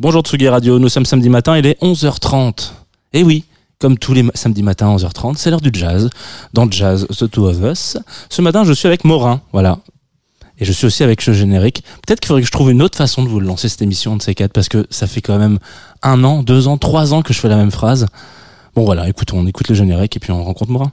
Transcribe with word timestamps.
Bonjour 0.00 0.22
Tsugi 0.22 0.48
Radio, 0.48 0.78
nous 0.78 0.88
sommes 0.88 1.04
samedi 1.04 1.28
matin, 1.28 1.58
il 1.58 1.66
est 1.66 1.78
11h30. 1.82 2.70
Et 3.12 3.22
oui, 3.22 3.44
comme 3.78 3.98
tous 3.98 4.14
les 4.14 4.24
samedis 4.32 4.62
matins 4.62 4.96
11h30, 4.96 5.34
c'est 5.36 5.50
l'heure 5.50 5.60
du 5.60 5.68
jazz. 5.74 6.08
Dans 6.54 6.70
jazz, 6.70 7.06
The 7.10 7.30
Two 7.30 7.46
of 7.46 7.60
Us. 7.60 7.98
Ce 8.30 8.40
matin, 8.40 8.64
je 8.64 8.72
suis 8.72 8.88
avec 8.88 9.04
Morin, 9.04 9.42
voilà. 9.52 9.80
Et 10.58 10.64
je 10.64 10.72
suis 10.72 10.86
aussi 10.86 11.04
avec 11.04 11.20
ce 11.20 11.34
générique. 11.34 11.84
Peut-être 12.06 12.20
qu'il 12.20 12.28
faudrait 12.28 12.40
que 12.40 12.46
je 12.46 12.50
trouve 12.50 12.70
une 12.70 12.80
autre 12.80 12.96
façon 12.96 13.22
de 13.22 13.28
vous 13.28 13.40
lancer 13.40 13.68
cette 13.68 13.82
émission 13.82 14.16
de 14.16 14.22
ces 14.22 14.34
quatre, 14.34 14.54
parce 14.54 14.70
que 14.70 14.86
ça 14.88 15.06
fait 15.06 15.20
quand 15.20 15.36
même 15.36 15.58
un 16.02 16.24
an, 16.24 16.42
deux 16.42 16.66
ans, 16.66 16.78
trois 16.78 17.12
ans 17.12 17.20
que 17.20 17.34
je 17.34 17.38
fais 17.38 17.50
la 17.50 17.56
même 17.56 17.70
phrase. 17.70 18.06
Bon 18.74 18.86
voilà, 18.86 19.06
écoute, 19.06 19.34
on 19.34 19.46
écoute 19.46 19.68
le 19.68 19.74
générique 19.74 20.16
et 20.16 20.18
puis 20.18 20.32
on 20.32 20.42
rencontre 20.42 20.70
Morin. 20.70 20.92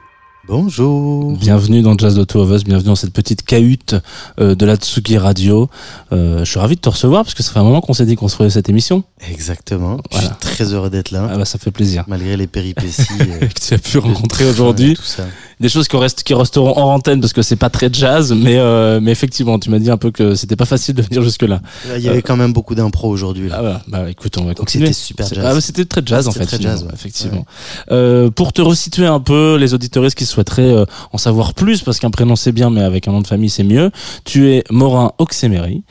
Bonjour. 0.51 1.31
Bienvenue 1.37 1.81
dans 1.81 1.97
Jazz 1.97 2.21
Two 2.27 2.41
of 2.41 2.51
Us, 2.51 2.65
bienvenue 2.65 2.87
dans 2.87 2.95
cette 2.97 3.13
petite 3.13 3.43
cahute 3.43 3.95
euh, 4.37 4.53
de 4.53 4.65
la 4.65 4.75
Tsugi 4.75 5.17
Radio. 5.17 5.69
Euh, 6.11 6.39
je 6.39 6.51
suis 6.51 6.59
ravi 6.59 6.75
de 6.75 6.81
te 6.81 6.89
recevoir 6.89 7.23
parce 7.23 7.33
que 7.33 7.41
ça 7.41 7.53
fait 7.53 7.59
un 7.59 7.63
moment 7.63 7.79
qu'on 7.79 7.93
s'est 7.93 8.05
dit 8.05 8.17
qu'on 8.17 8.27
se 8.27 8.35
ferait 8.35 8.49
cette 8.49 8.67
émission. 8.67 9.05
Exactement. 9.31 10.01
Voilà. 10.11 10.37
Je 10.41 10.47
suis 10.47 10.55
très 10.57 10.73
heureux 10.73 10.89
d'être 10.89 11.11
là, 11.11 11.29
Ah 11.31 11.37
bah 11.37 11.45
ça 11.45 11.57
fait 11.57 11.71
plaisir. 11.71 12.03
malgré 12.09 12.35
les 12.35 12.47
péripéties. 12.47 13.07
euh, 13.21 13.47
que 13.47 13.65
tu 13.65 13.73
as 13.73 13.77
pu 13.77 13.97
rencontrer 13.99 14.43
aujourd'hui. 14.49 14.95
tout 14.95 15.03
ça. 15.03 15.23
Des 15.61 15.69
choses 15.69 15.87
qui, 15.87 15.95
restent, 15.95 16.23
qui 16.23 16.33
resteront 16.33 16.75
hors 16.75 16.89
antenne 16.89 17.21
parce 17.21 17.33
que 17.33 17.41
c'est 17.43 17.55
pas 17.55 17.69
très 17.69 17.89
jazz, 17.93 18.33
mais, 18.33 18.57
euh, 18.57 18.99
mais 19.01 19.11
effectivement, 19.11 19.59
tu 19.59 19.69
m'as 19.69 19.77
dit 19.79 19.91
un 19.91 19.97
peu 19.97 20.09
que 20.11 20.33
c'était 20.35 20.55
pas 20.55 20.65
facile 20.65 20.95
de 20.95 21.01
venir 21.03 21.21
jusque-là. 21.21 21.61
Il 21.95 22.01
y 22.01 22.09
avait 22.09 22.23
quand 22.23 22.35
même 22.35 22.51
beaucoup 22.51 22.73
d'impro 22.75 23.09
aujourd'hui. 23.09 23.47
là. 23.49 23.55
Ah 23.57 23.61
voilà, 23.61 23.81
bah 23.87 24.09
écoute, 24.09 24.35
on 24.37 24.41
va 24.41 24.47
Donc 24.49 24.57
continuer. 24.57 24.87
c'était 24.87 24.97
super 24.97 25.27
jazz. 25.27 25.45
Ah, 25.45 25.53
bah, 25.53 25.61
c'était 25.61 25.85
très 25.85 26.01
jazz 26.03 26.27
en 26.27 26.31
fait. 26.31 26.45
très 26.45 26.59
jazz, 26.59 26.83
ouais. 26.83 26.89
effectivement. 26.93 27.45
Euh, 27.91 28.29
pour 28.31 28.53
te 28.53 28.61
resituer 28.61 29.05
un 29.05 29.19
peu, 29.19 29.55
les 29.57 29.73
auditeuristes 29.73 30.17
qui 30.17 30.25
souhaiteraient 30.25 30.63
euh, 30.73 30.85
en 31.13 31.17
savoir 31.17 31.53
plus, 31.53 31.81
parce 31.83 31.99
qu'un 31.99 32.09
prénom 32.11 32.35
c'est 32.35 32.51
bien, 32.51 32.69
mais 32.71 32.81
avec 32.81 33.07
un 33.07 33.11
nom 33.11 33.21
de 33.21 33.27
famille 33.27 33.49
c'est 33.49 33.63
mieux. 33.63 33.91
Tu 34.25 34.49
es 34.49 34.63
Morin 34.71 35.11
Oxemery, 35.19 35.83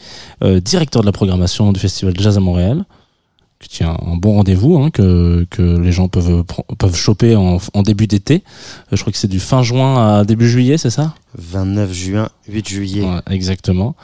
euh, 0.43 0.61
directeur 0.61 1.03
de 1.03 1.07
la 1.07 1.13
programmation 1.13 1.73
du 1.73 1.79
Festival 1.79 2.15
Jazz 2.19 2.37
à 2.37 2.41
Montréal. 2.41 2.85
Que 3.61 3.69
tu 3.69 3.85
as 3.85 3.91
un 3.91 4.17
bon 4.17 4.37
rendez-vous 4.37 4.79
hein, 4.79 4.91
que, 4.91 5.47
que 5.51 5.61
les 5.79 5.93
gens 5.93 6.09
peuvent 6.09 6.45
peuvent 6.79 6.97
choper 6.97 7.37
en, 7.37 7.59
en 7.75 7.83
début 7.83 8.07
d'été. 8.07 8.43
Euh, 8.91 8.97
je 8.97 9.03
crois 9.03 9.13
que 9.13 9.19
c'est 9.19 9.29
du 9.29 9.39
fin 9.39 9.63
juin 9.63 10.21
à 10.21 10.25
début 10.25 10.49
juillet, 10.49 10.79
c'est 10.79 10.89
ça? 10.89 11.15
29 11.39 11.93
juin, 11.93 12.29
8 12.49 12.69
juillet. 12.69 13.03
Ouais, 13.03 13.21
exactement. 13.31 13.95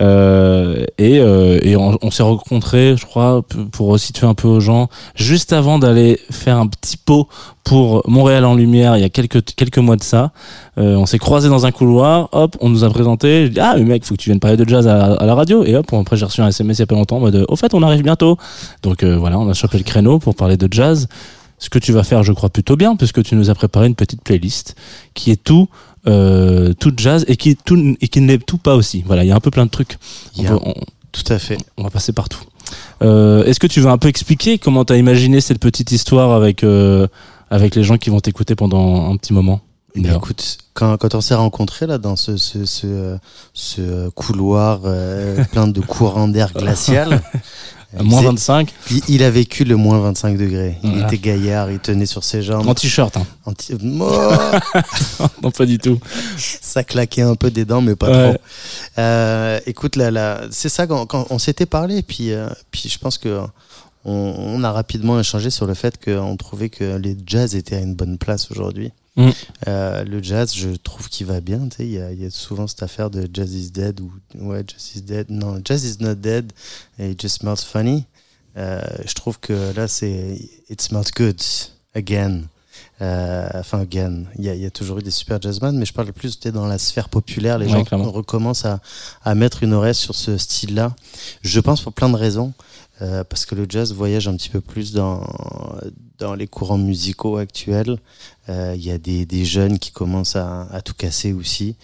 Euh, 0.00 0.84
et 0.98 1.18
euh, 1.18 1.58
et 1.62 1.76
on, 1.76 2.10
s'est 2.10 2.22
rencontrés, 2.22 2.96
je 2.96 3.06
crois, 3.06 3.42
pour 3.72 3.88
resituer 3.88 4.26
un 4.26 4.34
peu 4.34 4.48
aux 4.48 4.60
gens, 4.60 4.88
juste 5.14 5.52
avant 5.52 5.78
d'aller 5.78 6.18
faire 6.30 6.58
un 6.58 6.66
petit 6.66 6.96
pot 6.96 7.28
pour 7.64 8.02
Montréal 8.06 8.44
en 8.44 8.54
lumière 8.54 8.96
il 8.96 9.00
y 9.00 9.04
a 9.04 9.08
quelques 9.08 9.42
quelques 9.56 9.78
mois 9.78 9.96
de 9.96 10.02
ça. 10.02 10.32
Euh, 10.76 10.96
on 10.96 11.06
s'est 11.06 11.18
croisés 11.18 11.48
dans 11.48 11.64
un 11.64 11.72
couloir, 11.72 12.28
hop, 12.32 12.56
on 12.60 12.68
nous 12.68 12.84
a 12.84 12.90
présenté. 12.90 13.46
Je 13.46 13.52
dis 13.52 13.60
ah 13.60 13.74
mais 13.76 13.84
mec, 13.84 14.04
faut 14.04 14.14
que 14.14 14.20
tu 14.20 14.28
viennes 14.28 14.40
parler 14.40 14.58
de 14.58 14.68
jazz 14.68 14.86
à, 14.86 15.14
à 15.14 15.24
la 15.24 15.34
radio. 15.34 15.64
Et 15.64 15.74
hop, 15.76 15.86
après 15.92 16.16
j'ai 16.16 16.26
reçu 16.26 16.42
un 16.42 16.48
SMS 16.48 16.78
il 16.78 16.80
y 16.80 16.84
a 16.84 16.86
pas 16.86 16.96
longtemps 16.96 17.16
en 17.16 17.20
mode 17.20 17.46
au 17.48 17.56
fait 17.56 17.72
on 17.72 17.82
arrive 17.82 18.02
bientôt. 18.02 18.36
Donc 18.82 19.02
euh, 19.02 19.16
voilà, 19.16 19.38
on 19.38 19.48
a 19.48 19.54
chopé 19.54 19.78
le 19.78 19.84
créneau 19.84 20.18
pour 20.18 20.34
parler 20.34 20.56
de 20.56 20.68
jazz. 20.70 21.08
Ce 21.64 21.70
que 21.70 21.78
tu 21.78 21.92
vas 21.92 22.02
faire, 22.04 22.22
je 22.22 22.32
crois 22.32 22.50
plutôt 22.50 22.76
bien, 22.76 22.94
puisque 22.94 23.22
tu 23.22 23.34
nous 23.36 23.48
as 23.48 23.54
préparé 23.54 23.86
une 23.86 23.94
petite 23.94 24.22
playlist 24.22 24.74
qui 25.14 25.30
est 25.30 25.42
tout 25.42 25.66
euh, 26.06 26.74
tout 26.78 26.92
jazz 26.94 27.24
et 27.26 27.36
qui 27.36 27.56
tout 27.56 27.96
et 28.02 28.08
qui 28.08 28.20
n'est 28.20 28.36
tout 28.36 28.58
pas 28.58 28.74
aussi. 28.76 29.02
Voilà, 29.06 29.24
il 29.24 29.28
y 29.28 29.32
a 29.32 29.34
un 29.36 29.40
peu 29.40 29.50
plein 29.50 29.64
de 29.64 29.70
trucs. 29.70 29.96
On, 30.36 30.42
peut- 30.44 30.58
on- 30.62 30.74
Tout 31.12 31.32
à 31.32 31.38
fait. 31.38 31.56
on 31.78 31.82
va 31.84 31.88
passer 31.90 32.12
partout. 32.12 32.40
Euh, 33.02 33.44
Est-ce 33.44 33.58
que 33.60 33.66
tu 33.66 33.80
veux 33.80 33.88
un 33.88 33.96
peu 33.96 34.08
expliquer 34.08 34.58
comment 34.58 34.84
tu 34.84 34.92
as 34.92 34.96
imaginé 34.98 35.40
cette 35.40 35.58
petite 35.58 35.90
histoire 35.92 36.32
avec 36.32 36.62
euh, 36.64 37.06
avec 37.50 37.74
les 37.76 37.82
gens 37.84 37.96
qui 37.96 38.10
vont 38.10 38.20
t'écouter 38.20 38.54
pendant 38.54 39.10
un 39.10 39.16
petit 39.16 39.32
moment 39.32 39.62
heure? 39.96 40.16
écoute, 40.16 40.58
quand, 40.74 40.96
quand 40.98 41.14
on 41.14 41.20
s'est 41.22 41.34
rencontrés 41.36 41.86
là 41.86 41.96
dans 41.98 42.16
ce, 42.16 42.36
ce, 42.36 42.66
ce, 42.66 43.16
ce 43.54 44.08
couloir 44.10 44.80
euh, 44.84 45.42
plein 45.52 45.68
de 45.68 45.80
courants 45.80 46.28
d'air 46.28 46.52
glacial, 46.52 47.22
moins 48.02 48.20
il, 48.22 48.26
25 48.26 48.72
il, 48.90 49.00
il 49.08 49.22
a 49.22 49.30
vécu 49.30 49.64
le 49.64 49.76
moins 49.76 50.00
25 50.00 50.36
degrés. 50.36 50.78
Il 50.82 50.90
Voilà. 50.90 51.06
était 51.06 51.18
gaillard, 51.18 51.70
il 51.70 51.78
tenait 51.78 52.06
sur 52.06 52.24
ses 52.24 52.42
jambes. 52.42 52.66
en 52.68 52.74
t-shirt. 52.74 53.16
Hein. 53.16 53.26
Oh 53.46 53.52
non, 55.42 55.50
pas 55.50 55.66
du 55.66 55.78
tout. 55.78 55.98
ça 56.36 56.82
claquait 56.84 57.22
un 57.22 57.34
peu 57.34 57.50
des 57.50 57.64
dents, 57.64 57.80
mais 57.80 57.94
pas 57.96 58.10
Ouais. 58.10 58.32
trop. 58.34 58.42
Euh, 58.98 59.60
écoute, 59.66 59.96
là, 59.96 60.10
là, 60.10 60.40
c'est 60.50 60.68
ça 60.68 60.86
quand, 60.86 61.06
quand 61.06 61.26
on 61.30 61.38
s'était 61.38 61.66
parlé, 61.66 62.02
puis, 62.02 62.32
euh, 62.32 62.48
puis 62.70 62.88
je 62.88 62.98
pense 62.98 63.18
que 63.18 63.40
on, 64.04 64.34
on 64.38 64.64
a 64.64 64.72
rapidement 64.72 65.18
échangé 65.18 65.50
sur 65.50 65.66
le 65.66 65.74
fait 65.74 66.02
qu'on 66.02 66.36
trouvait 66.36 66.68
que 66.68 66.96
les 66.96 67.16
jazz 67.26 67.54
étaient 67.54 67.76
à 67.76 67.80
une 67.80 67.94
bonne 67.94 68.18
place 68.18 68.50
aujourd'hui. 68.50 68.90
Mm. 69.16 69.30
Euh, 69.68 70.04
le 70.04 70.22
jazz, 70.22 70.52
je 70.54 70.70
trouve 70.70 71.08
qu'il 71.08 71.26
va 71.26 71.40
bien. 71.40 71.68
Il 71.78 71.90
y 71.90 72.00
a, 72.00 72.10
il 72.12 72.22
y 72.22 72.26
a 72.26 72.30
souvent 72.30 72.66
cette 72.66 72.82
affaire 72.82 73.10
de 73.10 73.28
jazz 73.32 73.54
is 73.54 73.70
dead 73.70 74.00
ou 74.00 74.12
ouais, 74.40 74.64
jazz 74.66 74.96
is 74.96 75.02
dead. 75.02 75.26
Non, 75.30 75.60
jazz 75.64 75.84
is 75.84 76.02
not 76.02 76.16
dead. 76.16 76.52
Et 76.98 77.10
it 77.10 77.20
just 77.20 77.40
smells 77.40 77.62
funny. 77.64 78.04
Euh, 78.56 78.80
je 79.06 79.14
trouve 79.14 79.38
que 79.40 79.72
là, 79.74 79.88
c'est 79.88 80.38
it 80.68 80.80
smells 80.80 81.10
good 81.16 81.40
again. 81.94 82.42
Euh, 83.00 83.48
enfin, 83.54 83.80
again, 83.80 84.24
il 84.38 84.44
y, 84.44 84.48
a, 84.48 84.54
il 84.54 84.60
y 84.60 84.66
a 84.66 84.70
toujours 84.70 84.98
eu 84.98 85.02
des 85.02 85.10
super 85.10 85.40
jazzman, 85.42 85.76
mais 85.76 85.84
je 85.84 85.92
parle 85.92 86.12
plus 86.12 86.38
dans 86.40 86.66
la 86.66 86.78
sphère 86.78 87.08
populaire. 87.08 87.58
Les 87.58 87.66
Ouais, 87.66 87.84
gens 87.84 88.10
recommencent 88.10 88.64
à, 88.64 88.80
à 89.24 89.34
mettre 89.34 89.62
une 89.64 89.72
oreille 89.72 89.94
sur 89.94 90.14
ce 90.14 90.38
style-là. 90.38 90.94
Je 91.42 91.60
pense 91.60 91.80
pour 91.82 91.92
plein 91.92 92.08
de 92.08 92.16
raisons. 92.16 92.52
Euh, 93.02 93.24
parce 93.24 93.44
que 93.44 93.56
le 93.56 93.66
jazz 93.68 93.92
voyage 93.92 94.28
un 94.28 94.36
petit 94.36 94.48
peu 94.48 94.60
plus 94.60 94.92
dans, 94.92 95.26
dans 96.18 96.34
les 96.36 96.46
courants 96.46 96.78
musicaux 96.78 97.38
actuels. 97.38 97.98
Euh, 98.48 98.74
Il 98.76 98.84
y 98.84 98.92
a 98.92 98.98
des, 98.98 99.26
des 99.26 99.44
jeunes 99.44 99.80
qui 99.80 99.90
commencent 99.90 100.36
à, 100.36 100.68
à 100.70 100.80
tout 100.80 100.94
casser 100.94 101.32
aussi. 101.32 101.74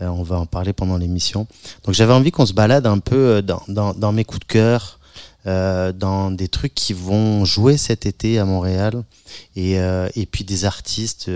Euh, 0.00 0.06
on 0.06 0.22
va 0.22 0.38
en 0.38 0.46
parler 0.46 0.72
pendant 0.72 0.96
l'émission. 0.96 1.48
Donc 1.84 1.94
j'avais 1.94 2.12
envie 2.12 2.30
qu'on 2.30 2.46
se 2.46 2.52
balade 2.52 2.86
un 2.86 3.00
peu 3.00 3.16
euh, 3.16 3.42
dans, 3.42 3.62
dans, 3.66 3.94
dans 3.94 4.12
mes 4.12 4.24
coups 4.24 4.40
de 4.40 4.52
cœur, 4.52 4.98
dans 5.44 6.30
des 6.30 6.48
trucs 6.48 6.74
qui 6.74 6.92
vont 6.92 7.46
jouer 7.46 7.78
cet 7.78 8.04
été 8.04 8.38
à 8.38 8.44
Montréal, 8.44 9.02
et, 9.56 9.76
et 10.14 10.26
puis 10.26 10.44
des 10.44 10.66
artistes 10.66 11.30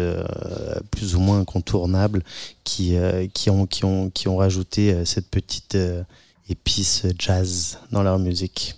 plus 0.91 1.15
ou 1.15 1.21
moins 1.21 1.41
incontournables 1.41 2.23
qui, 2.65 2.97
qui, 3.33 3.49
ont, 3.49 3.67
qui, 3.67 3.87
ont, 3.87 4.11
qui 4.11 4.29
ont 4.29 4.37
rajouté 4.37 5.07
cette 5.07 5.31
petite 5.31 5.79
épice 6.51 7.07
jazz 7.19 7.79
dans 7.93 8.03
leur 8.03 8.19
musique. 8.19 8.75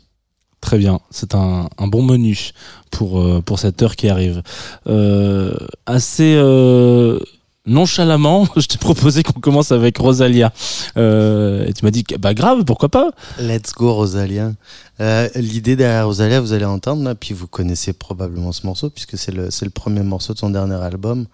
Très 0.66 0.78
bien, 0.78 0.98
c'est 1.10 1.36
un, 1.36 1.68
bon 1.78 2.02
menu 2.02 2.50
pour 2.90 3.20
euh, 3.20 3.40
pour 3.40 3.60
cette 3.60 3.80
heure 3.82 3.94
qui 3.94 4.08
arrive. 4.08 4.42
Euh, 4.88 5.54
assez 5.86 6.34
euh, 6.36 7.20
nonchalamment, 7.66 8.46
je 8.56 8.66
t'ai 8.66 8.78
proposé 8.78 9.22
qu'on 9.22 9.40
commence 9.40 9.72
avec 9.72 9.98
Rosalia. 9.98 10.52
Euh, 10.96 11.66
et 11.66 11.72
tu 11.72 11.84
m'as 11.84 11.90
dit 11.90 12.04
bah 12.18 12.34
grave, 12.34 12.64
pourquoi 12.64 12.88
pas? 12.88 13.10
Let's 13.38 13.72
go 13.72 13.94
Rosalia. 13.94 14.52
Euh, 15.00 15.28
L'idée 15.34 15.76
derrière 15.76 16.06
Rosalia, 16.06 16.40
vous 16.40 16.52
allez 16.52 16.64
entendre 16.64 17.02
là, 17.02 17.14
puis 17.14 17.34
vous 17.34 17.46
connaissez 17.46 17.92
probablement 17.92 18.52
ce 18.52 18.66
morceau 18.66 18.90
puisque 18.90 19.18
c'est 19.18 19.32
le 19.32 19.48
le 19.66 19.70
premier 19.70 20.02
morceau 20.02 20.32
de 20.32 20.38
son 20.38 20.50
dernier 20.50 20.76
album. 20.76 21.26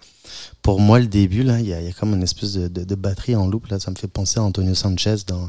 Pour 0.63 0.79
moi, 0.79 0.99
le 0.99 1.07
début 1.07 1.43
là, 1.43 1.59
il 1.59 1.67
y 1.67 1.73
a, 1.73 1.81
y 1.81 1.87
a 1.87 1.91
comme 1.91 2.13
une 2.13 2.23
espèce 2.23 2.53
de, 2.53 2.95
batterie 2.95 3.35
en 3.35 3.47
loop 3.47 3.67
là, 3.67 3.79
ça 3.79 3.91
me 3.91 3.95
fait 3.95 4.07
penser 4.07 4.39
à 4.39 4.43
Antonio 4.43 4.73
Sanchez 4.73 5.17
dans 5.27 5.47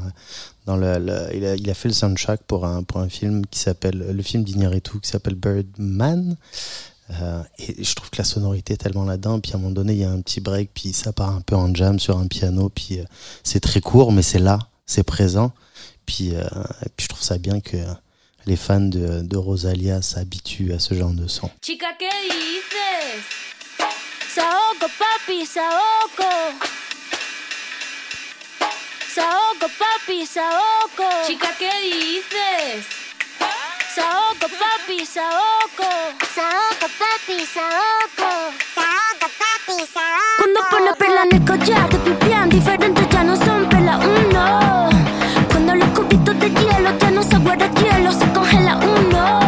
dans 0.65 0.77
le, 0.77 0.97
il, 1.33 1.45
a, 1.45 1.55
il 1.55 1.69
a 1.69 1.73
fait 1.73 1.87
le 1.87 1.93
soundtrack 1.93 2.41
pour 2.43 2.65
un 2.65 2.83
pour 2.83 2.99
un 2.99 3.09
film 3.09 3.45
qui 3.47 3.59
s'appelle 3.59 4.05
le 4.11 4.23
film 4.23 4.43
d'Iñárritu 4.43 4.99
qui 4.99 5.09
s'appelle 5.09 5.35
Birdman. 5.35 6.35
Euh, 7.11 7.43
et 7.59 7.83
je 7.83 7.95
trouve 7.95 8.09
que 8.09 8.17
la 8.17 8.23
sonorité 8.23 8.73
est 8.73 8.77
tellement 8.77 9.05
là-dedans. 9.05 9.39
Puis 9.39 9.51
à 9.53 9.55
un 9.55 9.59
moment 9.59 9.73
donné, 9.73 9.93
il 9.93 9.99
y 9.99 10.03
a 10.03 10.09
un 10.09 10.21
petit 10.21 10.41
break, 10.41 10.71
puis 10.73 10.93
ça 10.93 11.13
part 11.13 11.29
un 11.29 11.41
peu 11.41 11.55
en 11.55 11.73
jam 11.73 11.99
sur 11.99 12.17
un 12.17 12.27
piano. 12.27 12.69
Puis 12.69 12.99
euh, 12.99 13.03
c'est 13.43 13.59
très 13.59 13.81
court, 13.81 14.11
mais 14.11 14.23
c'est 14.23 14.39
là, 14.39 14.59
c'est 14.85 15.03
présent. 15.03 15.51
Puis, 16.05 16.35
euh, 16.35 16.43
puis 16.95 17.05
je 17.05 17.07
trouve 17.07 17.23
ça 17.23 17.37
bien 17.37 17.59
que 17.61 17.77
les 18.45 18.55
fans 18.55 18.79
de, 18.79 19.37
Rosalia 19.37 20.01
s'habituent 20.01 20.73
à 20.73 20.79
ce 20.79 20.93
genre 20.93 21.11
de 21.11 21.27
son. 21.27 21.49
Chica, 21.61 21.87
¿qué 21.97 22.09
dices? 22.29 23.25
Papi, 24.35 25.45
papi. 29.79 30.27
Chica, 31.25 31.55
¿qué 31.57 31.71
dices? 31.81 33.04
Saoco, 33.95 34.47
papi, 34.59 35.05
saoco. 35.05 35.87
Saoco, 36.35 36.87
papi, 36.99 37.45
saoco. 37.45 38.27
Saoco, 38.75 39.27
papi, 39.39 39.85
saoco. 39.87 40.35
Cuando 40.37 40.59
pone 40.69 40.93
perla 40.95 41.23
en 41.23 41.35
el 41.37 41.45
collar, 41.45 41.87
te 41.87 41.97
pipián 41.99 42.49
diferentes 42.49 43.07
ya 43.07 43.23
no 43.23 43.37
son 43.37 43.69
perla 43.69 43.97
uno. 43.99 44.89
Cuando 45.49 45.75
los 45.75 45.87
cubitos 45.97 46.37
de 46.41 46.49
hielo 46.49 46.97
ya 46.99 47.11
no 47.11 47.23
se 47.23 47.37
guarda 47.37 47.71
hielo, 47.71 48.11
se 48.11 48.29
coge 48.33 48.59
la 48.59 48.75
uno. 48.75 49.44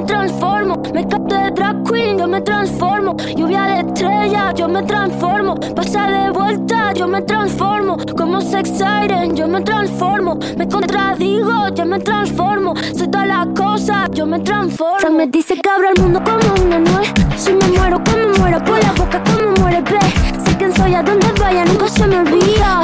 Me 0.00 0.06
transformo. 0.06 0.82
Me 0.94 1.06
capto 1.06 1.34
de 1.34 1.50
drag 1.50 1.84
queen, 1.84 2.18
yo 2.18 2.26
me 2.26 2.40
transformo. 2.40 3.16
Lluvia 3.36 3.62
de 3.64 3.80
estrellas, 3.80 4.54
yo 4.56 4.68
me 4.68 4.82
transformo. 4.82 5.54
Pasa 5.76 6.06
de 6.06 6.30
vuelta, 6.30 6.92
yo 6.94 7.06
me 7.06 7.20
transformo. 7.22 7.98
Como 8.16 8.40
sex 8.40 8.70
siren, 8.70 9.36
yo 9.36 9.46
me 9.46 9.60
transformo. 9.60 10.38
Me 10.56 10.66
contradigo, 10.66 11.68
yo 11.74 11.84
me 11.84 11.98
transformo. 11.98 12.74
Soy 12.96 13.08
todas 13.08 13.28
las 13.28 13.46
cosas, 13.48 14.10
yo 14.12 14.26
me 14.26 14.40
transformo. 14.40 14.98
Frank 15.00 15.14
me 15.14 15.26
dice 15.26 15.54
que 15.60 15.68
abra 15.68 15.90
el 15.94 16.02
mundo 16.02 16.22
como 16.24 16.64
una 16.64 16.78
nuez. 16.78 17.12
Si 17.36 17.52
me 17.52 17.66
muero, 17.68 18.02
como 18.04 18.38
muero, 18.38 18.64
por 18.64 18.82
la 18.82 18.92
boca, 18.92 19.22
como 19.24 19.52
muere, 19.60 19.82
ve. 19.82 20.00
Sé 20.44 20.56
quién 20.56 20.74
soy, 20.74 20.94
a 20.94 21.02
donde 21.02 21.26
vaya, 21.38 21.64
nunca 21.66 21.88
se 21.88 22.06
me 22.06 22.20
olvida. 22.20 22.82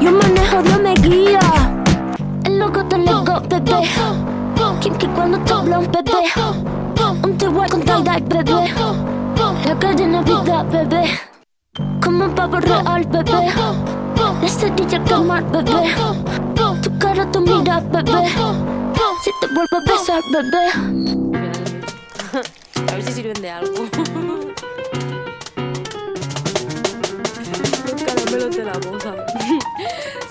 Yo 0.00 0.12
manejo, 0.12 0.62
Dios 0.62 0.80
me 0.82 0.94
guía. 0.94 1.40
El 2.44 2.58
loco 2.58 2.84
te 2.84 2.98
lego, 2.98 3.40
bebé. 3.48 3.88
Kim 4.80 4.94
que 4.96 5.06
cuando 5.08 5.38
te 5.40 5.52
habla 5.52 5.78
un 5.78 5.86
bebé. 5.92 6.12
Un 7.22 7.36
te 7.36 7.48
voy 7.48 7.68
con 7.68 7.82
tie-dye, 7.82 8.20
bebé. 8.28 8.72
La 9.66 9.78
calle 9.78 10.06
Navidad, 10.06 10.64
bebé. 10.72 11.04
Como 12.02 12.24
un 12.24 12.34
pavo 12.34 12.60
real, 12.60 13.04
bebé. 13.04 13.52
La 14.16 14.48
cerilla 14.48 15.04
quemar, 15.04 15.44
bebé. 15.52 15.94
Tu 16.82 16.98
cara, 16.98 17.30
tu 17.30 17.40
mira, 17.40 17.80
bebé. 17.80 18.26
Si 19.22 19.30
te 19.40 19.46
vuelvo 19.48 19.76
a 19.76 19.80
besar, 19.86 20.22
bebé. 20.32 20.64
A 22.88 22.94
ver 22.94 23.02
si 23.02 23.12
sirven 23.12 23.42
de 23.42 23.50
algo. 23.50 23.84
Los 27.84 28.02
caramelos 28.02 28.56
de 28.56 28.64
la 28.64 28.72
moza. 28.90 29.14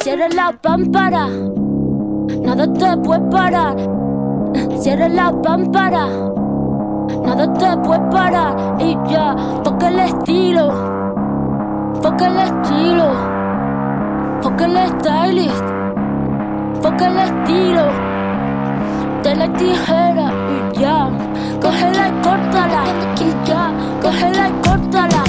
Cierra 0.01 0.27
la 0.29 0.51
pámpara. 0.53 1.27
Nada 2.41 2.73
te 2.73 2.97
puede 2.97 3.21
parar. 3.29 3.98
Cierra 4.89 5.07
la 5.07 5.31
pámpara. 5.43 6.07
Nada 7.23 7.53
te 7.53 7.77
puede 7.77 7.99
parar. 8.09 8.75
Y 8.79 8.97
ya, 9.07 9.35
toca 9.63 9.87
el 9.87 9.99
estilo. 9.99 10.65
Toca 12.01 12.25
el 12.25 12.37
estilo. 12.39 13.07
Toca 14.41 14.65
el 14.65 14.77
stylist. 14.87 15.65
Toca 16.81 17.05
el 17.05 17.17
estilo. 17.19 17.83
De 19.21 19.35
la 19.35 19.53
tijera 19.53 20.31
y 20.55 20.79
ya. 20.79 21.07
Cógela 21.61 22.07
y 22.07 22.11
córtala. 22.23 22.83
Y 23.21 23.47
ya. 23.47 23.71
Cógela 24.01 24.49
y 24.49 24.51
córtala. 24.67 25.28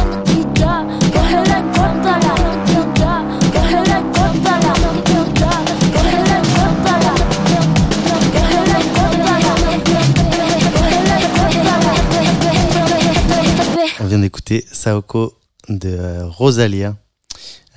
Vient 14.11 14.19
d'écouter 14.19 14.67
Saoko 14.73 15.39
de 15.69 15.89
euh, 15.89 16.27
Rosalia. 16.27 16.97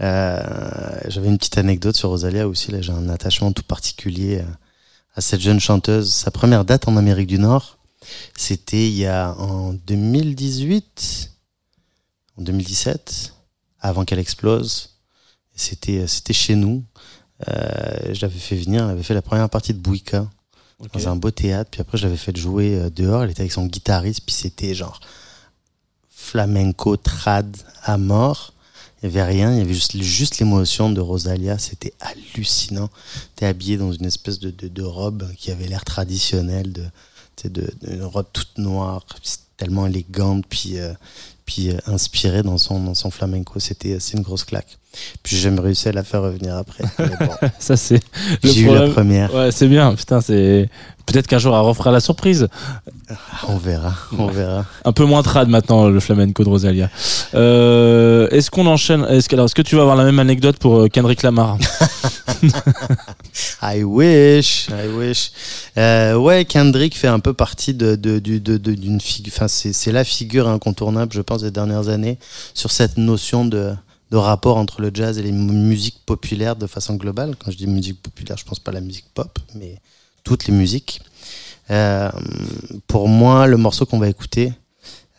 Euh, 0.02 1.00
J'avais 1.08 1.28
une 1.28 1.38
petite 1.38 1.60
anecdote 1.60 1.96
sur 1.96 2.10
Rosalia 2.10 2.48
aussi. 2.48 2.72
Là, 2.72 2.82
j'ai 2.82 2.92
un 2.92 3.08
attachement 3.08 3.52
tout 3.52 3.62
particulier 3.62 4.40
à, 4.40 4.48
à 5.16 5.22
cette 5.22 5.42
jeune 5.42 5.60
chanteuse. 5.60 6.12
Sa 6.12 6.32
première 6.32 6.66
date 6.66 6.88
en 6.88 6.98
Amérique 6.98 7.28
du 7.28 7.38
Nord, 7.38 7.78
c'était 8.36 8.88
il 8.88 8.96
y 8.96 9.06
a 9.06 9.36
en 9.36 9.74
2018, 9.74 11.32
en 12.40 12.42
2017, 12.42 13.34
avant 13.80 14.04
qu'elle 14.04 14.18
explose. 14.18 14.90
C'était 15.56 16.08
c'était 16.08 16.34
chez 16.34 16.56
nous. 16.56 16.84
Euh, 17.48 18.12
je 18.12 18.22
l'avais 18.22 18.40
fait 18.40 18.56
venir. 18.56 18.86
Elle 18.86 18.90
avait 18.90 19.04
fait 19.04 19.14
la 19.14 19.22
première 19.22 19.52
partie 19.52 19.76
de 19.76 19.80
Bouika 19.80 20.28
dans 20.94 21.08
un 21.08 21.16
beau 21.16 21.30
théâtre. 21.30 21.70
Puis 21.70 21.82
après, 21.82 22.00
je 22.00 22.06
l'avais 22.06 22.18
fait 22.18 22.36
jouer 22.36 22.76
euh, 22.76 22.90
dehors. 22.90 23.24
Elle 23.24 23.30
était 23.30 23.42
avec 23.42 23.52
son 23.52 23.68
guitariste. 23.68 24.22
Puis 24.26 24.34
c'était 24.34 24.74
genre 24.74 25.00
flamenco 26.34 26.98
trad 26.98 27.56
à 27.84 28.00
mort. 28.00 28.54
Il 29.02 29.10
n'y 29.10 29.20
avait 29.20 29.32
rien, 29.32 29.52
il 29.52 29.60
y 29.60 29.62
avait 29.62 29.74
juste, 29.74 30.02
juste 30.02 30.40
l'émotion 30.40 30.90
de 30.90 31.00
Rosalia, 31.00 31.60
c'était 31.60 31.94
hallucinant. 32.00 32.90
T'es 33.36 33.46
habillé 33.46 33.78
dans 33.78 33.92
une 33.94 34.06
espèce 34.06 34.40
de, 34.40 34.50
de, 34.50 34.68
de 34.68 34.82
robe 34.82 35.30
qui 35.38 35.52
avait 35.52 35.68
l'air 35.68 35.86
traditionnelle, 35.86 36.74
de, 36.74 36.86
tu 37.36 37.52
une 37.88 38.04
robe 38.04 38.26
toute 38.34 38.58
noire, 38.58 39.06
tellement 39.58 39.86
élégante, 39.86 40.46
puis, 40.50 40.80
euh, 40.80 40.94
puis 41.46 41.70
euh, 41.70 41.78
inspirée 41.86 42.42
dans 42.42 42.58
son, 42.58 42.82
dans 42.84 42.96
son 42.96 43.12
flamenco. 43.12 43.60
C'était 43.60 43.98
une 44.14 44.22
grosse 44.22 44.44
claque. 44.44 44.80
Puis 45.22 45.38
j'ai 45.38 45.50
réussi 45.50 45.90
à 45.90 45.92
la 45.92 46.04
faire 46.04 46.22
revenir 46.22 46.56
après. 46.56 46.84
Bon, 46.98 47.48
Ça, 47.60 47.78
c'est 47.78 48.00
j'ai 48.44 48.62
eu 48.62 48.74
la 48.74 48.90
première. 48.90 49.34
Ouais, 49.34 49.52
c'est 49.52 49.68
bien. 49.68 49.94
Putain, 49.96 50.22
c'est. 50.22 50.70
Peut-être 51.06 51.28
qu'un 51.28 51.38
jour, 51.40 51.54
elle 51.56 51.62
refera 51.62 51.92
la 51.92 52.00
surprise. 52.00 52.48
On 53.48 53.58
verra, 53.58 53.94
on 54.18 54.28
verra. 54.28 54.66
Un 54.86 54.94
peu 54.94 55.04
moins 55.06 55.22
trad 55.22 55.48
maintenant, 55.50 55.88
le 55.90 56.00
flamenco 56.00 56.44
de 56.44 56.50
Rosalia. 56.50 56.90
Euh, 57.36 58.28
est-ce 58.32 58.50
qu'on 58.50 58.66
enchaîne 58.68 59.06
Est-ce 59.10 59.28
que, 59.30 59.36
alors, 59.36 59.46
est-ce 59.46 59.56
que 59.56 59.62
tu 59.62 59.76
vas 59.76 59.82
avoir 59.82 59.98
la 59.98 60.06
même 60.06 60.20
anecdote 60.20 60.58
pour 60.58 60.80
euh, 60.80 60.88
Kendrick 60.88 61.22
Lamar? 61.24 61.58
I 63.62 63.84
wish, 63.84 64.68
I 64.70 64.88
wish. 64.98 65.32
Euh, 65.78 66.16
ouais, 66.16 66.46
Kendrick 66.46 66.98
fait 66.98 67.08
un 67.08 67.20
peu 67.20 67.34
partie 67.34 67.74
de 67.74 67.96
de- 67.96 68.20
du- 68.20 68.40
de- 68.40 68.58
de- 68.58 68.74
d'une 68.74 69.02
figure. 69.02 69.34
Enfin, 69.36 69.48
c'est 69.48 69.74
c'est 69.74 69.92
la 69.92 70.04
figure 70.04 70.48
incontournable, 70.48 71.14
je 71.14 71.22
pense, 71.22 71.42
des 71.42 71.52
dernières 71.52 71.90
années 71.90 72.18
sur 72.54 72.72
cette 72.72 72.98
notion 72.98 73.46
de 73.46 73.74
de 74.12 74.18
rapport 74.18 74.58
entre 74.58 74.82
le 74.82 74.92
jazz 74.94 75.18
et 75.18 75.24
les 75.24 75.32
mu- 75.32 75.52
musiques 75.54 76.00
populaires 76.06 76.56
de 76.56 76.68
façon 76.68 76.96
globale. 76.96 77.36
Quand 77.44 77.52
je 77.52 77.58
dis 77.58 77.68
musique 77.68 78.02
populaire, 78.02 78.38
je 78.38 78.46
pense 78.46 78.60
pas 78.60 78.72
à 78.72 78.76
la 78.76 78.82
musique 78.82 79.06
pop, 79.14 79.40
mais 79.56 79.80
toutes 80.24 80.48
les 80.48 80.54
musiques. 80.54 81.02
Euh, 81.70 82.12
pour 82.88 83.08
moi, 83.08 83.48
le 83.48 83.58
morceau 83.58 83.86
qu'on 83.86 84.00
va 84.00 84.10
écouter, 84.10 84.54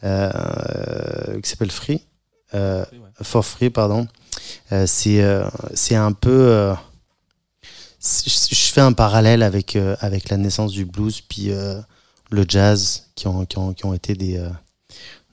euh, 0.02 1.40
qui 1.40 1.48
s'appelle 1.48 1.70
Free, 1.70 2.02
euh, 2.54 2.84
For 3.22 3.44
Free, 3.44 3.70
pardon, 3.70 4.06
euh, 4.72 4.84
c'est 4.86 5.22
euh, 5.22 5.48
c'est 5.72 5.96
un 5.96 6.12
peu 6.12 6.30
euh, 6.30 6.74
je 8.02 8.70
fais 8.72 8.82
un 8.82 8.92
parallèle 8.92 9.42
avec 9.42 9.76
euh, 9.76 9.96
avec 10.00 10.28
la 10.28 10.36
naissance 10.36 10.72
du 10.72 10.84
blues 10.84 11.20
puis 11.22 11.50
euh, 11.50 11.80
le 12.30 12.44
jazz 12.46 13.04
qui 13.14 13.26
ont 13.26 13.46
qui 13.46 13.58
ont, 13.58 13.72
qui 13.72 13.86
ont 13.86 13.94
été 13.94 14.14
des, 14.14 14.36
euh, 14.36 14.50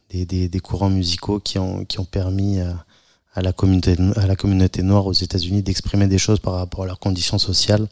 des, 0.09 0.25
des 0.25 0.47
des 0.47 0.59
courants 0.59 0.89
musicaux 0.89 1.39
qui 1.39 1.59
ont 1.59 1.83
qui 1.83 1.99
ont 1.99 2.05
permis 2.05 2.59
à 3.33 3.41
la 3.41 3.51
communauté 3.51 3.97
à 4.15 4.27
la 4.27 4.35
communauté 4.35 4.83
noire 4.83 5.05
aux 5.05 5.13
États-Unis 5.13 5.63
d'exprimer 5.63 6.07
des 6.07 6.17
choses 6.17 6.39
par 6.39 6.53
rapport 6.53 6.83
à 6.83 6.85
leurs 6.85 6.99
conditions 6.99 7.39
sociales 7.39 7.87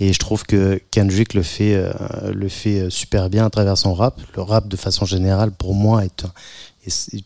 et 0.00 0.12
je 0.12 0.18
trouve 0.18 0.44
que 0.44 0.80
Kendrick 0.90 1.34
le 1.34 1.42
fait 1.42 1.74
euh, 1.74 1.92
le 2.32 2.48
fait 2.48 2.80
euh, 2.80 2.90
super 2.90 3.30
bien 3.30 3.46
à 3.46 3.50
travers 3.50 3.78
son 3.78 3.94
rap. 3.94 4.20
Le 4.36 4.42
rap 4.42 4.68
de 4.68 4.76
façon 4.76 5.04
générale 5.04 5.52
pour 5.52 5.74
moi 5.74 6.04
est 6.04 6.26
c'est- 6.90 7.22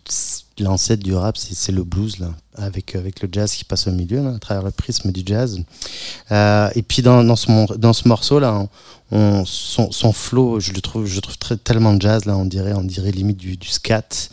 l'ancêtre 0.61 1.05
du 1.05 1.15
rap 1.15 1.37
c'est 1.37 1.71
le 1.71 1.85
blues 1.85 2.19
là 2.19 2.35
avec 2.57 2.97
avec 2.97 3.23
le 3.23 3.29
jazz 3.31 3.53
qui 3.53 3.63
passe 3.65 3.87
au 3.87 3.93
milieu 3.93 4.21
là, 4.25 4.35
à 4.35 4.39
travers 4.41 4.65
le 4.65 4.73
prisme 4.73 5.13
du 5.13 5.23
jazz 5.25 5.61
euh, 6.33 6.69
et 6.75 6.83
puis 6.83 7.01
dans, 7.01 7.23
dans 7.23 7.37
ce 7.37 7.77
dans 7.77 7.93
ce 7.93 8.09
morceau 8.09 8.41
là, 8.41 8.53
on, 9.13 9.17
on- 9.17 9.45
son, 9.45 9.93
son 9.93 10.13
flow, 10.13 10.59
je 10.59 10.73
le 10.73 10.81
trouve, 10.81 11.07
je 11.07 11.21
trouve 11.21 11.39
très, 11.39 11.57
tellement 11.57 11.99
jazz 12.01 12.25
là, 12.25 12.37
on 12.37 12.45
dirait, 12.45 12.73
on 12.73 12.83
dirait 12.83 13.13
limite 13.13 13.37
du, 13.37 13.57
du 13.57 13.69
scat. 13.69 14.31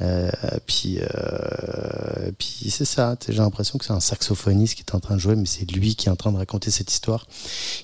Euh, 0.00 0.30
puis 0.66 0.98
euh, 1.00 2.30
puis 2.38 2.70
c'est 2.70 2.84
ça. 2.84 3.16
J'ai 3.28 3.34
l'impression 3.34 3.78
que 3.78 3.84
c'est 3.84 3.92
un 3.92 4.00
saxophoniste 4.00 4.74
qui 4.74 4.82
est 4.82 4.94
en 4.94 5.00
train 5.00 5.14
de 5.16 5.20
jouer, 5.20 5.34
mais 5.36 5.46
c'est 5.46 5.68
lui 5.70 5.96
qui 5.96 6.08
est 6.08 6.10
en 6.12 6.16
train 6.16 6.30
de 6.32 6.36
raconter 6.36 6.70
cette 6.70 6.92
histoire, 6.92 7.26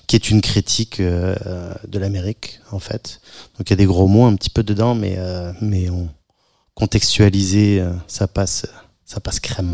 qui 0.07 0.15
est 0.15 0.29
une 0.29 0.41
critique 0.41 0.99
euh, 0.99 1.35
de 1.87 1.99
l'Amérique 1.99 2.59
en 2.71 2.79
fait. 2.79 3.19
Donc 3.57 3.69
il 3.69 3.71
y 3.71 3.73
a 3.73 3.77
des 3.77 3.85
gros 3.85 4.07
mots 4.07 4.25
un 4.25 4.35
petit 4.35 4.49
peu 4.49 4.63
dedans, 4.63 4.95
mais 4.95 5.15
euh, 5.17 5.51
mais 5.61 5.89
on 5.89 6.09
contextualisé, 6.75 7.79
euh, 7.79 7.93
ça 8.07 8.27
passe, 8.27 8.67
ça 9.05 9.19
passe 9.19 9.39
crème. 9.39 9.73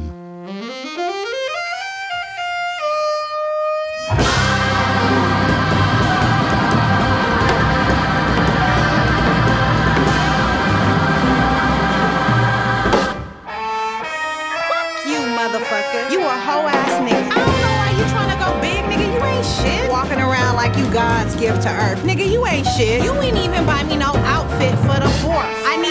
You 16.11 16.19
a 16.19 16.37
hoe 16.37 16.67
ass 16.67 16.99
nigga. 17.01 17.17
I 17.17 17.35
don't 17.35 17.61
know 17.61 17.73
why 17.79 17.89
you 17.97 18.05
tryna 18.13 18.37
go 18.39 18.59
big, 18.61 18.83
nigga. 18.85 19.07
You 19.13 19.21
ain't 19.25 19.45
shit. 19.45 19.89
Walking 19.89 20.19
around 20.19 20.55
like 20.55 20.77
you 20.77 20.85
God's 20.91 21.35
gift 21.35 21.63
to 21.63 21.69
earth. 21.69 22.03
Nigga, 22.03 22.29
you 22.29 22.45
ain't 22.45 22.67
shit. 22.67 23.03
You 23.03 23.13
ain't 23.21 23.37
even 23.37 23.65
buy 23.65 23.83
me 23.83 23.97
no 23.97 24.10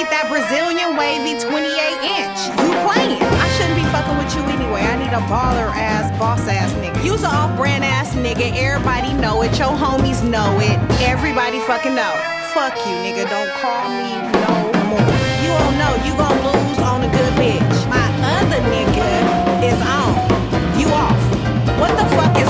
need 0.00 0.08
that 0.08 0.32
Brazilian 0.32 0.96
wavy 0.96 1.36
28 1.36 1.60
inch. 2.08 2.40
You 2.56 2.72
playing. 2.88 3.20
I 3.20 3.46
shouldn't 3.56 3.76
be 3.76 3.84
fucking 3.92 4.16
with 4.16 4.32
you 4.32 4.40
anyway. 4.48 4.80
I 4.80 4.96
need 4.96 5.12
a 5.12 5.20
baller 5.28 5.68
ass, 5.76 6.08
boss 6.16 6.48
ass 6.48 6.72
nigga. 6.80 7.04
You's 7.04 7.22
a 7.22 7.28
off 7.28 7.52
brand 7.56 7.84
ass 7.84 8.16
nigga. 8.16 8.48
Everybody 8.56 9.12
know 9.12 9.42
it. 9.42 9.52
Your 9.60 9.76
homies 9.76 10.24
know 10.24 10.56
it. 10.64 10.80
Everybody 11.04 11.60
fucking 11.68 11.94
know. 11.94 12.16
Fuck 12.56 12.80
you, 12.88 12.96
nigga. 13.04 13.28
Don't 13.28 13.52
call 13.60 13.92
me 13.92 14.16
no 14.40 14.56
more. 14.88 15.04
You 15.44 15.52
don't 15.60 15.76
know. 15.76 15.92
You 16.08 16.16
gon' 16.16 16.38
lose 16.48 16.80
on 16.80 17.04
a 17.04 17.10
good 17.12 17.32
bitch. 17.36 17.80
My 17.92 18.08
other 18.40 18.60
nigga 18.72 19.04
is 19.68 19.80
on. 19.84 20.16
You 20.80 20.88
off. 20.96 21.20
What 21.76 21.92
the 22.00 22.08
fuck 22.16 22.32
is 22.40 22.49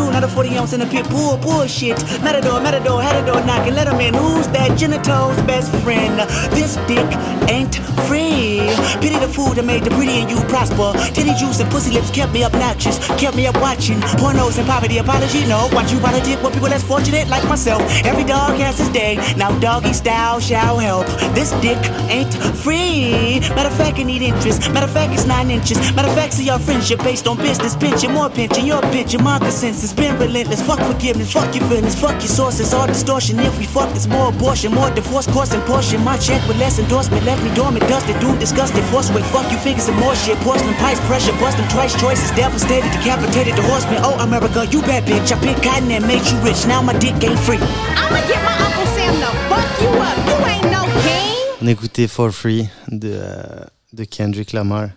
not 0.09 0.23
a 0.23 0.27
40 0.27 0.57
ounce 0.57 0.73
in 0.73 0.81
a 0.81 0.85
pit 0.85 1.07
bull. 1.09 1.37
Bullshit. 1.37 1.97
Matador, 2.23 2.59
matador, 2.61 3.01
had 3.01 3.21
a 3.21 3.25
door 3.25 3.43
knocking. 3.45 3.75
Let 3.75 3.87
him 3.87 3.99
in. 3.99 4.13
Who's 4.13 4.47
that? 4.49 4.77
Genitals 4.77 5.35
best 5.43 5.71
friend. 5.83 6.19
This 6.55 6.75
dick 6.87 7.05
ain't 7.49 7.75
free. 8.07 8.61
Pity 9.01 9.19
the 9.19 9.27
fool 9.27 9.53
that 9.53 9.65
made 9.65 9.83
the 9.83 9.91
pretty 9.91 10.21
and 10.21 10.29
you 10.29 10.37
prosper. 10.47 10.93
Titty 11.13 11.33
juice 11.35 11.59
and 11.59 11.69
pussy 11.69 11.91
lips 11.91 12.09
kept 12.11 12.33
me 12.33 12.43
obnoxious. 12.43 12.97
Kept 13.19 13.35
me 13.35 13.47
up 13.47 13.59
watching 13.61 13.99
pornos 14.19 14.57
and 14.57 14.67
poverty. 14.67 14.97
Apology, 14.97 15.45
no. 15.47 15.69
Watch 15.73 15.91
you 15.91 15.99
politic 15.99 16.41
with 16.41 16.53
people 16.53 16.69
less 16.69 16.83
fortunate 16.83 17.27
like 17.27 17.43
myself. 17.47 17.81
Every 18.05 18.23
dog 18.23 18.57
has 18.59 18.77
his 18.79 18.89
day. 18.89 19.15
Now 19.37 19.57
doggy 19.59 19.93
style 19.93 20.39
shall 20.39 20.77
help. 20.77 21.07
This 21.35 21.51
dick 21.61 21.79
ain't 22.09 22.33
free. 22.63 23.39
Matter 23.55 23.69
of 23.69 23.75
fact, 23.75 23.99
I 23.99 24.03
need 24.03 24.21
interest. 24.21 24.71
Matter 24.71 24.87
of 24.87 24.93
fact, 24.93 25.13
it's 25.13 25.25
nine 25.25 25.51
inches. 25.51 25.77
Matter 25.95 26.09
of 26.09 26.15
fact, 26.15 26.33
see 26.33 26.45
your 26.45 26.59
friendship 26.59 26.99
based 26.99 27.27
on 27.27 27.37
business. 27.37 27.75
Pension, 27.75 28.13
more 28.13 28.29
pension, 28.29 28.65
your 28.65 28.81
pension, 28.93 29.23
my 29.23 29.39
consensus. 29.39 29.90
Been 29.93 30.17
relentless. 30.17 30.61
Fuck 30.61 30.79
forgiveness, 30.79 31.31
fuck 31.31 31.53
your 31.53 31.63
feelings, 31.69 31.95
fuck 31.95 32.13
your 32.13 32.31
sources. 32.31 32.73
All 32.73 32.87
distortion. 32.87 33.39
If 33.39 33.57
we 33.59 33.65
fuck, 33.65 33.89
it's 33.95 34.07
more 34.07 34.29
abortion, 34.29 34.73
more 34.73 34.89
divorce, 34.91 35.27
and 35.27 35.63
portion. 35.63 36.03
My 36.03 36.17
check 36.17 36.41
with 36.47 36.57
less 36.57 36.79
endorsement 36.79 37.23
left 37.25 37.43
me 37.43 37.53
dormant, 37.53 37.87
dusted, 37.87 38.19
dude, 38.19 38.39
disgusted. 38.39 38.83
Force 38.85 39.11
with 39.11 39.25
fuck 39.31 39.51
you 39.51 39.57
figures 39.59 39.87
and 39.89 39.97
more 39.99 40.15
shit. 40.15 40.37
Porcelain 40.39 40.73
pipes, 40.75 40.99
pressure, 41.07 41.33
busting 41.33 41.67
twice. 41.69 41.93
Choices 41.99 42.31
devastated, 42.31 42.89
decapitated 42.91 43.55
the 43.55 43.61
horseman. 43.63 43.99
Oh, 44.03 44.17
America, 44.19 44.65
you 44.71 44.81
bad 44.81 45.03
bitch. 45.03 45.31
I 45.31 45.39
picked 45.39 45.63
cotton 45.63 45.91
and 45.91 46.05
made 46.07 46.25
you 46.25 46.37
rich. 46.39 46.65
Now 46.67 46.81
my 46.81 46.93
dick 46.97 47.21
ain't 47.23 47.39
free. 47.39 47.59
I'ma 47.95 48.21
get 48.27 48.41
my 48.43 48.55
Uncle 48.65 48.87
Sam 48.95 49.13
to 49.21 49.29
fuck 49.49 49.69
you 49.81 49.89
up. 49.99 50.17
You 50.27 50.37
ain't 50.47 50.71
no 50.71 50.83
king. 51.03 51.37
On 51.61 51.67
écoutait 51.67 52.07
For 52.07 52.31
Free 52.31 52.67
de, 52.87 53.11
euh, 53.13 53.65
de 53.93 54.03
Kendrick 54.03 54.53
Lamar. 54.53 54.89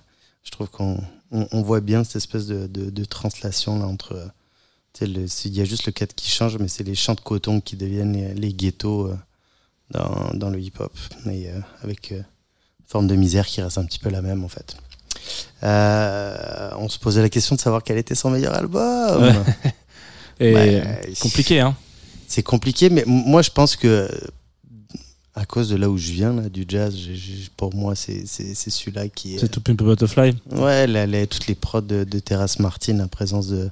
Je 0.44 0.50
trouve 0.50 0.68
qu'on 0.70 0.98
on, 1.30 1.46
on 1.52 1.62
voit 1.62 1.80
bien 1.80 2.04
cette 2.04 2.16
espèce 2.16 2.46
de, 2.46 2.66
de, 2.66 2.90
de 2.90 3.04
translation 3.04 3.78
là, 3.78 3.86
entre. 3.86 4.30
Le- 5.02 5.26
Il 5.44 5.54
y 5.56 5.60
a 5.60 5.64
juste 5.64 5.86
le 5.86 5.92
cadre 5.92 6.14
qui 6.14 6.30
change, 6.30 6.56
mais 6.58 6.68
c'est 6.68 6.84
les 6.84 6.94
champs 6.94 7.14
de 7.14 7.20
coton 7.20 7.60
qui 7.60 7.76
deviennent 7.76 8.12
les, 8.12 8.34
les 8.34 8.52
ghettos 8.52 9.08
euh, 9.08 9.16
dans, 9.90 10.30
dans 10.34 10.50
le 10.50 10.60
hip-hop. 10.60 10.92
Et 11.26 11.48
euh, 11.48 11.58
avec 11.82 12.12
euh, 12.12 12.16
une 12.16 12.86
forme 12.86 13.06
de 13.08 13.16
misère 13.16 13.46
qui 13.46 13.60
reste 13.60 13.78
un 13.78 13.84
petit 13.84 13.98
peu 13.98 14.10
la 14.10 14.22
même 14.22 14.44
en 14.44 14.48
fait. 14.48 14.76
On 15.62 16.88
se 16.88 16.98
posait 16.98 17.22
la 17.22 17.28
question 17.28 17.56
de 17.56 17.60
savoir 17.60 17.82
quel 17.82 17.98
était 17.98 18.14
son 18.14 18.30
meilleur 18.30 18.54
album. 18.54 19.22
Ouais. 19.22 19.34
Et 20.40 20.52
Ouais, 20.54 20.98
compliqué, 21.20 21.60
hein. 21.60 21.76
C'est 22.26 22.42
compliqué, 22.42 22.90
mais 22.90 23.04
moi 23.06 23.40
je 23.42 23.50
pense 23.50 23.76
que 23.76 24.08
à 25.36 25.44
cause 25.44 25.68
de 25.68 25.76
là 25.76 25.88
où 25.90 25.96
je 25.98 26.10
viens, 26.12 26.32
là, 26.32 26.48
du 26.48 26.64
jazz, 26.68 26.94
pour 27.56 27.74
moi 27.74 27.94
c'est 27.94 28.26
celui-là 28.26 29.08
qui 29.08 29.34
est. 29.36 29.38
C'est 29.38 29.48
tout 29.48 29.60
Pimp 29.60 29.80
Butterfly. 29.82 30.34
Ouais, 30.52 30.86
la- 30.88 31.06
la- 31.06 31.26
toutes 31.26 31.46
les 31.46 31.54
prods 31.54 31.80
de, 31.82 32.02
de 32.04 32.18
Terrace 32.18 32.58
Martin, 32.58 32.94
la 32.94 33.06
présence 33.08 33.46
de, 33.48 33.70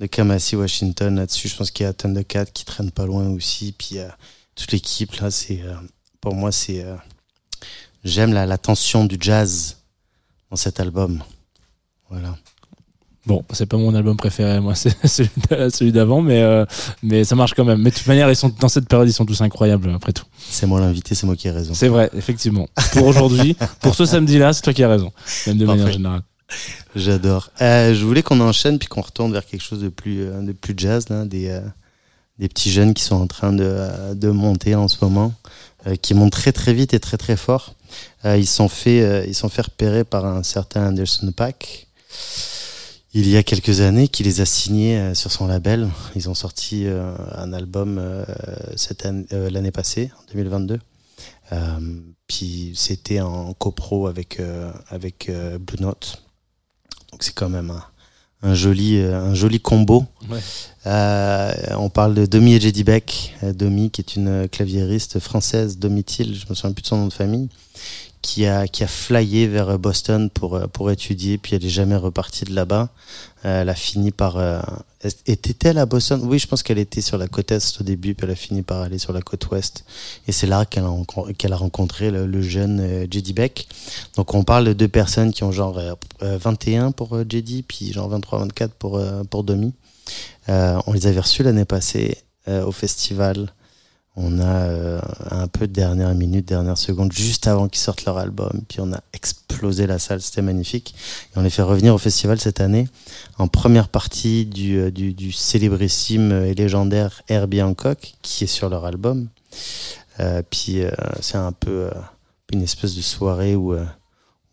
de 0.00 0.06
Kamasi 0.06 0.56
Washington 0.56 1.16
là-dessus. 1.16 1.48
Je 1.48 1.56
pense 1.56 1.70
qu'il 1.70 1.84
y 1.84 1.88
a 1.88 1.92
Thundercat 1.92 2.46
qui 2.46 2.64
traîne 2.64 2.90
pas 2.90 3.06
loin 3.06 3.28
aussi. 3.28 3.74
Puis 3.76 3.98
euh, 3.98 4.08
toute 4.54 4.72
l'équipe 4.72 5.12
là, 5.16 5.30
c'est 5.30 5.60
euh, 5.62 5.74
pour 6.20 6.34
moi 6.34 6.52
c'est 6.52 6.82
euh, 6.84 6.94
j'aime 8.04 8.32
la, 8.32 8.46
la 8.46 8.58
tension 8.58 9.04
du 9.04 9.16
jazz 9.20 9.76
dans 10.50 10.56
cet 10.56 10.80
album. 10.80 11.22
Voilà. 12.10 12.36
Bon, 13.26 13.44
c'est 13.52 13.66
pas 13.66 13.76
mon 13.76 13.94
album 13.94 14.16
préféré, 14.16 14.58
moi, 14.58 14.74
c'est 14.76 14.96
celui 15.06 15.28
d'a- 15.50 15.68
celui 15.68 15.92
d'avant, 15.92 16.22
mais, 16.22 16.40
euh, 16.40 16.64
mais 17.02 17.24
ça 17.24 17.34
marche 17.36 17.52
quand 17.52 17.64
même. 17.66 17.82
Mais 17.82 17.90
de 17.90 17.94
toute 17.94 18.06
manière, 18.06 18.30
ils 18.30 18.36
sont, 18.36 18.48
dans 18.58 18.70
cette 18.70 18.88
période, 18.88 19.06
ils 19.06 19.12
sont 19.12 19.26
tous 19.26 19.42
incroyables, 19.42 19.90
après 19.90 20.14
tout. 20.14 20.24
C'est 20.38 20.64
moi 20.66 20.80
l'invité, 20.80 21.14
c'est 21.14 21.26
moi 21.26 21.36
qui 21.36 21.46
ai 21.46 21.50
raison. 21.50 21.74
C'est 21.74 21.88
vrai, 21.88 22.08
effectivement. 22.16 22.66
Pour 22.94 23.06
aujourd'hui, 23.06 23.54
pour 23.80 23.94
ce 23.94 24.06
samedi-là, 24.06 24.54
c'est 24.54 24.62
toi 24.62 24.72
qui 24.72 24.82
as 24.82 24.88
raison. 24.88 25.12
Même 25.46 25.58
de 25.58 25.66
Parfait. 25.66 25.78
manière 25.78 25.92
générale. 25.92 26.22
J'adore. 26.96 27.50
Euh, 27.60 27.94
je 27.94 28.04
voulais 28.04 28.22
qu'on 28.22 28.40
enchaîne 28.40 28.78
puis 28.78 28.88
qu'on 28.88 29.02
retourne 29.02 29.32
vers 29.32 29.44
quelque 29.44 29.62
chose 29.62 29.80
de 29.80 29.88
plus, 29.88 30.22
euh, 30.22 30.40
de 30.40 30.52
plus 30.52 30.74
jazz, 30.76 31.06
des, 31.26 31.48
euh, 31.48 31.60
des 32.38 32.48
petits 32.48 32.70
jeunes 32.70 32.94
qui 32.94 33.02
sont 33.02 33.16
en 33.16 33.26
train 33.26 33.52
de, 33.52 34.14
de 34.14 34.30
monter 34.30 34.74
en 34.74 34.88
ce 34.88 34.96
moment, 35.02 35.34
qui 36.02 36.14
montent 36.14 36.32
très 36.32 36.52
très 36.52 36.72
vite 36.72 36.94
et 36.94 37.00
très 37.00 37.16
très 37.16 37.36
fort. 37.36 37.74
Ils 38.24 38.46
sont 38.46 38.68
fait, 38.68 39.26
ils 39.28 39.34
sont 39.34 39.48
fait 39.48 39.62
repérer 39.62 40.04
par 40.04 40.26
un 40.26 40.42
certain 40.42 40.88
Anderson 40.88 41.32
Pack 41.32 41.86
il 43.14 43.26
y 43.28 43.36
a 43.36 43.42
quelques 43.42 43.80
années, 43.80 44.06
qui 44.06 44.22
les 44.22 44.40
a 44.40 44.44
signés 44.44 45.14
sur 45.14 45.32
son 45.32 45.46
label. 45.46 45.88
Ils 46.14 46.28
ont 46.28 46.34
sorti 46.34 46.86
un 46.86 47.52
album 47.52 48.00
l'année 49.30 49.70
passée, 49.70 50.10
en 50.16 50.32
2022. 50.32 50.78
Euh, 51.52 51.56
puis 52.26 52.72
c'était 52.76 53.20
en 53.20 53.54
copro 53.54 54.06
avec 54.06 54.40
avec 54.90 55.30
Blue 55.58 55.80
Note. 55.80 56.27
Donc 57.12 57.22
c'est 57.22 57.34
quand 57.34 57.48
même 57.48 57.70
un, 57.70 57.82
un 58.42 58.54
joli 58.54 58.98
euh, 58.98 59.20
un 59.20 59.34
joli 59.34 59.60
combo. 59.60 60.04
Ouais. 60.30 60.38
Euh, 60.86 61.52
on 61.76 61.90
parle 61.90 62.14
de 62.14 62.26
Domi 62.26 62.54
et 62.54 62.60
Jedi 62.60 62.84
Beck. 62.84 63.34
Euh, 63.42 63.52
Domi 63.52 63.90
qui 63.90 64.00
est 64.00 64.16
une 64.16 64.48
claviériste 64.48 65.18
française, 65.18 65.78
Domitil, 65.78 66.34
je 66.34 66.46
me 66.48 66.54
souviens 66.54 66.72
plus 66.72 66.82
de 66.82 66.86
son 66.86 66.98
nom 66.98 67.06
de 67.06 67.12
famille, 67.12 67.48
qui 68.22 68.46
a 68.46 68.66
qui 68.66 68.84
a 68.84 68.86
flyé 68.88 69.46
vers 69.46 69.78
Boston 69.78 70.30
pour 70.30 70.56
euh, 70.56 70.66
pour 70.66 70.90
étudier, 70.90 71.38
puis 71.38 71.54
elle 71.56 71.64
est 71.64 71.68
jamais 71.70 71.96
repartie 71.96 72.44
de 72.44 72.54
là-bas. 72.54 72.88
Euh, 73.44 73.62
elle 73.62 73.68
a 73.68 73.74
fini 73.74 74.10
par 74.10 74.36
euh, 74.36 74.60
était-elle 75.26 75.78
à 75.78 75.86
Boston? 75.86 76.20
Oui, 76.24 76.38
je 76.38 76.46
pense 76.46 76.62
qu'elle 76.62 76.78
était 76.78 77.00
sur 77.00 77.18
la 77.18 77.28
côte 77.28 77.52
est 77.52 77.80
au 77.80 77.84
début, 77.84 78.14
puis 78.14 78.24
elle 78.24 78.32
a 78.32 78.36
fini 78.36 78.62
par 78.62 78.82
aller 78.82 78.98
sur 78.98 79.12
la 79.12 79.20
côte 79.20 79.48
ouest. 79.50 79.84
Et 80.26 80.32
c'est 80.32 80.46
là 80.46 80.64
qu'elle 80.64 80.84
a, 80.84 81.32
qu'elle 81.36 81.52
a 81.52 81.56
rencontré 81.56 82.10
le, 82.10 82.26
le 82.26 82.42
jeune 82.42 82.80
euh, 82.80 83.06
Beck. 83.34 83.68
Donc 84.16 84.34
on 84.34 84.42
parle 84.42 84.64
de 84.64 84.72
deux 84.72 84.88
personnes 84.88 85.32
qui 85.32 85.44
ont 85.44 85.52
genre 85.52 85.78
euh, 85.78 85.94
euh, 86.22 86.38
21 86.38 86.90
pour 86.92 87.14
euh, 87.14 87.24
Jedi, 87.28 87.62
puis 87.62 87.92
genre 87.92 88.10
23-24 88.18 88.70
pour, 88.78 88.96
euh, 88.96 89.22
pour 89.24 89.44
Domi. 89.44 89.72
Euh, 90.48 90.80
on 90.86 90.92
les 90.92 91.06
avait 91.06 91.20
reçus 91.20 91.42
l'année 91.42 91.64
passée 91.64 92.18
euh, 92.48 92.64
au 92.64 92.72
festival. 92.72 93.52
On 94.20 94.40
a 94.40 94.44
euh, 94.46 95.00
un 95.30 95.46
peu 95.46 95.68
de 95.68 95.72
dernière 95.72 96.12
minute, 96.12 96.44
dernière 96.44 96.76
seconde, 96.76 97.12
juste 97.12 97.46
avant 97.46 97.68
qu'ils 97.68 97.78
sortent 97.80 98.04
leur 98.04 98.18
album. 98.18 98.62
Puis 98.68 98.80
on 98.80 98.92
a 98.92 99.00
explosé 99.12 99.86
la 99.86 100.00
salle, 100.00 100.20
c'était 100.20 100.42
magnifique. 100.42 100.96
Et 101.30 101.38
on 101.38 101.42
les 101.42 101.50
fait 101.50 101.62
revenir 101.62 101.94
au 101.94 101.98
festival 101.98 102.40
cette 102.40 102.60
année 102.60 102.88
en 103.38 103.46
première 103.46 103.88
partie 103.88 104.44
du, 104.44 104.76
euh, 104.76 104.90
du, 104.90 105.14
du 105.14 105.30
célébrissime 105.30 106.32
et 106.32 106.54
légendaire 106.54 107.22
Herbie 107.28 107.62
Hancock, 107.62 108.14
qui 108.22 108.42
est 108.42 108.48
sur 108.48 108.68
leur 108.68 108.84
album. 108.84 109.28
Euh, 110.18 110.42
puis 110.50 110.80
c'est 111.20 111.38
un 111.38 111.52
peu 111.52 111.88
une 112.52 112.62
espèce 112.62 112.96
de 112.96 113.02
soirée 113.02 113.54
où, 113.54 113.76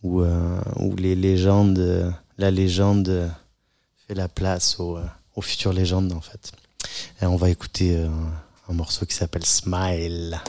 où, 0.03 0.95
les 0.95 1.15
légendes, 1.15 2.13
la 2.37 2.51
légende 2.51 3.31
fait 4.07 4.13
la 4.13 4.27
place 4.27 4.79
aux, 4.79 4.99
aux 5.35 5.41
futures 5.41 5.73
légendes 5.73 6.13
en 6.13 6.21
fait. 6.21 6.51
Et 7.23 7.25
on 7.25 7.35
va 7.35 7.49
écouter 7.49 8.05
un 8.67 8.73
morceau 8.73 9.05
qui 9.05 9.15
s'appelle 9.15 9.45
Smile. 9.45 10.41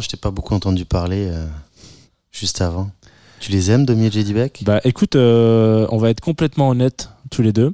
Je 0.00 0.08
t'ai 0.08 0.16
pas 0.16 0.30
beaucoup 0.30 0.54
entendu 0.54 0.84
parler 0.84 1.28
euh, 1.30 1.46
juste 2.32 2.60
avant. 2.60 2.90
Tu 3.40 3.52
les 3.52 3.70
aimes, 3.70 3.86
Domi 3.86 4.06
et 4.06 4.10
J.D. 4.10 4.32
Beck? 4.32 4.62
Bah 4.64 4.80
écoute, 4.84 5.16
euh, 5.16 5.86
on 5.90 5.98
va 5.98 6.10
être 6.10 6.20
complètement 6.20 6.70
honnêtes 6.70 7.10
tous 7.30 7.42
les 7.42 7.52
deux. 7.52 7.72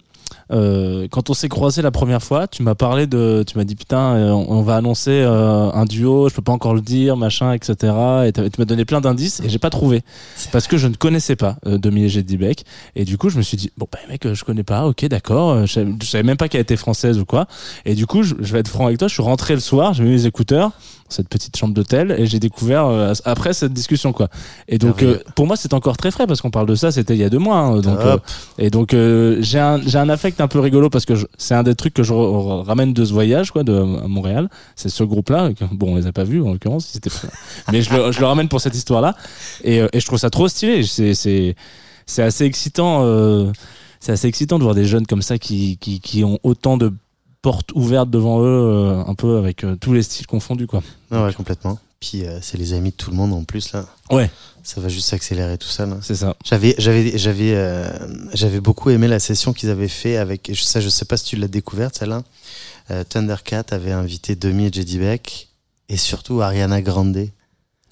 Euh, 0.52 1.08
quand 1.10 1.30
on 1.30 1.34
s'est 1.34 1.48
croisés 1.48 1.82
la 1.82 1.90
première 1.90 2.22
fois, 2.22 2.46
tu 2.46 2.62
m'as 2.62 2.74
parlé 2.74 3.06
de, 3.06 3.44
tu 3.46 3.56
m'as 3.56 3.64
dit 3.64 3.74
putain, 3.74 4.14
euh, 4.14 4.30
on 4.30 4.54
on 4.54 4.62
va 4.62 4.76
annoncer 4.76 5.10
euh, 5.10 5.70
un 5.72 5.84
duo, 5.84 6.28
je 6.28 6.34
peux 6.34 6.42
pas 6.42 6.52
encore 6.52 6.74
le 6.74 6.80
dire, 6.80 7.16
machin, 7.16 7.52
etc. 7.52 7.92
Et 8.26 8.32
tu 8.32 8.40
m'as 8.58 8.64
donné 8.64 8.84
plein 8.84 9.00
d'indices 9.00 9.40
et 9.40 9.48
j'ai 9.48 9.58
pas 9.58 9.70
trouvé 9.70 10.02
parce 10.52 10.68
que 10.68 10.76
je 10.76 10.86
ne 10.86 10.94
connaissais 10.94 11.34
pas 11.34 11.56
Demi 11.66 12.04
et 12.04 12.08
J.D. 12.08 12.36
Beck 12.36 12.64
et 12.94 13.04
du 13.04 13.18
coup 13.18 13.30
je 13.30 13.36
me 13.36 13.42
suis 13.42 13.56
dit 13.56 13.72
bon 13.76 13.86
bah 13.90 13.98
mec 14.08 14.32
je 14.32 14.44
connais 14.44 14.62
pas, 14.62 14.86
ok 14.86 15.06
d'accord, 15.06 15.66
je 15.66 15.72
savais, 15.72 15.92
je 16.00 16.06
savais 16.06 16.22
même 16.22 16.36
pas 16.36 16.48
qu'elle 16.48 16.60
était 16.60 16.76
française 16.76 17.18
ou 17.18 17.24
quoi 17.24 17.46
et 17.84 17.94
du 17.94 18.06
coup 18.06 18.22
je, 18.22 18.34
je 18.38 18.52
vais 18.52 18.60
être 18.60 18.68
franc 18.68 18.86
avec 18.86 18.98
toi, 18.98 19.08
je 19.08 19.14
suis 19.14 19.22
rentré 19.22 19.54
le 19.54 19.60
soir, 19.60 19.92
j'ai 19.92 20.04
mis 20.04 20.10
mes 20.10 20.26
écouteurs 20.26 20.70
cette 21.14 21.28
petite 21.28 21.56
chambre 21.56 21.72
d'hôtel 21.72 22.14
et 22.18 22.26
j'ai 22.26 22.40
découvert 22.40 22.86
euh, 22.86 23.12
après 23.24 23.52
cette 23.52 23.72
discussion 23.72 24.12
quoi. 24.12 24.28
Et 24.68 24.78
donc 24.78 25.02
euh, 25.02 25.18
pour 25.34 25.46
moi 25.46 25.56
c'est 25.56 25.72
encore 25.72 25.96
très 25.96 26.10
frais 26.10 26.26
parce 26.26 26.40
qu'on 26.40 26.50
parle 26.50 26.66
de 26.66 26.74
ça, 26.74 26.92
c'était 26.92 27.14
il 27.14 27.20
y 27.20 27.24
a 27.24 27.30
deux 27.30 27.38
mois 27.38 27.58
hein, 27.58 27.80
donc 27.80 27.98
euh, 28.00 28.18
et 28.58 28.70
donc 28.70 28.90
j'ai 28.92 29.58
un 29.58 29.80
j'ai 29.80 29.98
un 29.98 30.08
affect 30.08 30.40
un 30.40 30.48
peu 30.48 30.58
rigolo 30.60 30.90
parce 30.90 31.04
que 31.04 31.14
c'est 31.38 31.54
un 31.54 31.62
des 31.62 31.74
trucs 31.74 31.94
que 31.94 32.02
je 32.02 32.12
ramène 32.12 32.92
de 32.92 33.04
ce 33.04 33.12
voyage 33.12 33.50
quoi 33.50 33.62
de 33.62 33.74
à 33.74 34.08
Montréal. 34.08 34.48
C'est 34.76 34.88
ce 34.88 35.04
groupe 35.04 35.30
là 35.30 35.50
bon 35.72 35.92
on 35.92 35.96
les 35.96 36.06
a 36.06 36.12
pas 36.12 36.24
vus 36.24 36.42
en 36.42 36.52
l'occurrence 36.52 36.86
c'était 36.86 37.10
mais 37.72 37.82
je 37.82 37.94
le, 37.94 38.12
je 38.12 38.20
le 38.20 38.26
ramène 38.26 38.48
pour 38.48 38.60
cette 38.60 38.74
histoire 38.74 39.00
là 39.00 39.14
et, 39.62 39.78
et 39.78 40.00
je 40.00 40.06
trouve 40.06 40.18
ça 40.18 40.30
trop 40.30 40.48
stylé. 40.48 40.82
C'est 40.82 41.14
c'est 41.14 41.54
c'est 42.06 42.22
assez 42.22 42.44
excitant. 42.44 43.04
c'est 44.00 44.12
assez 44.12 44.28
excitant 44.28 44.58
de 44.58 44.64
voir 44.64 44.74
des 44.74 44.84
jeunes 44.84 45.06
comme 45.06 45.22
ça 45.22 45.38
qui 45.38 45.78
qui 45.78 46.00
qui 46.00 46.24
ont 46.24 46.38
autant 46.42 46.76
de 46.76 46.92
portes 47.44 47.72
ouvertes 47.74 48.08
devant 48.08 48.40
eux 48.40 48.46
euh, 48.46 49.04
un 49.06 49.14
peu 49.14 49.36
avec 49.36 49.64
euh, 49.64 49.76
tous 49.76 49.92
les 49.92 50.02
styles 50.02 50.26
confondus 50.26 50.66
quoi. 50.66 50.82
Non, 51.10 51.26
ouais, 51.26 51.34
complètement. 51.34 51.78
Puis 52.00 52.24
euh, 52.24 52.38
c'est 52.40 52.56
les 52.56 52.72
amis 52.72 52.90
de 52.90 52.96
tout 52.96 53.10
le 53.10 53.16
monde 53.16 53.34
en 53.34 53.44
plus 53.44 53.72
là. 53.74 53.84
Ouais. 54.10 54.30
Ça 54.62 54.80
va 54.80 54.88
juste 54.88 55.12
accélérer 55.12 55.58
tout 55.58 55.68
ça 55.68 55.84
là. 55.84 55.98
C'est 56.00 56.14
ça. 56.14 56.34
J'avais, 56.42 56.74
j'avais, 56.78 57.18
j'avais, 57.18 57.54
euh, 57.54 57.86
j'avais 58.32 58.60
beaucoup 58.60 58.88
aimé 58.88 59.08
la 59.08 59.20
session 59.20 59.52
qu'ils 59.52 59.68
avaient 59.68 59.88
fait 59.88 60.16
avec. 60.16 60.50
Ça, 60.54 60.80
je 60.80 60.88
sais 60.88 61.04
pas 61.04 61.18
si 61.18 61.24
tu 61.24 61.36
l'as 61.36 61.48
découverte 61.48 61.98
celle-là. 61.98 62.22
Euh, 62.90 63.04
Thundercat 63.04 63.64
avait 63.72 63.92
invité 63.92 64.36
Demi 64.36 64.66
et 64.66 64.72
J.D. 64.72 64.98
Beck 64.98 65.48
et 65.90 65.98
surtout 65.98 66.40
Ariana 66.40 66.80
Grande 66.80 67.28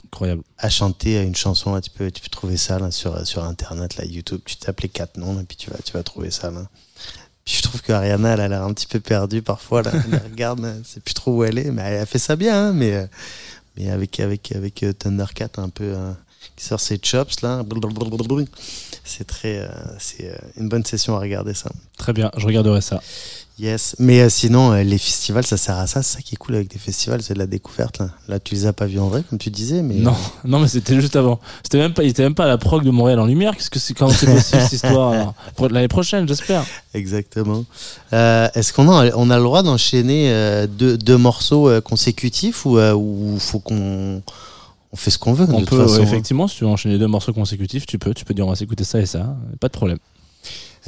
Incroyable. 0.06 0.42
à 0.56 0.70
chanter 0.70 1.22
une 1.22 1.36
chanson. 1.36 1.74
Là, 1.74 1.82
tu 1.82 1.90
peux, 1.90 2.10
tu 2.10 2.22
peux 2.22 2.28
trouver 2.30 2.56
ça 2.56 2.78
là 2.78 2.90
sur 2.90 3.26
sur 3.26 3.44
internet, 3.44 3.96
là, 3.96 4.06
YouTube. 4.06 4.40
Tu 4.46 4.56
tapes 4.56 4.80
les 4.80 4.88
quatre 4.88 5.18
noms 5.18 5.38
et 5.40 5.44
puis 5.44 5.58
tu 5.58 5.70
vas, 5.70 5.76
tu 5.84 5.92
vas 5.92 6.02
trouver 6.02 6.30
ça 6.30 6.50
là. 6.50 6.64
Puis 7.44 7.56
je 7.56 7.62
trouve 7.62 7.82
que 7.82 7.92
Ariana, 7.92 8.34
elle 8.34 8.40
a 8.40 8.48
l'air 8.48 8.62
un 8.62 8.72
petit 8.72 8.86
peu 8.86 9.00
perdue 9.00 9.42
parfois. 9.42 9.82
Là. 9.82 9.90
Elle 10.12 10.30
regarde, 10.30 10.82
c'est 10.84 11.02
plus 11.02 11.14
trop 11.14 11.32
où 11.38 11.44
elle 11.44 11.58
est, 11.58 11.70
mais 11.70 11.82
elle 11.82 12.00
a 12.02 12.06
fait 12.06 12.18
ça 12.18 12.36
bien. 12.36 12.68
hein, 12.68 12.72
mais 12.72 12.94
euh, 12.94 13.06
mais 13.76 13.90
avec 13.90 14.20
avec 14.20 14.52
avec 14.54 14.82
euh, 14.82 14.92
Thundercat 14.92 15.48
un 15.56 15.68
peu 15.68 15.84
euh, 15.84 16.12
qui 16.56 16.64
sort 16.64 16.80
ses 16.80 17.00
chops 17.02 17.40
là. 17.42 17.62
C'est 19.04 19.26
très, 19.26 19.58
euh, 19.58 19.68
c'est 19.98 20.32
une 20.56 20.68
bonne 20.68 20.84
session 20.84 21.16
à 21.16 21.20
regarder 21.20 21.54
ça. 21.54 21.70
Très 21.96 22.12
bien. 22.12 22.30
Je 22.36 22.46
regarderai 22.46 22.80
ça. 22.80 23.02
Yes. 23.62 23.94
Mais 24.00 24.20
euh, 24.20 24.28
sinon, 24.28 24.72
euh, 24.72 24.82
les 24.82 24.98
festivals, 24.98 25.46
ça 25.46 25.56
sert 25.56 25.78
à 25.78 25.86
ça. 25.86 26.02
C'est 26.02 26.16
ça 26.16 26.20
qui 26.20 26.34
est 26.34 26.36
cool 26.36 26.56
avec 26.56 26.72
les 26.72 26.80
festivals, 26.80 27.22
c'est 27.22 27.34
de 27.34 27.38
la 27.38 27.46
découverte. 27.46 28.00
Là, 28.00 28.08
là 28.26 28.40
tu 28.40 28.56
les 28.56 28.66
as 28.66 28.72
pas 28.72 28.86
vus 28.86 28.98
en 28.98 29.06
vrai, 29.06 29.22
comme 29.22 29.38
tu 29.38 29.50
disais, 29.50 29.82
mais 29.82 29.94
Non, 29.94 30.16
non, 30.44 30.58
mais 30.58 30.66
c'était 30.66 31.00
juste 31.00 31.14
avant. 31.14 31.38
C'était 31.62 31.78
même 31.78 31.94
pas, 31.94 32.02
il 32.02 32.08
était 32.10 32.24
même 32.24 32.34
pas 32.34 32.44
à 32.44 32.48
la 32.48 32.58
prog 32.58 32.82
de 32.82 32.90
Montréal 32.90 33.20
en 33.20 33.26
lumière. 33.26 33.56
Qu'est-ce 33.56 33.70
que 33.70 33.78
c'est, 33.78 33.94
comment 33.94 34.10
c'est 34.10 34.26
possible 34.26 34.62
cette 34.62 34.72
histoire 34.72 35.34
l'année 35.70 35.86
prochaine, 35.86 36.26
j'espère. 36.26 36.64
Exactement. 36.92 37.64
Euh, 38.12 38.48
Est-ce 38.54 38.72
qu'on 38.72 38.90
a, 38.90 39.14
on 39.14 39.30
a 39.30 39.36
le 39.36 39.44
droit 39.44 39.62
d'enchaîner 39.62 40.32
euh, 40.32 40.66
deux, 40.66 40.98
deux 40.98 41.16
morceaux 41.16 41.68
euh, 41.68 41.80
consécutifs 41.80 42.66
ou 42.66 42.78
euh, 42.78 42.92
ou 42.94 43.38
faut 43.38 43.60
qu'on 43.60 44.22
on 44.92 44.96
fait 44.96 45.10
ce 45.10 45.18
qu'on 45.18 45.34
veut 45.34 45.46
de 45.46 45.52
On 45.52 45.60
toute 45.60 45.70
peut, 45.70 45.78
façon, 45.78 45.94
ouais, 45.94 46.00
hein. 46.00 46.02
effectivement, 46.02 46.48
si 46.48 46.56
tu 46.56 46.64
veux 46.64 46.70
enchaîner 46.70 46.98
deux 46.98 47.06
morceaux 47.06 47.32
consécutifs, 47.32 47.86
tu 47.86 47.98
peux. 47.98 48.12
Tu 48.12 48.24
peux 48.24 48.34
dire 48.34 48.44
on 48.44 48.50
va 48.50 48.56
s'écouter 48.56 48.82
ça 48.84 49.00
et 49.00 49.06
ça. 49.06 49.36
Pas 49.60 49.68
de 49.68 49.72
problème. 49.72 49.98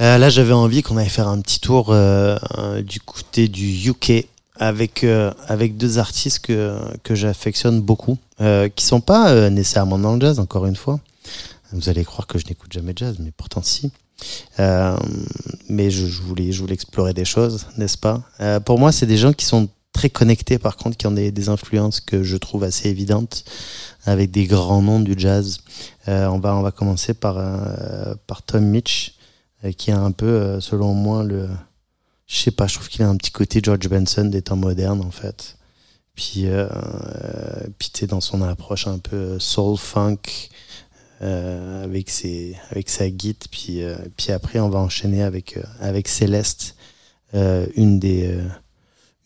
Euh, 0.01 0.17
là, 0.17 0.29
j'avais 0.29 0.53
envie 0.53 0.81
qu'on 0.81 0.97
aille 0.97 1.09
faire 1.09 1.27
un 1.27 1.39
petit 1.39 1.59
tour 1.59 1.91
euh, 1.91 2.37
euh, 2.57 2.81
du 2.81 2.99
côté 2.99 3.47
du 3.47 3.89
UK 3.89 4.27
avec 4.57 5.05
avec 5.49 5.75
deux 5.75 5.99
artistes 5.99 6.39
que 6.39 6.79
que 7.03 7.13
j'affectionne 7.13 7.81
beaucoup, 7.81 8.17
qui 8.75 8.85
sont 8.85 9.01
pas 9.01 9.49
nécessairement 9.49 9.99
dans 9.99 10.13
le 10.13 10.21
jazz. 10.21 10.39
Encore 10.39 10.65
une 10.65 10.77
fois, 10.77 11.01
vous 11.73 11.89
allez 11.89 12.05
croire 12.05 12.25
que 12.25 12.39
je 12.39 12.45
n'écoute 12.47 12.71
jamais 12.71 12.93
de 12.93 12.99
jazz, 12.99 13.17
mais 13.19 13.31
pourtant 13.35 13.61
si. 13.61 13.91
Mais 14.57 15.91
je, 15.91 16.05
je 16.05 16.21
voulais 16.21 16.53
je 16.53 16.61
voulais 16.61 16.73
explorer 16.73 17.13
des 17.13 17.25
choses, 17.25 17.67
n'est-ce 17.77 17.97
pas? 17.97 18.21
Pour 18.63 18.79
moi, 18.79 18.93
c'est 18.93 19.05
des 19.05 19.17
gens 19.17 19.33
qui 19.33 19.43
sont 19.43 19.67
très 19.91 20.09
connectés, 20.09 20.57
par 20.57 20.77
contre, 20.77 20.95
qui 20.95 21.05
ont 21.05 21.11
des, 21.11 21.31
des 21.31 21.49
influences 21.49 21.99
que 21.99 22.23
je 22.23 22.37
trouve 22.37 22.63
assez 22.63 22.87
évidentes 22.87 23.43
avec 24.05 24.31
des 24.31 24.45
grands 24.45 24.81
noms 24.81 25.01
du 25.01 25.15
jazz. 25.17 25.57
On 26.07 26.39
va 26.39 26.55
on 26.55 26.61
va 26.61 26.71
commencer 26.71 27.13
par 27.13 27.43
par 28.25 28.41
Tom 28.41 28.63
Mitch 28.63 29.15
qui 29.73 29.91
a 29.91 29.99
un 29.99 30.11
peu, 30.11 30.25
euh, 30.27 30.59
selon 30.59 30.93
moi, 30.93 31.23
le. 31.23 31.47
Je 32.27 32.37
sais 32.37 32.51
pas, 32.51 32.67
je 32.67 32.75
trouve 32.75 32.89
qu'il 32.89 33.03
a 33.03 33.09
un 33.09 33.17
petit 33.17 33.31
côté 33.31 33.59
George 33.63 33.87
Benson 33.87 34.25
des 34.25 34.41
temps 34.41 34.55
modernes, 34.55 35.01
en 35.01 35.11
fait. 35.11 35.57
Puis, 36.15 36.47
euh, 36.47 36.67
euh, 36.71 37.67
puis 37.77 37.91
dans 38.07 38.21
son 38.21 38.41
approche 38.41 38.87
un 38.87 38.97
peu 38.99 39.37
soul 39.39 39.77
funk, 39.77 40.17
euh, 41.21 41.83
avec, 41.83 42.09
ses, 42.09 42.55
avec 42.71 42.89
sa 42.89 43.09
guide. 43.09 43.43
Puis, 43.51 43.83
euh, 43.83 43.95
puis 44.17 44.31
après, 44.31 44.59
on 44.59 44.69
va 44.69 44.79
enchaîner 44.79 45.23
avec, 45.23 45.57
euh, 45.57 45.63
avec 45.81 46.07
Céleste, 46.07 46.75
euh, 47.33 47.67
une 47.75 47.99
des. 47.99 48.27
euh, 48.27 48.47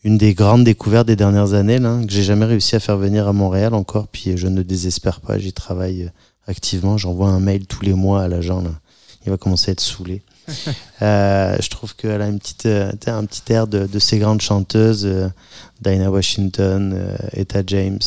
une 0.02 0.16
des 0.16 0.32
grandes 0.32 0.64
découvertes 0.64 1.06
des 1.06 1.14
dernières 1.16 1.52
années, 1.52 1.78
là, 1.78 2.00
que 2.02 2.10
j'ai 2.10 2.22
jamais 2.22 2.46
réussi 2.46 2.74
à 2.74 2.80
faire 2.80 2.96
venir 2.96 3.28
à 3.28 3.34
Montréal 3.34 3.74
encore, 3.74 4.08
puis 4.08 4.34
je 4.34 4.46
ne 4.46 4.62
désespère 4.62 5.20
pas, 5.20 5.38
j'y 5.38 5.52
travaille 5.52 6.04
euh, 6.04 6.08
activement, 6.46 6.96
j'envoie 6.96 7.28
un 7.28 7.38
mail 7.38 7.66
tous 7.66 7.82
les 7.82 7.92
mois 7.92 8.22
à 8.22 8.28
l'agent. 8.28 8.64
Il 9.26 9.30
va 9.30 9.36
commencer 9.36 9.70
à 9.70 9.72
être 9.72 9.80
saoulé. 9.80 10.22
Euh, 11.02 11.56
je 11.58 11.70
trouve 11.70 11.96
qu'elle 11.96 12.20
a 12.20 12.26
euh, 12.26 12.92
un 13.06 13.24
petit 13.24 13.52
air 13.52 13.66
de, 13.66 13.98
ces 13.98 14.18
grandes 14.18 14.42
chanteuses, 14.42 15.06
euh, 15.06 15.28
Dinah 15.80 16.10
Washington, 16.10 17.16
Etta 17.32 17.62
James. 17.66 18.02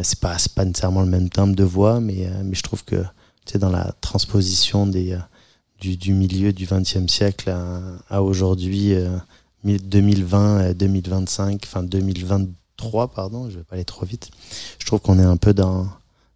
C'est 0.00 0.20
pas, 0.20 0.36
pas 0.54 0.64
nécessairement 0.64 1.02
le 1.02 1.08
même 1.08 1.28
timbre 1.28 1.56
de 1.56 1.64
voix, 1.64 1.98
mais, 1.98 2.28
je 2.52 2.62
trouve 2.62 2.84
que 2.84 3.02
dans 3.58 3.70
la 3.70 3.92
transposition 4.00 4.86
du, 4.86 6.12
milieu 6.12 6.52
du 6.52 6.66
XXe 6.66 7.06
siècle 7.12 7.52
à, 8.08 8.22
aujourd'hui, 8.22 8.94
euh, 8.94 9.16
2020, 9.64 10.60
euh, 10.60 10.74
2025, 10.74 11.60
enfin 11.64 11.82
2023, 11.82 13.08
pardon, 13.08 13.50
je 13.50 13.58
vais 13.58 13.64
pas 13.64 13.74
aller 13.74 13.84
trop 13.84 14.06
vite. 14.06 14.30
Je 14.78 14.86
trouve 14.86 15.00
qu'on 15.00 15.18
est 15.18 15.24
un 15.24 15.36
peu 15.36 15.52
dans, 15.54 15.88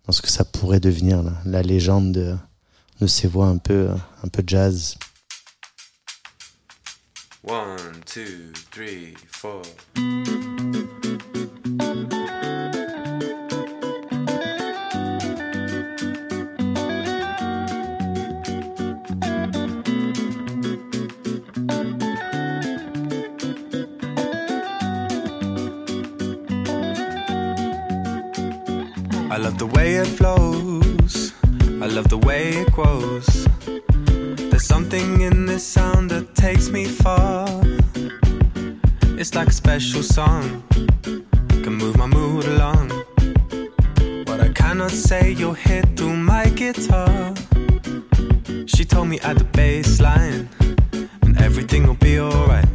ce 0.09 0.21
que 0.21 0.31
ça 0.31 0.45
pourrait 0.45 0.81
devenir, 0.81 1.23
la 1.45 1.63
légende 1.63 2.13
de, 2.13 2.37
ces 3.07 3.29
voix 3.29 3.49
un 3.49 3.59
peu 3.59 3.91
jazz. 4.47 4.97
One, 7.45 8.03
two, 8.07 8.53
three, 8.73 9.17
four. 9.27 9.61
I 29.31 29.37
love 29.37 29.59
the 29.59 29.67
way 29.67 29.97
it 29.97 30.07
flows. 30.07 31.35
I 31.83 31.89
love 31.89 32.09
the 32.09 32.17
way 32.17 32.53
it 32.53 32.73
grows. 32.73 33.47
There's 34.51 34.65
something 34.65 35.03
in 35.03 35.14
this 35.55 35.65
sound 35.65 36.11
that 36.11 36.35
takes 36.35 36.69
me 36.69 36.85
far. 36.85 37.47
It's 39.17 39.37
like 39.37 39.47
a 39.47 39.53
special 39.53 40.03
song, 40.03 40.65
can 41.63 41.75
move 41.75 41.97
my 41.97 42.09
mood 42.09 42.45
along. 42.47 42.91
What 44.27 44.41
I 44.41 44.49
cannot 44.53 44.91
say, 44.91 45.31
you'll 45.31 45.61
hit 45.69 45.97
through 45.97 46.17
my 46.17 46.47
guitar. 46.47 47.33
She 48.67 48.85
told 48.85 49.07
me 49.07 49.21
at 49.21 49.39
the 49.39 49.49
bass 49.53 50.01
line, 50.01 50.49
and 51.23 51.41
everything 51.41 51.87
will 51.87 52.03
be 52.09 52.19
alright. 52.19 52.67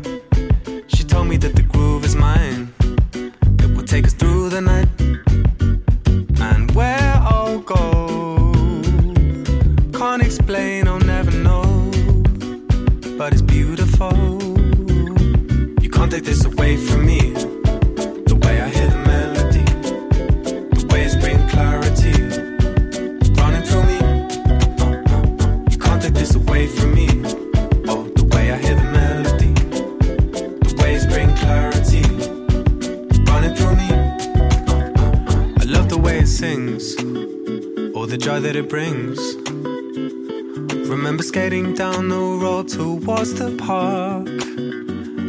She 0.87 1.03
told 1.03 1.27
me 1.27 1.35
that 1.35 1.57
the 1.57 1.63
groove 1.63 2.05
is 2.05 2.15
mine, 2.15 2.73
it 3.63 3.75
will 3.75 3.89
take 3.95 4.05
us 4.07 4.13
through 4.13 4.51
the 4.51 4.61
night. 4.61 4.78
across 43.19 43.37
the 43.37 43.51
park. 43.57 44.29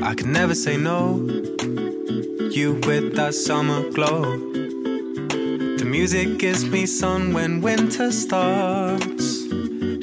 I 0.05 0.15
can 0.15 0.33
never 0.33 0.55
say 0.55 0.77
no. 0.77 1.17
You 2.53 2.81
with 2.87 3.17
that 3.17 3.35
summer 3.35 3.91
glow. 3.91 4.23
The 5.79 5.85
music 5.85 6.39
gives 6.39 6.65
me 6.65 6.87
sun 6.87 7.33
when 7.33 7.61
winter 7.61 8.13
starts. 8.13 9.43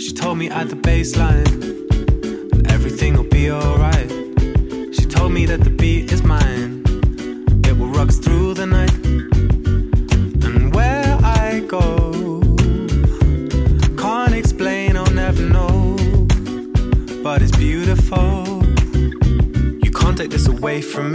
She 0.03 0.11
told 0.11 0.37
me 0.37 0.49
at 0.49 0.67
the 0.67 0.75
baseline, 0.75 1.47
everything'll 2.69 3.23
be 3.23 3.51
alright. 3.51 4.06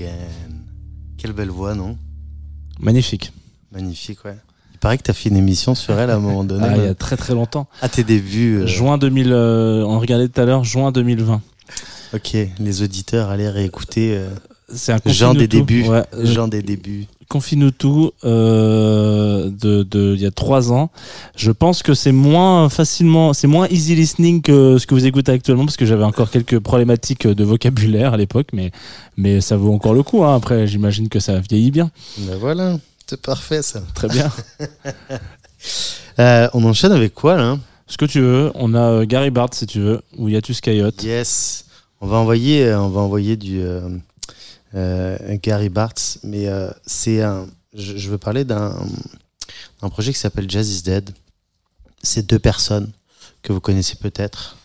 Again. 0.00 0.10
Quelle 1.18 1.32
belle 1.32 1.50
voix, 1.50 1.74
non? 1.74 1.96
Magnifique. 2.78 3.32
Magnifique, 3.72 4.24
ouais. 4.24 4.36
Il 4.72 4.78
paraît 4.78 4.96
que 4.96 5.02
tu 5.02 5.10
as 5.10 5.14
fait 5.14 5.28
une 5.28 5.36
émission 5.36 5.74
sur 5.74 5.98
elle 5.98 6.10
à 6.10 6.16
un 6.16 6.20
moment 6.20 6.44
donné. 6.44 6.66
Ah, 6.70 6.76
il 6.76 6.84
y 6.84 6.86
a 6.86 6.94
très 6.94 7.16
très 7.16 7.34
longtemps. 7.34 7.68
À 7.82 7.88
tes 7.88 8.02
débuts. 8.04 8.60
euh, 8.60 8.66
Juin 8.66 8.96
2000, 8.96 9.30
euh, 9.32 9.84
on 9.84 9.98
regardait 10.00 10.28
tout 10.28 10.40
à 10.40 10.44
l'heure, 10.46 10.64
juin 10.64 10.90
2020. 10.92 11.42
Ok, 12.14 12.36
les 12.58 12.82
auditeurs 12.82 13.28
allaient 13.28 13.50
réécouter. 13.50 14.14
euh, 14.16 14.30
C'est 14.74 14.92
un 14.92 15.00
Jean 15.06 15.34
des 15.34 15.46
tout. 15.48 15.58
débuts. 15.58 15.86
Ouais, 15.86 16.04
Jean 16.24 16.48
des 16.48 16.62
débuts. 16.62 17.06
Confine-nous 17.30 17.70
tout 17.70 18.10
euh, 18.24 19.48
de, 19.50 19.84
de 19.84 20.14
il 20.14 20.20
y 20.20 20.26
a 20.26 20.32
trois 20.32 20.72
ans. 20.72 20.90
Je 21.36 21.52
pense 21.52 21.82
que 21.82 21.94
c'est 21.94 22.12
moins 22.12 22.68
facilement, 22.68 23.32
c'est 23.32 23.46
moins 23.46 23.68
easy 23.68 23.94
listening 23.94 24.42
que 24.42 24.78
ce 24.78 24.86
que 24.86 24.94
vous 24.94 25.06
écoutez 25.06 25.30
actuellement 25.30 25.64
parce 25.64 25.76
que 25.76 25.86
j'avais 25.86 26.04
encore 26.04 26.30
quelques 26.30 26.58
problématiques 26.58 27.28
de 27.28 27.44
vocabulaire 27.44 28.14
à 28.14 28.16
l'époque, 28.16 28.48
mais 28.52 28.72
mais 29.16 29.40
ça 29.40 29.56
vaut 29.56 29.72
encore 29.72 29.94
le 29.94 30.02
coup. 30.02 30.24
Hein. 30.24 30.34
Après, 30.34 30.66
j'imagine 30.66 31.08
que 31.08 31.20
ça 31.20 31.38
vieillit 31.38 31.70
bien. 31.70 31.90
Ben 32.18 32.36
voilà, 32.36 32.76
c'est 33.06 33.22
parfait 33.22 33.62
ça. 33.62 33.80
Très 33.94 34.08
bien. 34.08 34.30
Euh, 36.18 36.48
on 36.52 36.64
enchaîne 36.64 36.92
avec 36.92 37.14
quoi 37.14 37.36
là? 37.36 37.58
Ce 37.86 37.96
que 37.96 38.04
tu 38.04 38.20
veux. 38.20 38.50
On 38.54 38.74
a 38.74 38.90
euh, 38.90 39.04
Gary 39.06 39.30
Bart 39.30 39.50
si 39.52 39.66
tu 39.66 39.80
veux 39.80 40.02
ou 40.18 40.28
Yatus 40.28 40.60
Coyote. 40.60 41.02
Yes. 41.02 41.64
On 42.02 42.06
va 42.06 42.18
envoyer, 42.18 42.74
on 42.74 42.88
va 42.88 43.00
envoyer 43.00 43.36
du 43.36 43.60
euh, 43.60 43.88
Gary 44.74 45.68
Bartz, 45.68 46.18
mais 46.22 46.46
euh, 46.48 46.70
c'est 46.86 47.22
un. 47.22 47.46
Je, 47.74 48.08
veux 48.10 48.18
parler 48.18 48.44
d'un 48.44 48.74
projet 49.90 50.12
qui 50.12 50.18
s'appelle 50.18 50.50
Jazz 50.50 50.68
is 50.70 50.82
Dead. 50.82 51.10
C'est 52.02 52.26
deux 52.26 52.38
personnes 52.38 52.90
que 53.42 53.52
vous 53.52 53.60
connaissez 53.60 53.94
peut-être, 53.96 54.56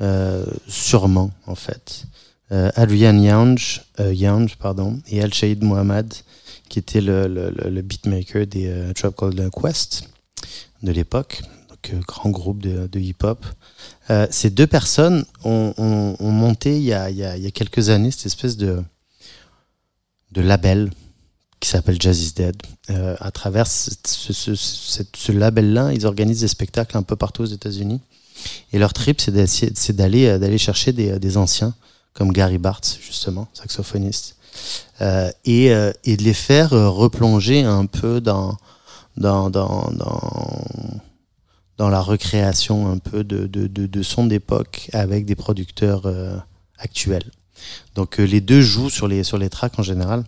euh, 0.00 0.44
sûrement 0.66 1.30
en 1.46 1.54
fait. 1.54 2.04
Euh, 2.52 2.70
Adrian 2.74 3.16
Younge, 3.16 3.82
euh, 4.00 4.46
pardon, 4.58 5.00
et 5.08 5.22
Al 5.22 5.32
Shaid 5.32 5.62
Mohamed, 5.62 6.12
qui 6.68 6.80
était 6.80 7.00
le, 7.00 7.28
le, 7.28 7.82
beatmaker 7.82 8.46
des 8.46 8.66
euh, 8.66 8.92
Tribe 8.92 9.14
Called 9.16 9.50
Quest 9.50 10.08
de 10.82 10.90
l'époque, 10.90 11.42
donc 11.68 11.90
euh, 11.92 12.00
grand 12.08 12.30
groupe 12.30 12.60
de, 12.62 12.98
hip-hop. 12.98 13.46
Euh, 14.10 14.26
ces 14.30 14.50
deux 14.50 14.66
personnes 14.66 15.24
ont, 15.44 15.72
ont- 15.78 16.16
ont 16.18 16.30
monté 16.32 16.76
il, 16.76 16.82
y 16.82 16.92
a, 16.92 17.10
il 17.10 17.16
y 17.16 17.46
a 17.46 17.50
quelques 17.52 17.90
années 17.90 18.10
cette 18.10 18.26
espèce 18.26 18.56
de, 18.56 18.82
de 20.32 20.40
label 20.40 20.90
qui 21.60 21.68
s'appelle 21.68 22.00
Jazz 22.00 22.20
is 22.22 22.32
Dead. 22.34 22.56
Euh, 22.90 23.16
à 23.20 23.30
travers 23.30 23.66
ce, 23.66 23.90
ce, 24.04 24.32
ce- 24.54 25.02
ce 25.14 25.32
label-là, 25.32 25.92
ils 25.92 26.06
organisent 26.06 26.40
des 26.40 26.48
spectacles 26.48 26.96
un 26.96 27.02
peu 27.02 27.16
partout 27.16 27.42
aux 27.42 27.46
États-Unis. 27.46 28.00
Et 28.72 28.78
leur 28.78 28.92
trip, 28.94 29.20
c'est 29.20 29.92
d'aller 29.92 30.26
euh, 30.26 30.38
d'aller 30.38 30.56
chercher 30.58 30.92
des, 30.92 31.18
des 31.18 31.36
anciens, 31.36 31.74
comme 32.14 32.32
Gary 32.32 32.58
Bartz, 32.58 32.98
justement, 33.02 33.48
saxophoniste, 33.52 34.36
euh, 35.02 35.30
et, 35.44 35.70
euh, 35.72 35.92
et 36.04 36.16
de 36.16 36.22
les 36.22 36.34
faire 36.34 36.72
euh, 36.72 36.88
replonger 36.88 37.62
un 37.64 37.84
peu 37.86 38.20
dans, 38.22 38.56
dans, 39.18 39.50
dans, 39.50 39.90
dans, 39.92 40.64
dans 41.76 41.88
la 41.90 42.00
recréation 42.00 42.90
un 42.90 42.98
peu 42.98 43.22
de, 43.24 43.46
de, 43.46 43.66
de, 43.66 43.86
de 43.86 44.02
son 44.02 44.24
d'époque 44.26 44.88
avec 44.94 45.26
des 45.26 45.34
producteurs 45.36 46.06
euh, 46.06 46.36
actuels. 46.78 47.30
Donc 47.94 48.20
euh, 48.20 48.24
les 48.24 48.40
deux 48.40 48.60
jouent 48.62 48.90
sur 48.90 49.08
les, 49.08 49.24
sur 49.24 49.38
les 49.38 49.50
tracks 49.50 49.78
en 49.78 49.82
général. 49.82 50.24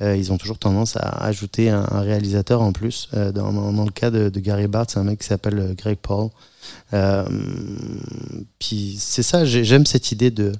Euh, 0.00 0.16
ils 0.16 0.32
ont 0.32 0.38
toujours 0.38 0.58
tendance 0.58 0.96
à 0.96 1.24
ajouter 1.24 1.70
un, 1.70 1.84
réalisateur 2.00 2.62
en 2.62 2.72
plus. 2.72 3.08
Euh, 3.14 3.32
dans, 3.32 3.84
le 3.84 3.90
cas 3.90 4.10
de, 4.10 4.28
Gary 4.40 4.66
Bartz, 4.66 4.94
c'est 4.94 5.00
un 5.00 5.04
mec 5.04 5.20
qui 5.20 5.26
s'appelle 5.26 5.74
Greg 5.76 5.98
Paul. 5.98 6.30
Puis 8.58 8.96
c'est 8.98 9.22
ça, 9.22 9.44
j'ai- 9.44 9.64
j'aime 9.64 9.86
cette 9.86 10.12
idée 10.12 10.30
de, 10.30 10.52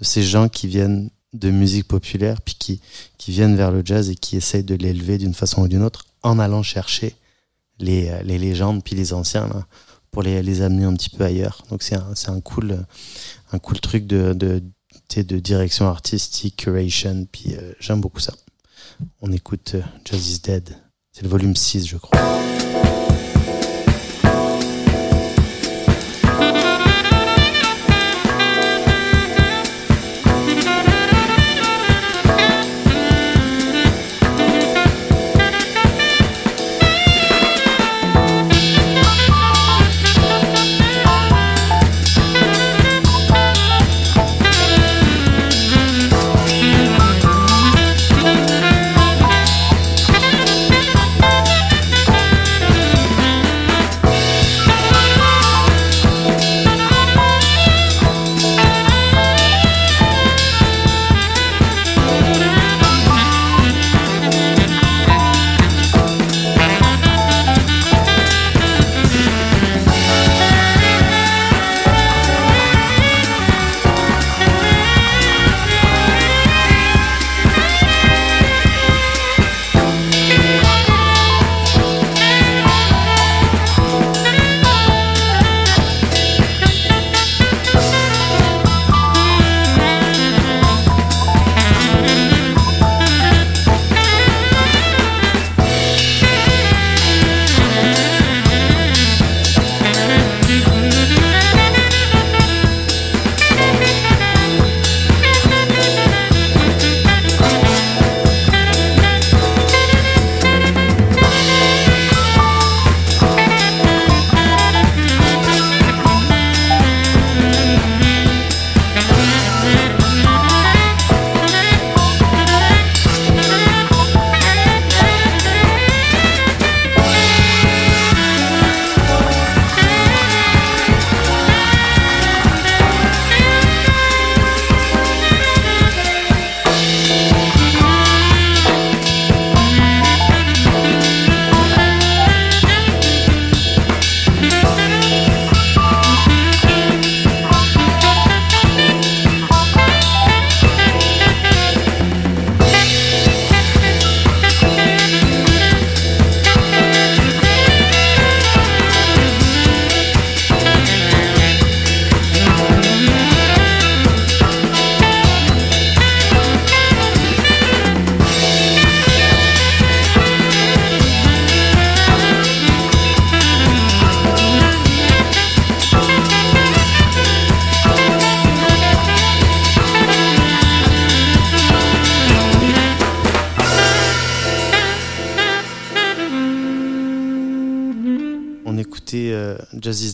ces 0.00 0.22
gens 0.22 0.48
qui 0.48 0.66
viennent 0.66 1.10
de 1.32 1.50
musique 1.50 1.88
populaire, 1.88 2.40
puis 2.42 2.54
qui, 2.54 2.80
qui 3.18 3.32
viennent 3.32 3.56
vers 3.56 3.72
le 3.72 3.82
jazz 3.84 4.08
et 4.10 4.14
qui 4.14 4.36
essayent 4.36 4.64
de 4.64 4.74
l'élever 4.76 5.18
d'une 5.18 5.34
façon 5.34 5.62
ou 5.62 5.68
d'une 5.68 5.82
autre 5.82 6.06
en 6.22 6.38
allant 6.38 6.62
chercher 6.62 7.16
les, 7.80 8.10
les 8.24 8.38
légendes 8.38 8.84
puis 8.84 8.94
les 8.94 9.12
anciens 9.12 9.48
là, 9.48 9.66
pour 10.12 10.22
les, 10.22 10.42
les 10.42 10.62
amener 10.62 10.84
un 10.84 10.94
petit 10.94 11.10
peu 11.10 11.24
ailleurs. 11.24 11.62
Donc 11.70 11.82
c'est 11.82 11.96
un, 11.96 12.14
un 12.28 12.40
cool 12.40 12.84
un 13.54 13.58
cool 13.58 13.80
truc 13.80 14.06
de, 14.06 14.62
de 15.22 15.38
direction 15.38 15.86
artistique, 15.88 16.56
curation, 16.56 17.26
puis 17.30 17.54
euh, 17.54 17.72
j'aime 17.78 18.00
beaucoup 18.00 18.20
ça. 18.20 18.34
On 19.20 19.32
écoute 19.32 19.72
euh, 19.74 19.82
Jazz 20.04 20.28
is 20.28 20.40
Dead. 20.40 20.76
C'est 21.12 21.22
le 21.22 21.28
volume 21.28 21.54
6, 21.54 21.86
je 21.86 21.96
crois. 21.96 22.18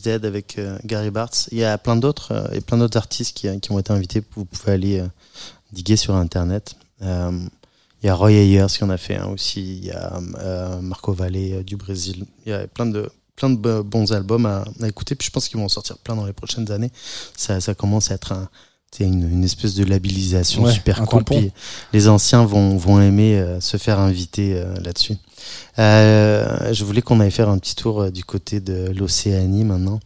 Is 0.01 0.03
Dead 0.03 0.25
avec 0.25 0.59
euh, 0.59 0.79
Gary 0.85 1.11
Bartz. 1.11 1.49
Il 1.53 1.59
y 1.59 1.65
a 1.65 1.77
plein 1.79 1.97
d'autres 1.97 2.33
euh, 2.33 2.49
et 2.53 2.61
plein 2.61 2.79
d'autres 2.79 2.97
artistes 2.97 3.37
qui, 3.37 3.61
qui 3.61 3.73
ont 3.73 3.79
été 3.79 3.93
invités. 3.93 4.23
Vous 4.35 4.45
pouvez 4.45 4.73
aller 4.73 5.01
euh, 5.01 5.07
diguer 5.73 5.97
sur 5.97 6.15
internet. 6.15 6.75
Euh, 7.03 7.31
il 8.03 8.07
y 8.07 8.09
a 8.09 8.15
Roy 8.15 8.33
Ayers 8.33 8.67
qui 8.69 8.83
en 8.85 8.91
a 8.91 8.97
fait 8.97 9.17
un 9.17 9.27
aussi. 9.27 9.61
Il 9.79 9.85
y 9.87 9.91
a 9.91 10.19
euh, 10.39 10.81
Marco 10.81 11.13
Valle 11.13 11.37
euh, 11.37 11.63
du 11.63 11.77
Brésil. 11.77 12.25
Il 12.47 12.51
y 12.51 12.55
a 12.55 12.67
plein 12.67 12.87
de 12.87 13.11
plein 13.37 13.51
de 13.51 13.57
bo- 13.57 13.83
bons 13.83 14.13
albums 14.13 14.47
à, 14.47 14.65
à 14.83 14.89
écouter. 14.89 15.15
Puis 15.15 15.27
je 15.27 15.31
pense 15.33 15.49
qu'ils 15.49 15.59
vont 15.59 15.65
en 15.65 15.69
sortir 15.71 15.97
plein 15.99 16.15
dans 16.17 16.27
les 16.27 16.33
prochaines 16.33 16.71
années. 16.71 16.91
Ça, 17.37 17.61
ça 17.61 17.75
commence 17.75 18.11
à 18.11 18.15
être 18.15 18.33
un, 18.33 18.49
c'est 18.91 19.05
une, 19.05 19.31
une 19.31 19.45
espèce 19.45 19.75
de 19.75 19.85
labellisation 19.85 20.65
Ouais, 20.65 20.73
super 20.73 21.01
cool. 21.07 21.25
les 21.93 22.09
anciens 22.09 22.45
vont, 22.45 22.77
vont 22.77 23.01
aimer 23.01 23.39
euh, 23.39 23.61
se 23.61 23.77
faire 23.77 23.99
inviter 23.99 24.55
euh, 24.57 24.75
là-dessus. 24.81 25.17
Euh, 25.79 26.73
je 26.73 26.85
voulais 26.85 27.03
qu'on 27.03 27.21
aille 27.21 27.31
faire 27.31 27.49
un 27.49 27.59
petit 27.59 27.75
tour 27.75 28.03
euh, 28.03 28.11
du 28.11 28.25
côté 28.25 28.61
de 28.61 28.91
l'Océanie 28.97 29.65
maintenant, 29.65 30.01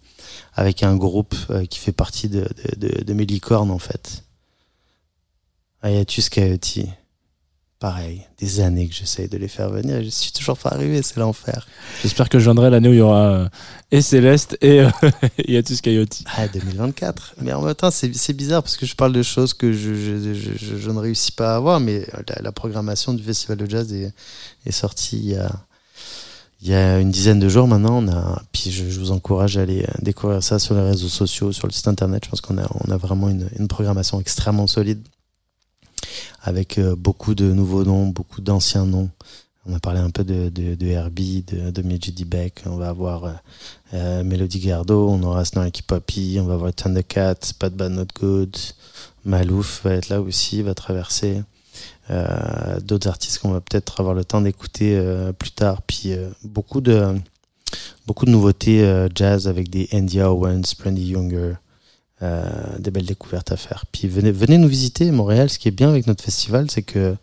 avec 0.54 0.82
un 0.82 0.96
groupe 0.96 1.34
euh, 1.50 1.64
qui 1.66 1.78
fait 1.78 1.92
partie 1.92 2.28
de, 2.28 2.48
de, 2.76 2.88
de, 2.88 3.04
de 3.04 3.12
mes 3.12 3.26
en 3.50 3.78
fait. 3.78 4.24
Ayatus 5.82 6.28
Coyote. 6.28 6.78
Pareil, 7.84 8.22
des 8.40 8.60
années 8.60 8.88
que 8.88 8.94
j'essaye 8.94 9.28
de 9.28 9.36
les 9.36 9.46
faire 9.46 9.68
venir, 9.68 10.02
je 10.02 10.08
suis 10.08 10.32
toujours 10.32 10.56
pas 10.56 10.70
arrivé, 10.70 11.02
c'est 11.02 11.18
l'enfer. 11.18 11.66
J'espère 12.02 12.30
que 12.30 12.38
je 12.38 12.44
viendrai 12.44 12.70
l'année 12.70 12.88
où 12.88 12.92
il 12.92 12.96
y 12.96 13.00
aura 13.02 13.26
euh, 13.26 13.48
et 13.92 14.00
Céleste 14.00 14.56
et 14.62 14.80
euh, 14.80 14.88
Yatus 15.46 15.82
Coyote. 15.82 16.22
Ah, 16.34 16.48
2024. 16.48 17.34
Mais 17.42 17.52
en 17.52 17.60
même 17.60 17.74
temps, 17.74 17.90
c'est 17.90 18.32
bizarre 18.32 18.62
parce 18.62 18.78
que 18.78 18.86
je 18.86 18.94
parle 18.94 19.12
de 19.12 19.22
choses 19.22 19.52
que 19.52 19.74
je, 19.74 19.92
je, 19.94 20.32
je, 20.32 20.78
je- 20.78 20.90
ne 20.90 20.98
réussis 20.98 21.32
pas 21.32 21.52
à 21.52 21.56
avoir, 21.56 21.78
mais 21.78 22.06
la, 22.26 22.40
la 22.40 22.52
programmation 22.52 23.12
du 23.12 23.22
Festival 23.22 23.58
de 23.58 23.68
Jazz 23.68 23.92
est, 23.92 24.14
est 24.64 24.72
sortie 24.72 25.18
il 25.18 25.30
y, 25.32 25.36
a, 25.36 25.50
il 26.62 26.68
y 26.70 26.74
a 26.74 27.00
une 27.00 27.10
dizaine 27.10 27.38
de 27.38 27.50
jours 27.50 27.68
maintenant. 27.68 28.02
On 28.02 28.08
a, 28.08 28.40
puis 28.50 28.70
je, 28.70 28.88
je 28.88 28.98
vous 28.98 29.10
encourage 29.10 29.58
à 29.58 29.60
aller 29.60 29.82
euh, 29.82 29.92
découvrir 30.00 30.42
ça 30.42 30.58
sur 30.58 30.74
les 30.74 30.80
réseaux 30.88 31.08
sociaux, 31.08 31.52
sur 31.52 31.66
le 31.66 31.72
site 31.74 31.86
internet. 31.88 32.24
Je 32.24 32.30
pense 32.30 32.40
qu'on 32.40 32.56
a, 32.56 32.66
on 32.86 32.90
a 32.90 32.96
vraiment 32.96 33.28
une, 33.28 33.46
une 33.58 33.68
programmation 33.68 34.18
extrêmement 34.20 34.66
solide 34.66 35.02
avec 36.42 36.78
euh, 36.78 36.94
beaucoup 36.94 37.34
de 37.34 37.52
nouveaux 37.52 37.84
noms, 37.84 38.06
beaucoup 38.06 38.40
d'anciens 38.40 38.86
noms. 38.86 39.10
On 39.66 39.74
a 39.74 39.80
parlé 39.80 40.00
un 40.00 40.10
peu 40.10 40.24
de, 40.24 40.86
Herbie, 40.86 41.42
de, 41.46 41.70
de 41.70 41.82
Mejidi 41.82 42.26
Beck. 42.26 42.62
On 42.66 42.76
va 42.76 42.90
avoir 42.90 43.24
euh, 43.24 43.32
euh, 43.94 44.22
Melody 44.22 44.58
Gardot, 44.58 45.08
on 45.08 45.22
aura 45.22 45.44
Snarky 45.46 45.82
Poppy, 45.82 46.38
on 46.38 46.44
va 46.44 46.54
avoir 46.54 46.72
Thundercat, 46.74 47.36
Bad 47.58 47.74
Bad 47.74 47.92
Not 47.92 48.08
Good, 48.20 48.56
Malouf 49.24 49.82
va 49.84 49.94
être 49.94 50.10
là 50.10 50.20
aussi, 50.20 50.62
va 50.62 50.74
traverser. 50.74 51.42
D'autres 52.82 53.08
artistes 53.08 53.38
qu'on 53.38 53.52
va 53.52 53.62
peut-être 53.62 53.98
avoir 53.98 54.14
le 54.14 54.26
temps 54.26 54.42
d'écouter 54.42 55.02
plus 55.38 55.52
tard. 55.52 55.80
Puis 55.80 56.12
beaucoup 56.42 56.82
de 56.82 57.16
beaucoup 58.06 58.26
de 58.26 58.30
nouveautés 58.30 59.08
jazz 59.14 59.48
avec 59.48 59.70
des 59.70 59.88
Andy 59.90 60.20
Owens, 60.20 60.74
Brandy 60.78 61.06
Younger, 61.06 61.54
des 62.78 62.90
belles 62.90 63.06
découvertes 63.06 63.52
à 63.52 63.56
faire. 63.56 63.84
Puis 63.92 64.08
venez, 64.08 64.32
venez 64.32 64.58
nous 64.58 64.68
visiter 64.68 65.10
Montréal. 65.10 65.50
Ce 65.50 65.58
qui 65.58 65.68
est 65.68 65.72
bien 65.72 65.88
avec 65.88 66.06
notre 66.06 66.24
festival, 66.24 66.70
c'est 66.70 66.82
que 66.82 67.14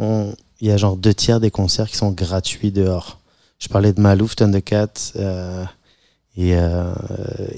il 0.00 0.68
y 0.68 0.70
a 0.70 0.76
genre 0.76 0.96
deux 0.96 1.14
tiers 1.14 1.40
des 1.40 1.50
concerts 1.50 1.88
qui 1.88 1.96
sont 1.96 2.10
gratuits 2.10 2.72
dehors. 2.72 3.18
Je 3.58 3.68
parlais 3.68 3.92
de 3.92 4.00
Malouf, 4.00 4.36
Thundercat 4.36 4.88
euh, 5.16 5.64
et, 6.36 6.54
euh, 6.54 6.94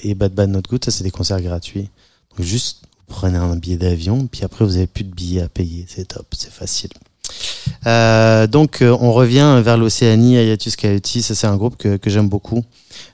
et 0.01 0.15
Bad 0.15 0.33
Bad 0.33 0.49
Not 0.49 0.63
Good, 0.69 0.85
ça 0.85 0.91
c'est 0.91 1.03
des 1.03 1.11
concerts 1.11 1.41
gratuits. 1.41 1.89
Donc 2.31 2.45
juste 2.45 2.83
vous 3.07 3.15
prenez 3.15 3.37
un 3.37 3.55
billet 3.55 3.77
d'avion, 3.77 4.27
puis 4.27 4.43
après 4.43 4.65
vous 4.65 4.77
avez 4.77 4.87
plus 4.87 5.03
de 5.03 5.13
billets 5.13 5.41
à 5.41 5.49
payer. 5.49 5.85
C'est 5.87 6.07
top, 6.07 6.25
c'est 6.35 6.51
facile. 6.51 6.89
Euh, 7.85 8.47
donc 8.47 8.81
euh, 8.81 8.95
on 8.99 9.13
revient 9.13 9.61
vers 9.63 9.77
l'Océanie, 9.77 10.37
Ayatus 10.37 10.75
Coyote, 10.75 11.07
ça 11.07 11.35
c'est 11.35 11.47
un 11.47 11.57
groupe 11.57 11.77
que, 11.77 11.99
j'aime 12.05 12.29
beaucoup. 12.29 12.63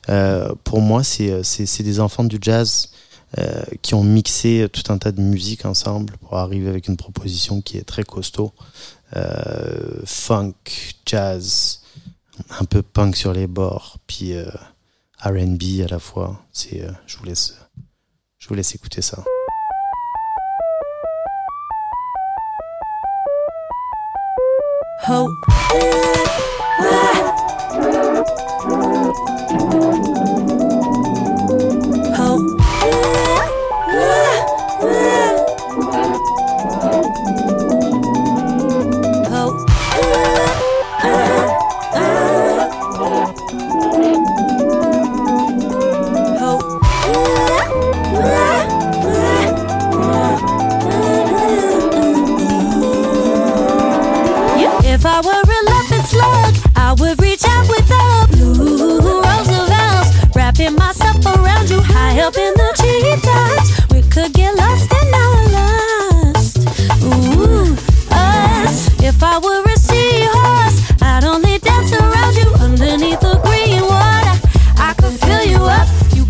Euh, 0.08 0.52
pour 0.64 0.80
moi, 0.80 1.02
euh, 1.20 1.40
c'est 1.42 1.82
des 1.82 2.00
enfants 2.00 2.24
du 2.24 2.38
jazz 2.40 2.90
euh, 3.36 3.62
qui 3.82 3.94
ont 3.94 4.02
mixé 4.02 4.68
tout 4.72 4.90
un 4.90 4.96
tas 4.96 5.12
de 5.12 5.20
musique 5.20 5.66
ensemble 5.66 6.16
pour 6.16 6.38
arriver 6.38 6.68
avec 6.68 6.88
une 6.88 6.96
proposition 6.96 7.60
qui 7.60 7.76
est 7.76 7.84
très 7.84 8.02
costaud. 8.02 8.52
Euh, 9.16 10.00
funk, 10.06 10.54
jazz, 11.04 11.82
un 12.58 12.64
peu 12.64 12.80
punk 12.80 13.16
sur 13.16 13.34
les 13.34 13.46
bords, 13.46 13.98
puis 14.06 14.32
euh, 14.32 14.48
R&B 15.22 15.82
à 15.84 15.88
la 15.88 15.98
fois. 15.98 16.42
C'est, 16.52 16.86
je 17.06 17.18
vous 17.18 17.24
laisse, 17.24 17.54
je 18.38 18.48
vous 18.48 18.54
laisse 18.54 18.74
écouter 18.74 19.02
ça. 19.02 19.22
Hope. 25.06 25.30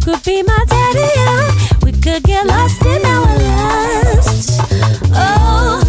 could 0.08 0.24
be 0.24 0.42
my 0.42 0.64
daddy. 0.66 1.00
Yeah. 1.16 1.78
We 1.82 1.92
could 1.92 2.22
get 2.22 2.46
lost 2.46 2.80
in 2.86 3.04
our 3.04 3.38
lust. 3.38 4.60
Oh. 5.14 5.87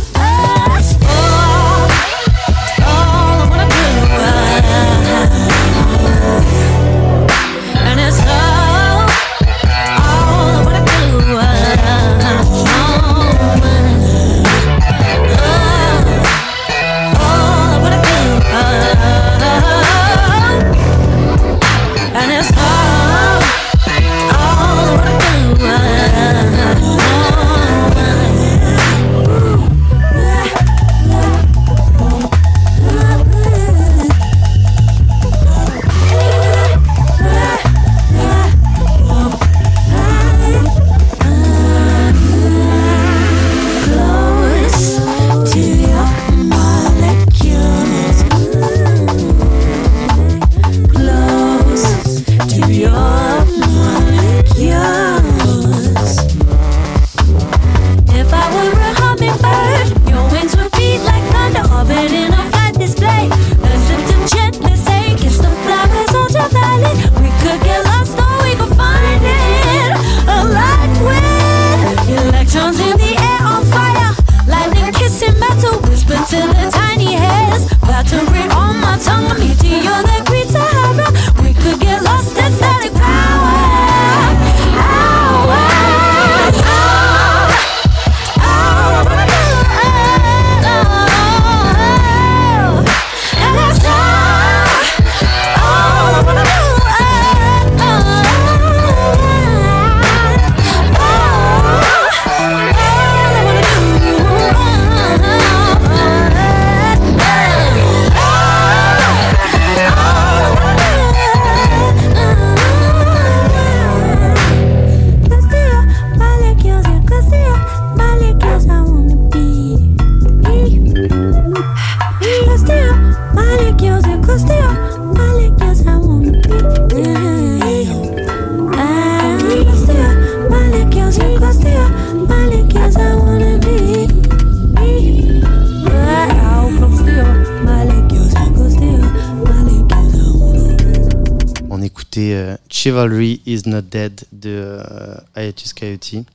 Chivalry 142.90 143.40
is 143.46 143.68
Not 143.68 143.84
Dead 143.84 144.24
de 144.32 144.82
euh, 144.84 145.14
Hiatus 145.38 145.74
Coyote. 145.74 146.26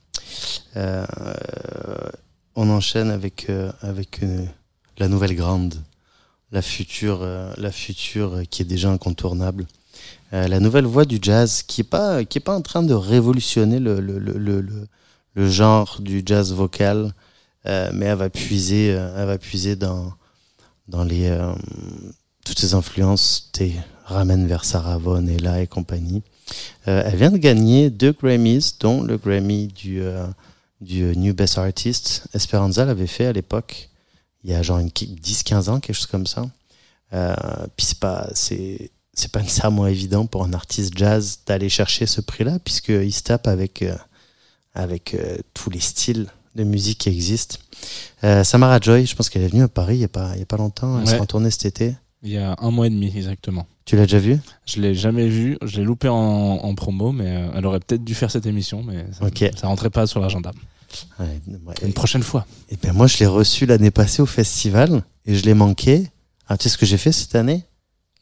Euh, 0.77 1.05
on 2.55 2.69
enchaîne 2.69 3.11
avec, 3.11 3.49
euh, 3.49 3.73
avec 3.81 4.21
la 4.97 5.09
nouvelle 5.09 5.35
grande, 5.35 5.75
la 6.53 6.61
future, 6.61 7.27
la 7.57 7.71
future 7.73 8.43
qui 8.49 8.61
est 8.61 8.65
déjà 8.65 8.89
incontournable. 8.89 9.67
La 10.31 10.61
nouvelle 10.61 10.85
voix 10.85 11.03
du 11.03 11.19
jazz 11.21 11.61
qui 11.61 11.81
est 11.81 11.83
pas, 11.83 12.23
pas 12.23 12.55
en 12.55 12.61
train 12.61 12.83
de 12.83 12.93
révolutionner 12.93 13.79
le, 13.81 13.99
le, 13.99 14.17
le, 14.17 14.87
le, 15.33 15.49
genre 15.49 15.99
du 15.99 16.23
jazz 16.25 16.53
vocal, 16.53 17.13
mais 17.65 18.05
elle 18.05 18.17
va 18.17 18.29
puiser, 18.29 18.87
elle 18.87 19.27
va 19.27 19.37
puiser 19.37 19.75
dans, 19.75 20.13
dans 20.87 21.03
les, 21.03 21.37
toutes 22.45 22.59
ces 22.59 22.75
influences, 22.75 23.51
ramène 24.05 24.47
vers 24.47 24.63
Sarah 24.63 24.97
Vaughan 24.97 25.27
et 25.27 25.37
là 25.37 25.61
et 25.61 25.67
compagnie. 25.67 26.23
Euh, 26.87 27.03
elle 27.05 27.15
vient 27.17 27.31
de 27.31 27.37
gagner 27.37 27.89
deux 27.89 28.11
Grammys, 28.11 28.73
dont 28.79 29.01
le 29.01 29.17
Grammy 29.17 29.67
du, 29.67 30.01
euh, 30.01 30.25
du 30.81 31.15
New 31.17 31.33
Best 31.33 31.57
Artist. 31.57 32.27
Esperanza 32.33 32.85
l'avait 32.85 33.07
fait 33.07 33.25
à 33.25 33.33
l'époque, 33.33 33.89
il 34.43 34.51
y 34.51 34.53
a 34.53 34.61
genre 34.61 34.79
une 34.79 34.89
10-15 34.89 35.69
ans, 35.69 35.79
quelque 35.79 35.95
chose 35.95 36.05
comme 36.05 36.27
ça. 36.27 36.45
Euh, 37.13 37.33
puis 37.75 37.85
c'est 37.87 37.99
pas, 37.99 38.27
c'est, 38.33 38.91
c'est 39.13 39.31
pas 39.31 39.41
nécessairement 39.41 39.87
évident 39.87 40.25
pour 40.27 40.43
un 40.43 40.53
artiste 40.53 40.95
jazz 40.97 41.39
d'aller 41.47 41.69
chercher 41.69 42.05
ce 42.05 42.21
prix-là, 42.21 42.59
puisqu'il 42.63 43.13
se 43.13 43.23
tape 43.23 43.47
avec, 43.47 43.83
avec 44.73 45.15
tous 45.53 45.69
les 45.69 45.79
styles 45.79 46.27
de 46.55 46.63
musique 46.63 46.99
qui 46.99 47.09
existent. 47.09 47.57
Samara 48.43 48.79
Joy, 48.79 49.05
je 49.05 49.15
pense 49.15 49.29
qu'elle 49.29 49.43
est 49.43 49.47
venue 49.49 49.63
à 49.63 49.67
Paris 49.67 49.95
il 49.97 50.01
y 50.01 50.05
a 50.05 50.07
pas, 50.09 50.31
il 50.35 50.39
y 50.39 50.43
a 50.43 50.45
pas 50.45 50.57
longtemps, 50.57 50.99
elle 51.01 51.07
Ouais. 51.07 51.17
retournée 51.17 51.51
cet 51.51 51.65
été. 51.65 51.95
Il 52.23 52.31
y 52.31 52.37
a 52.37 52.55
un 52.59 52.71
mois 52.71 52.87
et 52.87 52.89
demi 52.89 53.07
exactement. 53.15 53.67
Tu 53.85 53.95
l'as 53.95 54.03
déjà 54.03 54.17
vu? 54.19 54.39
Je 54.65 54.81
l'ai 54.81 54.95
jamais 54.95 55.27
vu, 55.27 55.57
je 55.63 55.77
l'ai 55.77 55.83
loupé 55.83 56.07
en, 56.09 56.15
en 56.15 56.75
promo, 56.75 57.11
mais 57.11 57.27
euh, 57.37 57.51
elle 57.53 57.65
aurait 57.67 57.79
peut-être 57.79 58.03
dû 58.03 58.15
faire 58.15 58.31
cette 58.31 58.47
émission, 58.47 58.81
mais 58.83 59.05
ça, 59.11 59.25
Ok. 59.25 59.45
ça 59.55 59.67
rentrait 59.67 59.91
pas 59.91 60.07
sur 60.07 60.19
l'agenda. 60.19 60.51
Ouais. 61.19 61.39
Une 61.83 61.93
prochaine 61.93 62.23
fois. 62.23 62.45
Et 62.69 62.77
ben 62.81 62.93
moi, 62.93 63.05
je 63.07 63.17
l'ai 63.19 63.25
reçu 63.27 63.65
l'année 63.65 63.91
passée 63.91 64.21
au 64.21 64.25
festival 64.25 65.03
et 65.25 65.35
je 65.35 65.43
l'ai 65.43 65.53
manqué. 65.53 66.09
Ah, 66.47 66.57
tu 66.57 66.63
sais 66.63 66.69
ce 66.69 66.77
que 66.77 66.85
j'ai 66.85 66.97
fait 66.97 67.11
cette 67.11 67.35
année? 67.35 67.63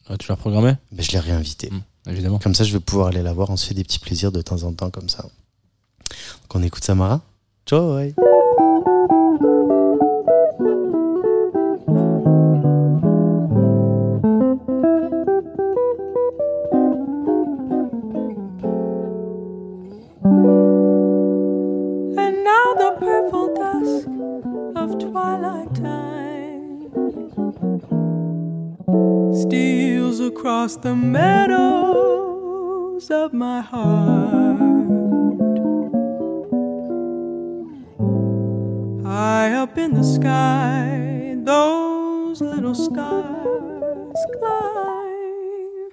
Ah, 0.08 0.16
tu 0.18 0.26
l'as 0.28 0.36
programmé 0.36 0.74
ben, 0.92 1.02
Je 1.02 1.12
l'ai 1.12 1.18
réinvité. 1.20 1.70
Mmh, 1.70 2.10
Évidemment. 2.10 2.38
Comme 2.40 2.54
ça, 2.54 2.64
je 2.64 2.72
vais 2.72 2.80
pouvoir 2.80 3.08
aller 3.08 3.22
la 3.22 3.32
voir. 3.32 3.48
On 3.50 3.56
se 3.56 3.66
fait 3.66 3.74
des 3.74 3.84
petits 3.84 4.00
plaisirs 4.00 4.32
de 4.32 4.42
temps 4.42 4.64
en 4.64 4.72
temps 4.72 4.90
comme 4.90 5.08
ça. 5.08 5.22
Donc, 5.22 6.54
on 6.54 6.62
écoute 6.62 6.84
Samara. 6.84 7.22
And 7.72 8.12
across 30.44 30.76
the 30.76 30.94
meadows 30.94 32.30
of 33.10 33.32
my 33.32 33.62
heart. 33.62 34.60
High 39.06 39.54
up 39.54 39.78
in 39.78 39.94
the 39.94 40.04
sky, 40.04 41.34
those 41.44 42.42
little 42.42 42.74
stars 42.74 44.18
climb, 44.38 45.92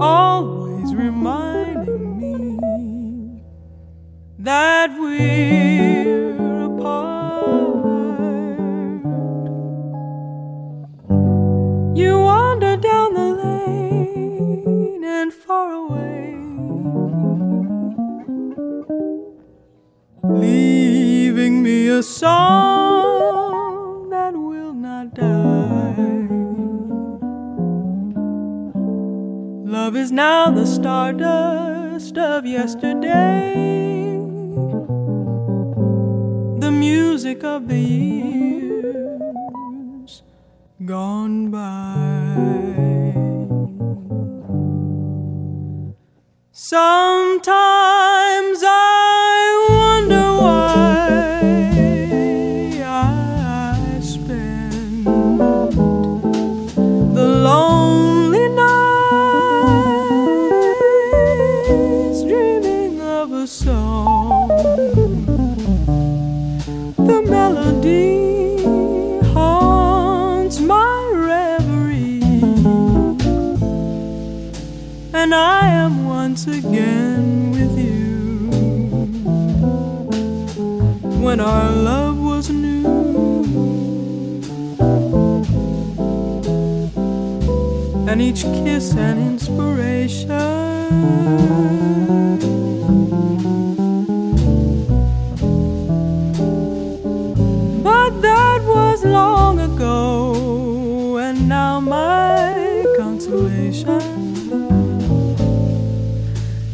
always 0.00 0.92
reminding 0.92 2.18
me 2.18 3.44
that 4.40 4.90
we're 4.98 6.17
a 21.98 22.02
song 22.02 24.08
that 24.08 24.32
will 24.32 24.72
not 24.72 25.12
die. 25.14 25.94
Love 29.76 29.96
is 29.96 30.12
now 30.12 30.48
the 30.48 30.64
stardust 30.64 32.16
of 32.16 32.46
yesterday, 32.46 33.52
the 36.60 36.70
music 36.70 37.42
of 37.42 37.66
the 37.66 37.80
years 37.80 38.92
gone 40.84 41.50
by. 41.50 42.36
Sometimes 46.52 47.77
each 88.28 88.42
kiss 88.42 88.92
an 88.92 89.16
inspiration. 89.16 90.28
But 97.82 98.20
that 98.20 98.60
was 98.66 99.02
long 99.04 99.60
ago, 99.60 101.16
and 101.16 101.48
now 101.48 101.80
my 101.80 102.84
consolation 102.98 104.02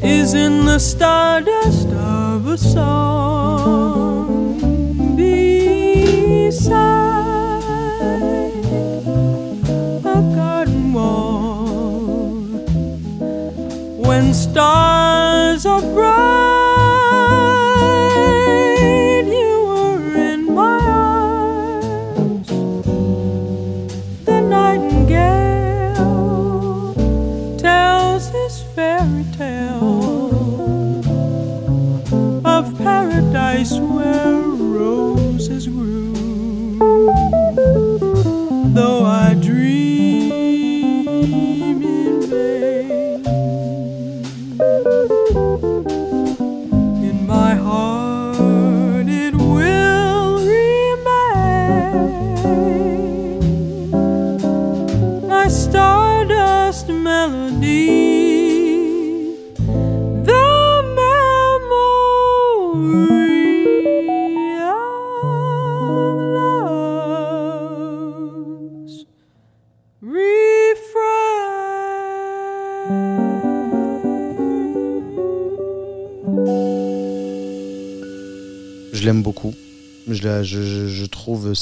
is 0.02 0.34
in 0.34 0.64
the 0.64 0.80
stardust 0.80 1.53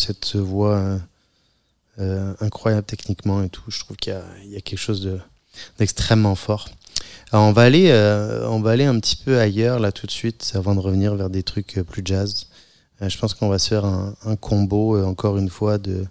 cette 0.02 0.36
voix 0.36 0.98
euh, 1.98 2.32
incroyable 2.40 2.86
techniquement 2.86 3.42
et 3.42 3.50
tout. 3.50 3.64
Je 3.68 3.78
trouve 3.80 3.96
qu'il 3.98 4.14
y 4.46 4.56
a, 4.56 4.60
quelque 4.60 4.78
chose 4.78 5.02
de- 5.02 5.20
d'extrêmement 5.78 6.34
fort. 6.34 6.68
Alors 7.30 7.44
on 7.44 7.52
va 7.52 7.62
aller, 7.62 7.90
euh, 7.90 8.48
on 8.48 8.60
va 8.60 8.70
aller 8.70 8.86
un 8.86 8.98
petit 8.98 9.16
peu 9.16 9.38
ailleurs 9.38 9.78
là 9.78 9.92
tout 9.92 10.06
de 10.06 10.10
suite 10.10 10.52
avant 10.54 10.74
de 10.74 10.80
revenir 10.80 11.14
vers 11.14 11.28
des 11.28 11.42
trucs 11.42 11.78
euh, 11.78 11.84
plus 11.84 12.02
jazz. 12.04 12.46
Je 13.00 13.18
pense 13.18 13.34
qu'on 13.34 13.48
va 13.48 13.58
se 13.58 13.68
faire 13.68 13.84
un, 13.84 14.36
combo 14.40 15.04
encore 15.04 15.36
une 15.36 15.50
fois 15.50 15.76
de, 15.76 16.06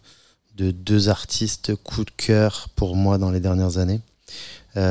de 0.58 0.72
deux 0.72 1.08
artistes 1.08 1.74
coup 1.74 2.04
de 2.04 2.12
cœur 2.12 2.68
pour 2.76 2.98
moi 2.98 3.18
dans 3.18 3.32
les 3.32 3.40
dernières 3.40 3.78
années. 3.78 4.02
Il 4.76 4.82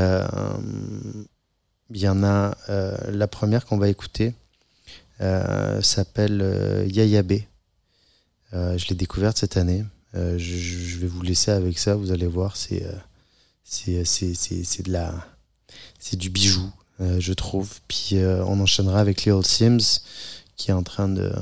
y 1.91 2.09
en 2.09 2.25
a 2.25 2.57
la 2.69 3.27
première 3.27 3.67
qu'on 3.67 3.77
va 3.77 3.91
écouter 3.91 4.33
s'appelle 5.83 6.87
Yaya 6.89 7.23
B. 7.23 7.41
Euh, 8.53 8.77
je 8.79 8.89
l'ai 8.89 8.97
découverte 8.97 9.39
cette 9.39 9.57
année. 9.57 9.85
Euh, 10.15 10.37
je, 10.39 10.99
vais 10.99 11.07
vous 11.07 11.23
laisser 11.23 11.51
avec 11.51 11.79
ça, 11.79 11.95
vous 11.95 12.11
allez 12.11 12.27
voir, 12.27 12.57
c'est 12.57 12.85
euh, 12.85 14.05
c'est 14.05 14.83
de 14.83 14.93
la 14.93 15.15
c'est 15.99 16.17
du 16.17 16.31
bijou, 16.31 16.69
je 16.99 17.33
trouve. 17.33 17.79
Puis 17.87 18.17
on 18.19 18.61
enchaînera 18.61 18.99
avec 18.99 19.25
Lil 19.25 19.45
Sims 19.45 20.01
qui 20.57 20.71
est 20.71 20.75
en 20.75 20.83
train 20.83 21.09
de 21.09 21.33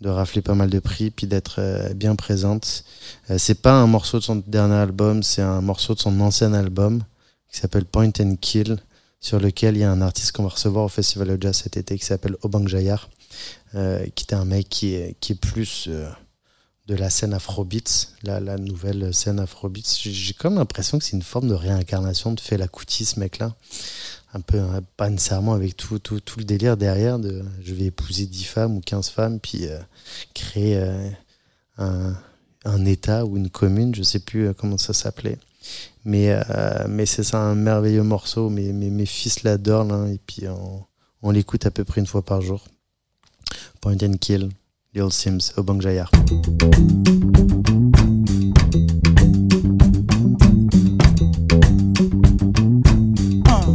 de 0.00 0.08
rafler 0.08 0.40
pas 0.40 0.54
mal 0.54 0.70
de 0.70 0.78
prix 0.78 1.10
puis 1.10 1.26
d'être 1.26 1.92
bien 1.94 2.14
présente. 2.16 2.84
Euh, 3.30 3.38
c'est 3.38 3.60
pas 3.60 3.72
un 3.72 3.86
morceau 3.86 4.18
de 4.18 4.24
son 4.24 4.36
dernier 4.36 4.76
album, 4.76 5.22
c'est 5.22 5.42
un 5.42 5.60
morceau 5.60 5.94
de 5.94 6.00
son 6.00 6.20
ancien 6.20 6.52
album 6.54 7.02
qui 7.50 7.58
s'appelle 7.58 7.84
Point 7.84 8.12
and 8.20 8.36
Kill 8.40 8.78
sur 9.20 9.38
lequel 9.38 9.76
il 9.76 9.80
y 9.80 9.84
a 9.84 9.90
un 9.90 10.00
artiste 10.00 10.32
qu'on 10.32 10.44
va 10.44 10.48
recevoir 10.50 10.84
au 10.84 10.88
Festival 10.88 11.28
de 11.28 11.42
Jazz 11.42 11.56
cet 11.56 11.76
été 11.76 11.98
qui 11.98 12.04
s'appelle 12.04 12.36
Obang 12.42 12.66
Jayar, 12.66 13.10
qui 13.72 14.24
est 14.24 14.34
un 14.34 14.44
mec 14.44 14.68
qui 14.68 14.94
est, 14.94 15.30
est 15.30 15.40
plus 15.40 15.86
euh, 15.88 16.08
de 16.86 16.96
la 16.96 17.08
scène 17.08 17.34
Afrobeats, 17.34 18.08
la, 18.24 18.40
la 18.40 18.56
nouvelle 18.56 19.14
scène 19.14 19.38
Afrobeats. 19.38 19.98
J'ai 20.02 20.34
comme 20.34 20.56
l'impression 20.56 20.98
que 20.98 21.04
c'est 21.04 21.16
une 21.16 21.22
forme 21.22 21.48
de 21.48 21.54
réincarnation 21.54 22.32
de 22.32 22.40
Fela 22.40 22.66
Kuti, 22.66 23.04
ce 23.04 23.20
mec-là. 23.20 23.54
Un 24.34 24.40
peu, 24.40 24.58
hein, 24.58 24.80
pas 24.96 25.08
nécessairement 25.08 25.54
avec 25.54 25.76
tout, 25.76 26.00
le 26.36 26.44
délire 26.44 26.76
derrière 26.76 27.18
de 27.18 27.44
je 27.62 27.74
vais 27.74 27.86
épouser 27.86 28.26
10 28.26 28.44
femmes 28.44 28.76
ou 28.76 28.80
15 28.80 29.08
femmes, 29.10 29.40
puis 29.40 29.66
euh, 29.66 29.78
créer 30.34 30.78
euh, 31.78 32.12
un, 32.64 32.84
État 32.84 33.24
ou 33.24 33.36
une 33.36 33.50
commune, 33.50 33.94
je 33.94 34.02
sais 34.02 34.20
plus 34.20 34.48
euh, 34.48 34.52
comment 34.52 34.78
ça 34.78 34.92
s'appelait. 34.92 35.38
Mais, 36.04 36.30
euh, 36.30 37.06
c'est 37.06 37.22
ça 37.22 37.38
un 37.38 37.54
merveilleux 37.54 38.02
morceau. 38.02 38.50
Mes, 38.50 38.72
mes, 38.72 39.06
fils 39.06 39.42
l'adorent, 39.42 39.84
là, 39.84 40.06
et 40.08 40.18
puis 40.18 40.44
on 41.22 41.30
l'écoute 41.30 41.66
à 41.66 41.70
peu 41.70 41.84
près 41.84 42.00
une 42.00 42.06
fois 42.06 42.24
par 42.24 42.40
jour. 42.40 42.64
Point 43.80 44.02
and 44.02 44.20
Kill, 44.20 44.50
Lil 44.94 45.10
Sims, 45.10 45.52
Obang 45.56 45.80
Jayar. 45.80 46.08
Uh. 53.46 53.66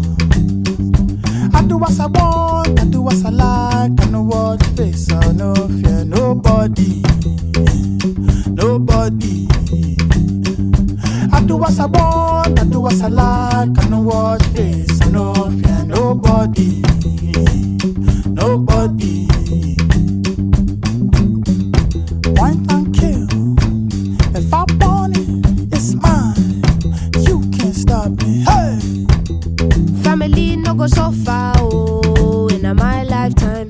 I 1.53 1.61
do 1.67 1.78
what 1.78 1.99
I 1.99 2.05
want, 2.07 2.80
I 2.80 2.86
do 2.86 3.01
what 3.01 3.26
I 3.26 3.30
like. 3.30 3.91
I 4.01 4.05
know 4.09 4.23
what 4.23 4.63
face, 4.78 5.11
I 5.11 5.32
no 5.32 5.53
fear 5.53 6.05
nobody, 6.05 7.01
nobody. 8.49 9.47
I 11.32 11.43
do 11.45 11.57
what 11.57 11.80
I 11.80 11.86
want, 11.86 12.59
I 12.59 12.63
do 12.65 12.80
what 12.82 13.01
I 13.01 13.07
like. 13.07 13.69
I 13.80 13.89
know 13.89 14.01
what 14.01 14.43
face, 14.53 15.01
I 15.01 15.09
no 15.09 15.34
fear 15.34 15.86
nobody, 15.86 16.82
nobody. 18.45 19.25
Kill. 22.93 23.27
If 24.35 24.53
I 24.53 24.63
want 24.79 25.17
it, 25.17 25.73
it's 25.73 25.95
mine. 25.95 26.61
You 27.25 27.41
can't 27.51 27.75
stop 27.75 28.11
me. 28.21 28.45
Hey. 28.47 28.79
Family 30.03 30.55
no 30.57 30.75
go 30.75 30.87
so 30.87 31.11
far, 31.11 31.55
oh, 31.57 32.47
in 32.49 32.75
my 32.75 33.03
lifetime. 33.03 33.69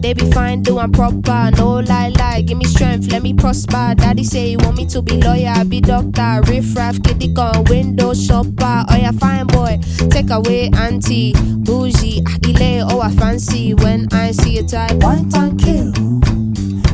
They 0.00 0.14
be 0.14 0.30
fine, 0.32 0.62
doing 0.62 0.92
proper, 0.92 1.50
no 1.56 1.80
lie, 1.80 2.08
lie. 2.16 2.42
Give 2.42 2.56
me 2.58 2.64
strength, 2.64 3.12
let 3.12 3.22
me 3.22 3.34
prosper. 3.34 3.94
Daddy 3.96 4.24
say 4.24 4.48
he 4.50 4.56
want 4.56 4.76
me 4.76 4.86
to 4.86 5.02
be 5.02 5.20
lawyer, 5.20 5.64
be 5.64 5.80
doctor, 5.80 6.40
riff 6.48 6.74
raff, 6.76 7.02
kitty 7.02 7.28
gun, 7.28 7.64
window 7.64 8.14
shopper. 8.14 8.84
Oh 8.88 8.96
yeah, 8.96 9.12
fine 9.12 9.46
boy, 9.46 9.78
take 10.16 10.30
away 10.30 10.70
auntie, 10.78 11.34
bougie, 11.58 12.22
akile, 12.22 12.86
oh 12.90 13.00
I 13.00 13.10
fancy 13.16 13.74
when 13.74 14.06
I 14.12 14.30
see 14.30 14.58
a 14.58 14.62
type. 14.62 14.98
Point 14.98 15.34
and 15.36 15.60
kill. 15.60 15.92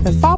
If 0.04 0.24
I 0.24 0.34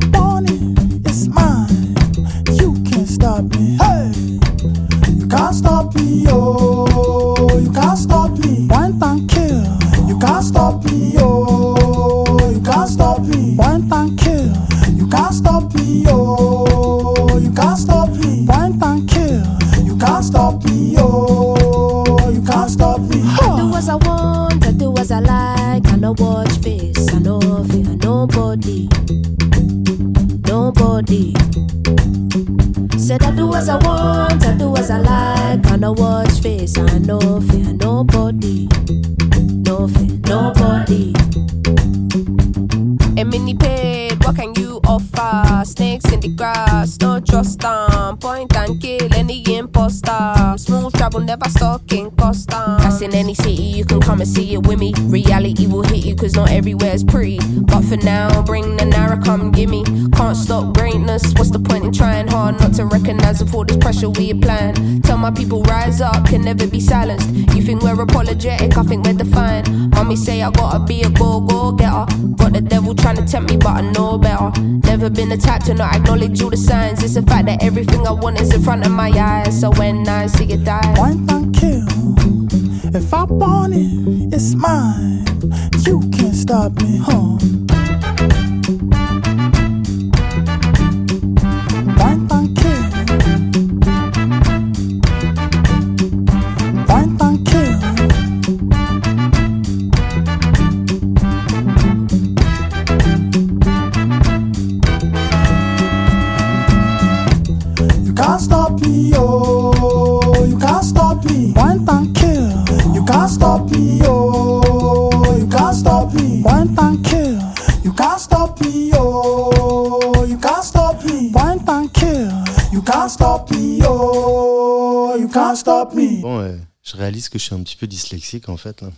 can't 113.24 113.32
stop 113.32 113.70
me, 113.70 114.00
oh, 114.04 115.36
you 115.38 115.46
can't 115.46 115.74
stop 115.74 116.12
me. 116.12 116.42
Point 116.42 116.78
and 116.78 117.02
kill. 117.02 117.40
You 117.82 117.92
can't 117.94 118.20
stop 118.20 118.60
me, 118.60 118.90
oh, 118.94 120.26
you 120.28 120.36
can't 120.36 120.62
stop 120.62 121.02
me. 121.04 121.32
Point 121.32 121.66
and 121.66 121.90
kill. 121.94 122.30
You 122.70 122.82
can't 122.82 123.10
stop 123.10 123.50
me, 123.50 123.80
oh, 123.82 125.16
you 125.18 125.28
can't 125.28 125.56
stop 125.56 125.94
me. 125.94 126.20
Bon, 126.20 126.40
euh, 126.40 126.58
je 126.82 126.96
réalise 126.98 127.30
que 127.30 127.38
je 127.38 127.44
suis 127.44 127.54
un 127.54 127.62
petit 127.62 127.76
peu 127.76 127.86
dyslexique 127.86 128.50
en 128.50 128.58
fait. 128.58 128.82
là. 128.82 128.88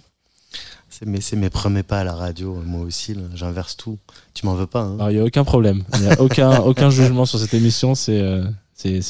C'est 0.90 1.06
mes, 1.06 1.20
c'est 1.20 1.36
mes 1.36 1.50
premiers 1.50 1.84
pas 1.84 2.00
à 2.00 2.04
la 2.04 2.14
radio, 2.14 2.60
moi 2.66 2.84
aussi. 2.84 3.16
J'inverse 3.32 3.76
tout. 3.76 3.96
Tu 4.34 4.44
m'en 4.44 4.54
veux 4.56 4.66
pas, 4.66 4.80
hein 4.80 4.96
Il 5.08 5.14
n'y 5.14 5.20
a 5.20 5.24
aucun 5.24 5.44
problème. 5.44 5.84
Il 5.94 6.00
n'y 6.00 6.08
a 6.08 6.20
aucun, 6.20 6.58
aucun 6.62 6.90
jugement 6.90 7.26
sur 7.26 7.38
cette 7.38 7.54
émission. 7.54 7.94
C'est 7.94 8.20
euh, 8.20 8.44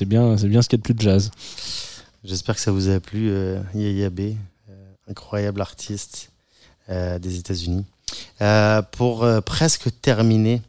bien, 0.04 0.34
bien 0.34 0.60
ce 0.60 0.68
qu'il 0.68 0.72
y 0.72 0.74
a 0.74 0.76
de 0.76 0.82
plus 0.82 0.94
de 0.94 1.00
jazz. 1.00 1.30
J'espère 2.22 2.56
que 2.56 2.60
ça 2.60 2.70
vous 2.70 2.90
a 2.90 3.00
plu, 3.00 3.30
euh, 3.30 3.62
Yaya 3.74 4.10
B, 4.10 4.34
incroyable 5.08 5.60
artiste 5.60 6.30
euh, 6.88 7.18
des 7.18 7.38
États-Unis. 7.38 7.84
Euh, 8.40 8.82
pour 8.82 9.24
euh, 9.24 9.40
presque 9.40 9.88
terminer, 10.00 10.62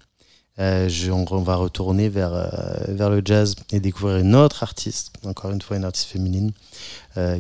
euh, 0.60 0.90
je- 0.90 1.12
on, 1.12 1.26
on 1.32 1.42
va 1.42 1.56
retourner 1.56 2.10
vers, 2.10 2.34
euh, 2.34 2.48
vers 2.88 3.10
le 3.10 3.22
jazz 3.24 3.56
et 3.72 3.80
découvrir 3.80 4.18
une 4.18 4.36
autre 4.36 4.64
artiste, 4.64 5.12
encore 5.26 5.52
une 5.52 5.62
fois 5.62 5.78
une 5.78 5.86
artiste 5.86 6.08
féminine, 6.08 6.52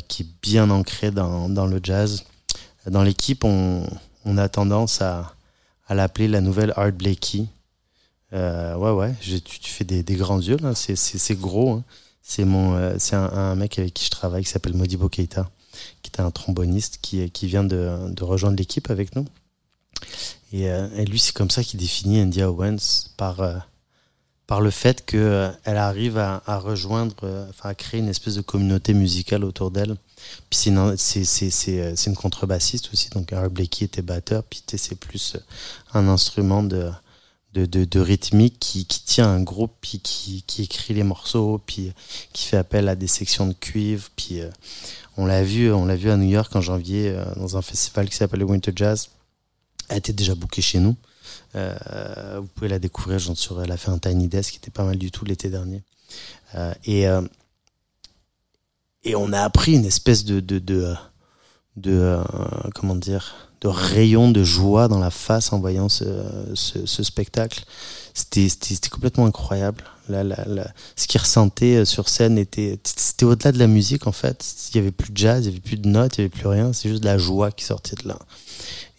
qui 0.08 0.24
est 0.24 0.28
bien 0.42 0.70
ancrée 0.72 1.12
dans, 1.12 1.50
dans 1.50 1.68
le 1.68 1.80
jazz. 1.84 2.24
Dans 2.88 3.04
l'équipe, 3.04 3.44
on, 3.44 3.86
on 4.26 4.38
a 4.40 4.50
tendance 4.50 5.02
à, 5.04 5.34
à 5.88 5.94
l'appeler 5.94 6.28
la 6.28 6.42
nouvelle 6.42 6.74
Art 6.76 6.92
Blakey. 6.94 7.46
Euh, 8.34 8.76
ouais, 8.76 8.92
ouais, 8.92 9.14
je- 9.22 9.38
tu, 9.38 9.60
tu 9.60 9.70
fais 9.72 9.84
des, 9.84 10.02
des 10.04 10.16
grands 10.16 10.40
yeux, 10.42 10.58
c'est 10.74 11.40
gros. 11.40 11.74
hein. 11.74 11.84
C'est, 12.24 12.44
mon, 12.44 12.76
euh, 12.76 12.96
c'est 12.98 13.16
un, 13.16 13.24
un 13.32 13.56
mec 13.56 13.78
avec 13.80 13.94
qui 13.94 14.04
je 14.06 14.10
travaille 14.10 14.44
qui 14.44 14.50
s'appelle 14.50 14.74
Modibo 14.74 15.08
Keita, 15.10 15.50
qui 16.10 16.22
est 16.22 16.24
un 16.24 16.32
tromboniste 16.32 17.00
qui, 17.02 17.30
qui 17.32 17.48
vient 17.48 17.64
de, 17.64 18.10
de 18.10 18.24
rejoindre 18.24 18.58
l'équipe 18.58 18.90
avec 18.90 19.16
nous. 19.16 19.26
Et, 20.54 20.70
euh, 20.70 20.88
lui, 21.06 21.20
c'est 21.20 21.34
comme 21.34 21.50
ça 21.50 21.64
qu'il 21.64 21.80
définit 21.80 22.20
India 22.20 22.50
Owens 22.50 23.10
par, 23.18 23.42
euh, 23.42 23.58
par 24.48 24.62
le 24.62 24.72
fait 24.72 25.06
qu'elle 25.06 25.58
arrive 25.66 26.18
à, 26.18 26.42
rejoindre, 26.60 27.16
euh, 27.24 27.46
enfin 27.50 27.70
à 27.70 27.76
créer 27.76 28.00
une 28.00 28.08
espèce 28.08 28.36
de 28.36 28.42
communauté 28.42 28.94
musicale 28.94 29.44
autour 29.44 29.72
d'elle. 29.72 29.96
Puis 30.50 30.58
c'est 30.58 30.70
une, 30.70 30.78
euh, 30.80 32.14
contrebassiste 32.16 32.90
aussi, 32.94 33.10
donc 33.10 33.34
Art 33.34 33.50
Blakey 33.50 33.86
était 33.86 34.02
batteur, 34.02 34.44
puis 34.44 34.64
c'est 34.66 34.96
plus 34.96 35.36
euh, 35.36 35.40
un 35.94 36.08
instrument 36.08 36.64
de, 36.64 36.90
de, 37.54 37.66
de, 37.66 38.00
rythmique 38.00 38.58
qui, 38.60 38.86
qui 38.86 39.04
tient 39.04 39.28
un 39.28 39.42
groupe, 39.42 39.74
puis 39.82 40.00
qui, 40.00 40.44
qui 40.48 40.64
écrit 40.64 40.94
les 40.94 41.04
morceaux, 41.04 41.62
puis 41.66 41.92
qui 42.32 42.46
fait 42.46 42.58
appel 42.58 42.88
à 42.88 42.96
des 42.96 43.08
sections 43.08 43.48
de 43.48 43.54
cuivre, 43.54 44.10
puis 44.16 44.40
euh, 44.40 44.50
on 45.18 45.26
l'a 45.26 45.44
vu, 45.44 45.72
on 45.72 45.86
l'a 45.86 45.96
vu 45.96 46.10
à 46.12 46.18
New 46.18 46.30
York 46.30 46.56
en 46.56 46.62
janvier 46.62 47.10
euh, 47.10 47.26
dans 47.36 47.58
un 47.58 47.62
festival 47.62 48.08
qui 48.08 48.16
s'appelle 48.16 48.40
le 48.40 48.46
Winter 48.46 48.72
Jazz. 48.76 49.10
Elle 49.90 49.98
était 49.98 50.14
déjà 50.14 50.36
bookée 50.36 50.62
chez 50.62 50.80
nous. 50.80 50.96
Euh, 51.56 52.38
vous 52.40 52.48
pouvez 52.48 52.68
la 52.70 52.80
découvrir, 52.80 53.20
suis 53.20 53.36
sûr. 53.36 53.62
Elle 53.62 53.72
a 53.72 53.78
fait 53.78 53.90
un 53.90 53.98
Tiny 53.98 54.28
Desk 54.28 54.52
qui 54.52 54.58
était 54.58 54.72
pas 54.72 54.84
mal 54.84 54.98
du 54.98 55.12
tout 55.12 55.26
l'été 55.26 55.50
dernier. 55.50 55.84
Euh, 56.56 56.74
et, 56.86 57.06
et 59.04 59.16
on 59.16 59.34
a 59.34 59.42
appris 59.42 59.74
une 59.74 59.86
espèce 59.86 60.24
de, 60.24 60.40
de, 60.40 60.60
de, 60.60 60.96
de, 61.78 62.20
comment 62.76 62.96
dire, 62.96 63.47
de 63.62 63.68
rayon 63.68 64.32
de 64.32 64.44
joie 64.44 64.88
dans 64.88 65.00
la 65.00 65.10
face 65.10 65.52
en 65.54 65.60
voyant 65.60 65.90
ce, 65.90 66.06
spectacle. 66.86 67.64
C'était, 68.14 68.50
complètement 68.90 69.26
incroyable. 69.26 69.84
Là, 70.10 70.24
ce 70.96 71.06
qu'il 71.06 71.20
ressentait 71.20 71.78
euh, 71.78 71.86
sur 71.86 72.08
scène 72.08 72.38
était, 72.38 72.80
au-delà 73.24 73.52
de 73.52 73.60
la 73.60 73.68
musique 73.68 74.08
en 74.08 74.14
fait. 74.14 74.46
Il 74.72 74.78
y 74.78 74.80
avait 74.80 74.92
plus 74.92 75.12
de 75.12 75.18
jazz, 75.18 75.44
il 75.44 75.50
y 75.50 75.52
avait 75.52 75.60
plus 75.60 75.76
de 75.76 75.90
notes, 75.90 76.18
il 76.18 76.22
y 76.22 76.24
avait 76.24 76.30
plus 76.30 76.48
rien. 76.48 76.72
C'est 76.72 76.88
juste 76.88 77.02
de 77.02 77.08
la 77.08 77.18
joie 77.18 77.52
qui 77.52 77.66
sortait 77.66 77.98
de 78.02 78.08
là. 78.08 78.18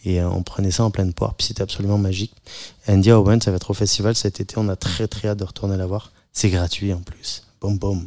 Et 0.04 0.20
euh, 0.20 0.28
on 0.28 0.42
prenait 0.42 0.70
ça 0.70 0.84
en 0.84 0.90
pleine 0.90 1.14
poire, 1.14 1.34
puis 1.34 1.46
c'était 1.46 1.62
absolument 1.62 1.98
magique. 1.98 2.34
Andy 2.86 3.10
Owen, 3.10 3.40
ça 3.40 3.50
va 3.50 3.56
être 3.56 3.70
au 3.70 3.74
festival 3.74 4.14
cet 4.14 4.40
été. 4.40 4.56
On 4.58 4.68
a 4.68 4.76
très 4.76 5.08
très 5.08 5.28
hâte 5.28 5.38
de 5.38 5.44
retourner 5.44 5.76
la 5.76 5.86
voir. 5.86 6.12
C'est 6.32 6.50
gratuit 6.50 6.92
en 6.92 7.00
plus. 7.00 7.42
Boum 7.60 7.78
boum. 7.78 8.06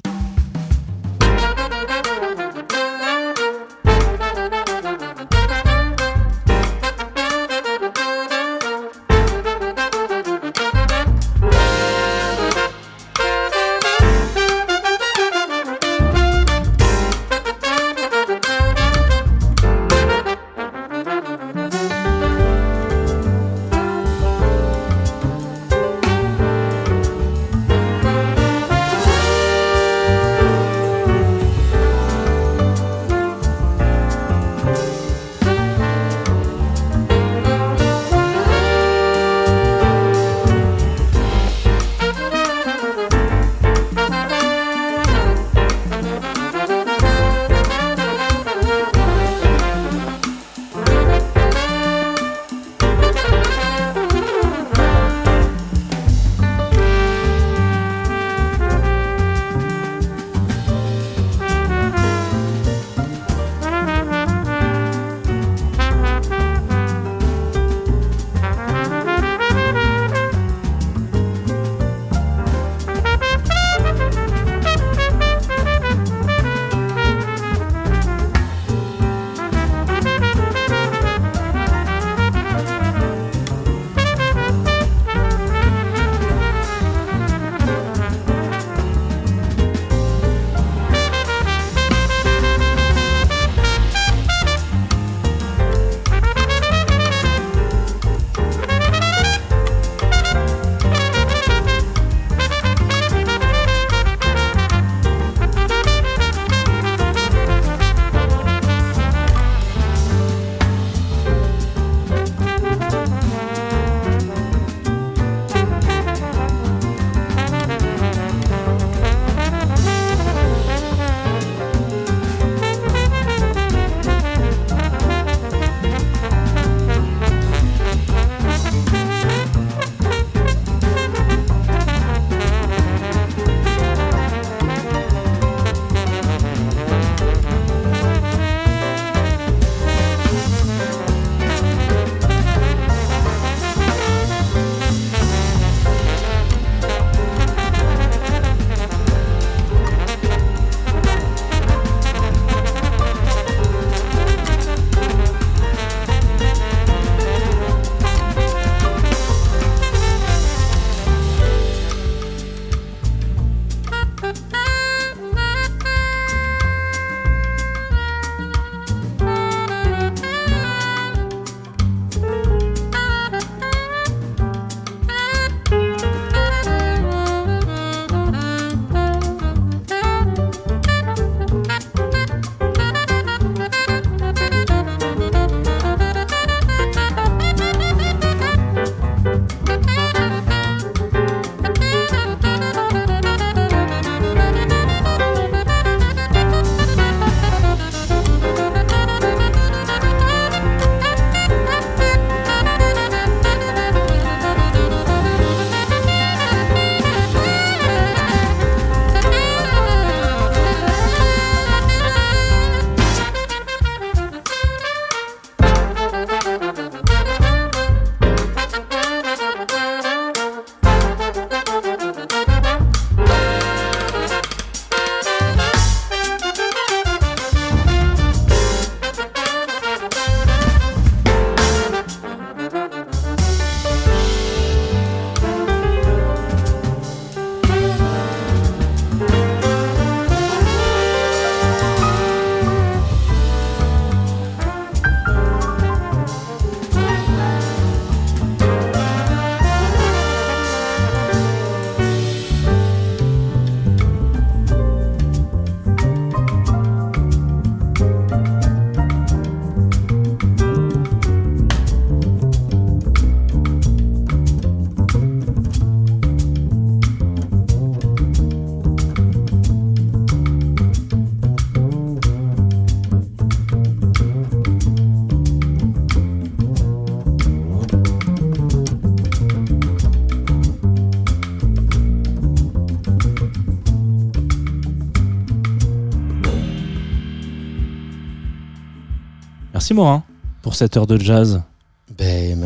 Morin 289.94 290.24
pour 290.62 290.76
cette 290.76 290.98
heure 290.98 291.08
de 291.08 291.18
jazz. 291.18 291.64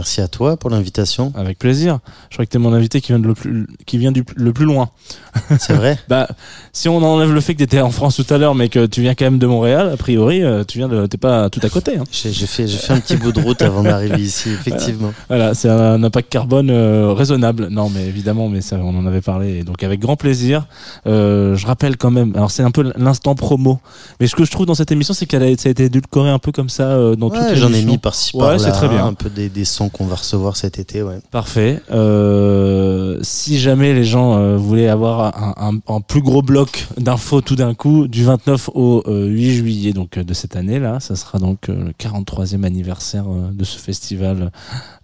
Merci 0.06 0.22
à 0.22 0.28
toi 0.28 0.56
pour 0.56 0.70
l'invitation. 0.70 1.34
Avec 1.36 1.58
plaisir. 1.58 1.98
Je 2.30 2.36
crois 2.36 2.46
que 2.46 2.52
t'es 2.52 2.60
mon 2.60 2.74
invité 2.74 3.02
qui 3.02 3.08
vient, 3.12 3.18
de 3.18 3.26
le, 3.26 3.34
plus, 3.34 3.66
qui 3.88 3.98
vient 3.98 4.12
du 4.12 4.24
le 4.36 4.54
plus 4.54 4.66
loin. 4.66 4.92
C'est 5.60 5.74
vrai 5.74 5.98
Bah, 6.08 6.28
si 6.74 6.88
on 6.90 6.98
enlève 7.04 7.34
le 7.34 7.42
fait 7.42 7.56
que 7.56 7.58
t'étais 7.60 7.82
en 7.82 7.90
France 7.90 8.16
tout 8.16 8.32
à 8.32 8.38
l'heure, 8.38 8.54
mais 8.54 8.70
que 8.70 8.86
tu 8.86 9.02
viens 9.02 9.16
quand 9.16 9.26
même 9.26 9.40
de 9.40 9.48
Montréal, 9.48 9.90
a 9.92 9.98
priori, 9.98 10.44
euh, 10.44 10.64
tu 10.64 10.78
viens 10.78 10.88
de, 10.88 11.08
t'es 11.08 11.18
pas 11.18 11.50
tout 11.50 11.60
à 11.64 11.70
côté. 11.70 11.98
Hein. 11.98 12.04
J'ai 12.12 12.32
fait, 12.46 12.68
fait 12.68 12.94
un 12.94 13.00
petit 13.00 13.16
bout 13.18 13.32
de 13.32 13.40
route 13.42 13.64
avant 13.64 13.82
d'arriver 13.82 14.22
ici, 14.22 14.52
effectivement. 14.52 15.12
Voilà, 15.28 15.56
c'est 15.56 15.70
un 15.70 16.04
impact 16.04 16.32
carbone 16.32 16.70
euh, 16.70 17.12
raisonnable. 17.12 17.70
Non, 17.72 17.90
mais 17.90 18.06
évidemment, 18.06 18.48
mais 18.48 18.62
ça, 18.62 18.76
on 18.76 18.96
en 18.96 19.08
avait 19.08 19.22
parlé. 19.22 19.58
Et 19.58 19.64
donc, 19.64 19.82
avec 19.84 20.00
grand 20.02 20.18
plaisir. 20.18 20.68
Euh, 21.08 21.56
je 21.56 21.66
rappelle 21.66 21.98
quand 21.98 22.12
même. 22.12 22.32
Alors, 22.36 22.52
c'est 22.52 22.62
un 22.64 22.70
peu 22.72 22.92
l'instant 22.96 23.34
promo. 23.34 23.80
Mais 24.20 24.28
ce 24.28 24.36
que 24.36 24.46
je 24.46 24.52
trouve 24.52 24.68
dans 24.68 24.76
cette 24.76 24.92
émission, 24.92 25.16
c'est 25.16 25.26
qu'elle 25.26 25.42
a, 25.42 25.58
ça 25.58 25.70
a 25.70 25.72
été 25.72 25.86
édulcoré 25.86 26.30
un 26.30 26.38
peu 26.38 26.52
comme 26.52 26.70
ça 26.70 26.90
euh, 26.90 27.16
dans 27.16 27.32
toutes 27.32 27.40
Ouais, 27.40 27.56
les 27.56 27.60
J'en 27.60 27.74
ai 27.74 27.82
mis 27.84 27.98
par-ci 27.98 28.36
Ouais, 28.36 28.42
par-là, 28.44 28.60
c'est 28.60 28.72
très 28.72 28.88
bien. 28.88 29.04
un 29.04 29.14
peu 29.16 29.32
des, 29.32 29.50
des 29.50 29.66
sons 29.66 29.90
qu'on 29.98 30.06
va 30.06 30.16
recevoir 30.16 30.58
cet 30.58 30.78
été, 30.80 31.02
ouais. 31.04 31.20
Parfait. 31.32 31.82
Euh, 31.92 33.18
si 33.22 33.58
jamais 33.60 33.94
les 33.94 34.04
gens 34.04 34.38
euh, 34.38 34.58
voulaient 34.58 34.88
avoir 34.90 35.36
un, 35.42 35.54
un- 35.74 35.94
un 35.96 36.02
plus 36.02 36.22
gros 36.22 36.42
bloc 36.42 36.88
d'infos 36.98 37.42
tout 37.42 37.56
d'un 37.56 37.74
coup, 37.74 38.08
du 38.08 38.24
29 38.26 38.70
au 38.74 39.04
euh, 39.08 39.28
8 39.28 39.52
juillet 39.56 39.94
donc 39.94 40.18
euh, 40.18 40.24
de 40.24 40.34
cette 40.34 40.56
année 40.56 40.80
là, 40.80 41.00
ça 41.00 41.16
sera 41.16 41.40
donc 41.40 41.70
euh, 41.70 41.86
le 41.86 41.92
43e 41.92 42.64
anniversaire 42.64 43.26
euh, 43.30 43.52
de 43.54 43.64
ce 43.64 43.78
festival 43.80 44.52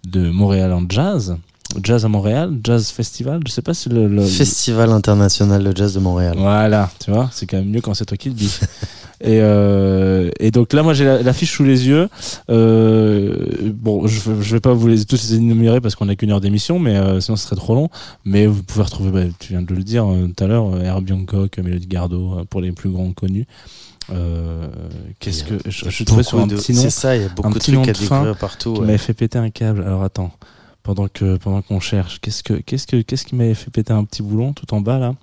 de 0.06 0.30
Montréal 0.30 0.72
en 0.72 0.82
jazz. 0.88 1.36
Jazz 1.82 2.04
à 2.04 2.08
Montréal, 2.08 2.58
Jazz 2.62 2.88
Festival, 2.90 3.40
je 3.46 3.50
sais 3.52 3.62
pas 3.62 3.72
si 3.72 3.88
le, 3.88 4.06
le- 4.06 4.26
Festival 4.26 4.90
international 4.90 5.64
de 5.64 5.74
jazz 5.74 5.94
de 5.94 6.00
Montréal. 6.00 6.34
voilà, 6.38 6.90
tu 7.02 7.10
vois, 7.10 7.30
c'est 7.32 7.46
quand 7.46 7.56
même 7.56 7.70
mieux 7.70 7.80
quand 7.80 7.94
c'est 7.94 8.04
toi 8.04 8.18
qui 8.18 8.28
le 8.28 8.34
dis. 8.34 8.58
et, 9.22 9.40
euh, 9.40 10.30
et 10.40 10.50
donc 10.50 10.72
là, 10.72 10.82
moi, 10.82 10.94
j'ai 10.94 11.04
la- 11.04 11.22
l'affiche 11.22 11.52
sous 11.56 11.64
les 11.64 11.86
yeux. 11.88 12.08
Euh, 12.50 13.72
bon, 13.74 14.06
je, 14.06 14.20
je 14.40 14.54
vais 14.54 14.60
pas 14.60 14.72
vous 14.72 14.88
les 14.88 15.04
tous 15.04 15.22
les 15.30 15.36
énumérer 15.36 15.80
parce 15.80 15.94
qu'on 15.94 16.08
a 16.08 16.14
qu'une 16.16 16.30
heure 16.32 16.40
d'émission, 16.40 16.78
mais 16.78 16.96
euh, 16.96 17.20
sinon 17.20 17.36
ce 17.36 17.44
serait 17.46 17.56
trop 17.56 17.74
long. 17.74 17.88
Mais 18.24 18.46
vous 18.46 18.62
pouvez 18.62 18.84
retrouver, 18.84 19.10
bah, 19.10 19.32
tu 19.38 19.52
viens 19.52 19.62
de 19.62 19.74
le 19.74 19.82
dire 19.82 20.04
tout 20.36 20.44
à 20.44 20.46
l'heure, 20.46 20.80
Herbie 20.82 21.12
Hancock, 21.12 21.58
Mélodie 21.58 21.86
Gardot, 21.86 22.44
pour 22.50 22.60
les 22.60 22.72
plus 22.72 22.90
grands 22.90 23.12
connus. 23.12 23.46
Euh, 24.10 24.66
Qu'est-ce 25.20 25.44
que 25.44 25.54
je, 25.66 25.88
suis 25.90 26.04
tombé 26.04 26.22
sur 26.24 26.40
un 26.40 26.46
de- 26.48 26.56
petit 26.56 26.72
nom, 26.72 26.82
C'est 26.82 26.90
ça, 26.90 27.16
il 27.16 27.22
y 27.22 27.24
a 27.24 27.28
beaucoup 27.28 27.52
de 27.54 27.58
trucs 27.58 27.88
à 27.88 27.92
découvrir 27.92 28.36
partout. 28.36 28.72
qui 28.74 28.80
ouais. 28.80 28.86
m'avait 28.86 28.98
fait 28.98 29.14
péter 29.14 29.38
un 29.38 29.50
câble. 29.50 29.82
Alors 29.82 30.02
attends, 30.02 30.32
pendant 30.82 31.06
que 31.06 31.36
pendant 31.36 31.62
qu'on 31.62 31.78
cherche, 31.78 32.20
qu'est-ce 32.20 32.42
que 32.42 32.54
qu'est-ce 32.54 32.86
que 32.88 33.00
qu'est-ce 33.00 33.24
qui 33.24 33.36
m'avait 33.36 33.54
fait 33.54 33.70
péter 33.70 33.92
un 33.92 34.02
petit 34.04 34.22
boulon 34.22 34.52
tout 34.52 34.74
en 34.74 34.80
bas 34.80 34.98
là? 34.98 35.14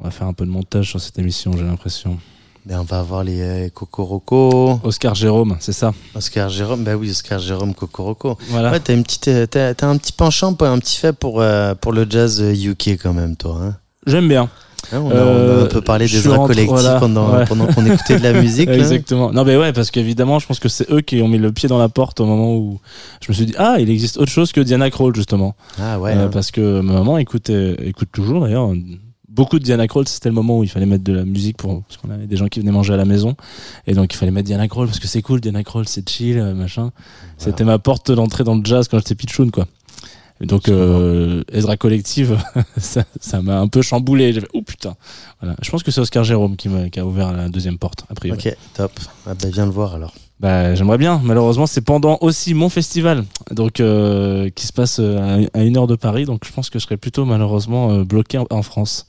On 0.00 0.04
va 0.04 0.10
faire 0.10 0.26
un 0.26 0.32
peu 0.32 0.44
de 0.44 0.50
montage 0.50 0.90
sur 0.90 1.00
cette 1.00 1.16
émission, 1.20 1.52
j'ai 1.56 1.62
l'impression. 1.62 2.18
Ben, 2.66 2.80
on 2.80 2.84
va 2.84 3.00
avoir 3.00 3.24
les 3.24 3.40
euh, 3.42 3.68
Cocoroco. 3.68 4.80
Oscar 4.84 5.14
Jérôme, 5.14 5.56
c'est 5.60 5.72
ça? 5.72 5.92
Oscar 6.14 6.48
Jérôme, 6.48 6.82
bah 6.82 6.96
oui, 6.96 7.10
Oscar 7.10 7.38
Jérôme 7.38 7.74
Cocoroco. 7.74 8.38
Voilà. 8.48 8.70
Ouais, 8.72 8.80
t'as 8.80 8.94
une 8.94 9.02
petite, 9.02 9.28
euh, 9.28 9.46
t'as, 9.46 9.74
t'as 9.74 9.86
un 9.86 9.98
petit 9.98 10.12
penchant, 10.12 10.56
un 10.60 10.78
petit 10.78 10.96
fait 10.96 11.12
pour 11.12 11.42
euh, 11.42 11.74
pour 11.74 11.92
le 11.92 12.06
jazz 12.08 12.40
euh, 12.40 12.54
UK 12.54 12.96
quand 13.02 13.12
même, 13.12 13.36
toi. 13.36 13.58
Hein? 13.62 13.76
J'aime 14.06 14.28
bien. 14.28 14.48
Hein, 14.92 15.00
on, 15.00 15.10
a, 15.10 15.14
Euh, 15.14 15.56
on 15.58 15.60
a 15.60 15.64
un 15.64 15.68
peu 15.68 15.80
parlé 15.82 16.06
je 16.06 16.20
des 16.20 16.28
rentré- 16.28 16.46
collectifs 16.54 16.68
voilà, 16.70 17.00
pendant 17.00 17.34
ouais. 17.36 17.44
pendant 17.46 17.66
qu'on 17.66 17.84
écoutait 17.86 18.18
de 18.18 18.22
la 18.22 18.32
musique. 18.40 18.68
Exactement. 18.70 19.30
Non, 19.32 19.44
mais 19.44 19.56
ouais, 19.58 19.72
parce 19.74 19.90
qu'évidemment, 19.90 20.38
je 20.38 20.46
pense 20.46 20.58
que 20.58 20.68
c'est 20.70 20.90
eux 20.90 21.00
qui 21.02 21.20
ont 21.20 21.28
mis 21.28 21.38
le 21.38 21.52
pied 21.52 21.68
dans 21.68 21.78
la 21.78 21.88
porte 21.90 22.20
au 22.20 22.26
moment 22.26 22.54
où 22.56 22.80
je 23.20 23.30
me 23.30 23.34
suis 23.34 23.44
dit, 23.46 23.54
ah, 23.58 23.76
il 23.78 23.90
existe 23.90 24.16
autre 24.18 24.30
chose 24.32 24.52
que 24.52 24.60
Diana 24.62 24.90
Krall, 24.90 25.14
justement. 25.14 25.54
Ah 25.78 25.98
ouais. 25.98 26.12
Euh, 26.14 26.26
hein. 26.26 26.30
parce 26.32 26.50
que 26.50 26.80
ma 26.80 26.94
maman 26.94 27.18
écoute, 27.18 27.50
euh, 27.50 27.74
écoute 27.82 28.08
toujours 28.12 28.42
d'ailleurs. 28.42 28.70
Beaucoup 29.34 29.58
de 29.58 29.64
Diana 29.64 29.88
Krall, 29.88 30.06
c'était 30.06 30.28
le 30.28 30.34
moment 30.34 30.58
où 30.58 30.62
il 30.62 30.68
fallait 30.68 30.86
mettre 30.86 31.02
de 31.02 31.12
la 31.12 31.24
musique 31.24 31.56
pour, 31.56 31.82
parce 31.82 31.96
qu'on 31.96 32.10
avait 32.10 32.26
des 32.26 32.36
gens 32.36 32.46
qui 32.46 32.60
venaient 32.60 32.70
manger 32.70 32.94
à 32.94 32.96
la 32.96 33.04
maison. 33.04 33.34
Et 33.88 33.94
donc 33.94 34.14
il 34.14 34.16
fallait 34.16 34.30
mettre 34.30 34.46
Diana 34.46 34.68
Krall 34.68 34.86
parce 34.86 35.00
que 35.00 35.08
c'est 35.08 35.22
cool, 35.22 35.40
Diana 35.40 35.64
Krall, 35.64 35.88
c'est 35.88 36.08
chill, 36.08 36.38
euh, 36.38 36.54
machin. 36.54 36.92
C'était 37.36 37.64
ma 37.64 37.80
porte 37.80 38.12
d'entrée 38.12 38.44
dans 38.44 38.54
le 38.54 38.64
jazz 38.64 38.86
quand 38.86 38.98
j'étais 38.98 39.16
pitchoun, 39.16 39.50
quoi. 39.50 39.66
Et 40.40 40.46
donc, 40.46 40.68
euh, 40.68 41.44
Ezra 41.52 41.76
Collective, 41.76 42.38
ça 42.76 43.04
ça 43.20 43.40
m'a 43.40 43.58
un 43.58 43.68
peu 43.68 43.82
chamboulé. 43.82 44.32
J'ai 44.32 44.40
fait, 44.40 44.48
oh 44.52 44.62
putain. 44.62 44.94
Voilà. 45.40 45.56
Je 45.62 45.70
pense 45.70 45.82
que 45.82 45.90
c'est 45.90 46.00
Oscar 46.00 46.24
Jérôme 46.24 46.56
qui, 46.56 46.68
a 46.68 47.06
ouvert 47.06 47.32
la 47.32 47.48
deuxième 47.48 47.78
porte, 47.78 48.04
a 48.10 48.14
priori. 48.14 48.38
Ok, 48.38 48.56
top. 48.74 48.92
Ah 49.26 49.34
bah 49.34 49.48
viens 49.52 49.66
le 49.66 49.72
voir 49.72 49.94
alors. 49.94 50.12
Bah, 50.40 50.74
j'aimerais 50.74 50.98
bien. 50.98 51.20
Malheureusement, 51.22 51.66
c'est 51.66 51.80
pendant 51.80 52.18
aussi 52.20 52.54
mon 52.54 52.68
festival, 52.68 53.24
donc 53.50 53.80
euh, 53.80 54.50
qui 54.50 54.66
se 54.66 54.72
passe 54.72 54.98
euh, 55.00 55.46
à 55.54 55.62
une 55.62 55.76
heure 55.76 55.86
de 55.86 55.94
Paris. 55.94 56.24
Donc, 56.24 56.44
je 56.44 56.52
pense 56.52 56.70
que 56.70 56.78
je 56.78 56.84
serai 56.84 56.96
plutôt 56.96 57.24
malheureusement 57.24 57.92
euh, 57.92 58.04
bloqué 58.04 58.38
en, 58.50 58.62
France 58.62 59.06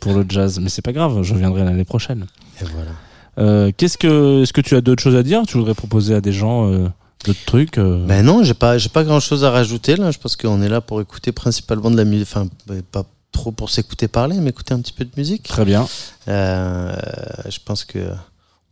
pour 0.00 0.12
le 0.12 0.24
jazz. 0.28 0.58
Mais 0.60 0.68
c'est 0.68 0.82
pas 0.82 0.92
grave, 0.92 1.22
je 1.22 1.32
reviendrai 1.32 1.64
l'année 1.64 1.84
prochaine. 1.84 2.26
Et 2.60 2.64
voilà. 2.64 2.90
Euh, 3.38 3.72
Qu'est-ce 3.76 3.98
que, 3.98 4.42
est-ce 4.42 4.52
que 4.52 4.60
tu 4.60 4.76
as 4.76 4.80
d'autres 4.80 5.02
choses 5.02 5.16
à 5.16 5.22
dire? 5.22 5.42
Tu 5.46 5.56
voudrais 5.56 5.74
proposer 5.74 6.14
à 6.14 6.20
des 6.20 6.32
gens 6.32 6.70
euh, 6.70 6.88
d'autres 7.24 7.44
trucs 7.46 7.78
Ben 7.78 8.22
non, 8.22 8.42
j'ai 8.42 8.54
pas, 8.54 8.76
j'ai 8.76 8.90
pas 8.90 9.04
grand 9.04 9.20
chose 9.20 9.44
à 9.44 9.50
rajouter 9.50 9.96
là. 9.96 10.10
Je 10.10 10.18
pense 10.18 10.36
qu'on 10.36 10.60
est 10.60 10.68
là 10.68 10.82
pour 10.82 11.00
écouter 11.00 11.32
principalement 11.32 11.90
de 11.90 11.96
la 11.96 12.04
musique. 12.04 12.28
Enfin, 12.30 12.48
pas 12.92 13.04
trop 13.32 13.50
pour 13.50 13.70
s'écouter 13.70 14.08
parler, 14.08 14.36
mais 14.40 14.50
écouter 14.50 14.74
un 14.74 14.80
petit 14.80 14.92
peu 14.92 15.04
de 15.04 15.12
musique. 15.16 15.44
Très 15.44 15.64
bien. 15.64 15.86
Je 16.26 17.58
pense 17.64 17.84
que 17.84 18.10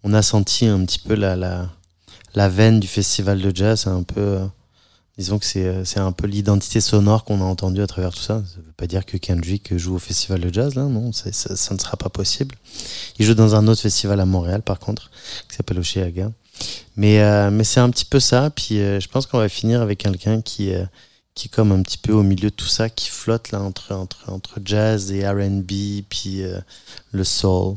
on 0.02 0.12
a 0.12 0.20
senti 0.20 0.66
un 0.66 0.84
petit 0.84 0.98
peu 0.98 1.14
la, 1.14 1.34
la, 1.34 1.68
la 2.34 2.48
veine 2.48 2.80
du 2.80 2.88
festival 2.88 3.40
de 3.40 3.54
jazz. 3.54 3.82
C'est 3.82 3.90
un 3.90 4.02
peu, 4.02 4.20
euh, 4.20 4.46
disons 5.18 5.38
que 5.38 5.44
c'est, 5.44 5.64
euh, 5.64 5.84
c'est 5.84 6.00
un 6.00 6.12
peu 6.12 6.26
l'identité 6.26 6.80
sonore 6.80 7.24
qu'on 7.24 7.40
a 7.40 7.44
entendue 7.44 7.82
à 7.82 7.86
travers 7.86 8.12
tout 8.12 8.22
ça. 8.22 8.42
Ça 8.46 8.56
veut 8.56 8.72
pas 8.76 8.86
dire 8.86 9.06
que 9.06 9.16
Kendrick 9.16 9.76
joue 9.76 9.94
au 9.96 9.98
festival 9.98 10.40
de 10.40 10.52
jazz, 10.52 10.74
là, 10.74 10.84
non, 10.84 11.12
ça, 11.12 11.32
ça 11.32 11.74
ne 11.74 11.78
sera 11.78 11.96
pas 11.96 12.10
possible. 12.10 12.54
Il 13.18 13.26
joue 13.26 13.34
dans 13.34 13.54
un 13.54 13.66
autre 13.68 13.80
festival 13.80 14.20
à 14.20 14.26
Montréal, 14.26 14.62
par 14.62 14.78
contre, 14.78 15.10
qui 15.48 15.56
s'appelle 15.56 15.78
Oceaga. 15.78 16.30
Mais, 16.96 17.20
euh, 17.20 17.50
mais 17.50 17.64
c'est 17.64 17.80
un 17.80 17.90
petit 17.90 18.04
peu 18.04 18.20
ça. 18.20 18.50
Puis 18.50 18.80
euh, 18.80 19.00
je 19.00 19.08
pense 19.08 19.26
qu'on 19.26 19.38
va 19.38 19.48
finir 19.48 19.82
avec 19.82 19.98
quelqu'un 19.98 20.40
qui, 20.40 20.72
euh, 20.74 20.84
qui 21.34 21.48
est 21.48 21.50
comme 21.50 21.72
un 21.72 21.82
petit 21.82 21.98
peu 21.98 22.12
au 22.12 22.22
milieu 22.22 22.50
de 22.50 22.54
tout 22.54 22.66
ça, 22.66 22.88
qui 22.88 23.08
flotte 23.08 23.50
là 23.50 23.60
entre, 23.60 23.92
entre, 23.92 24.30
entre 24.30 24.60
jazz 24.64 25.10
et 25.12 25.28
RB, 25.28 26.04
puis 26.08 26.42
le 27.12 27.24
soul. 27.24 27.76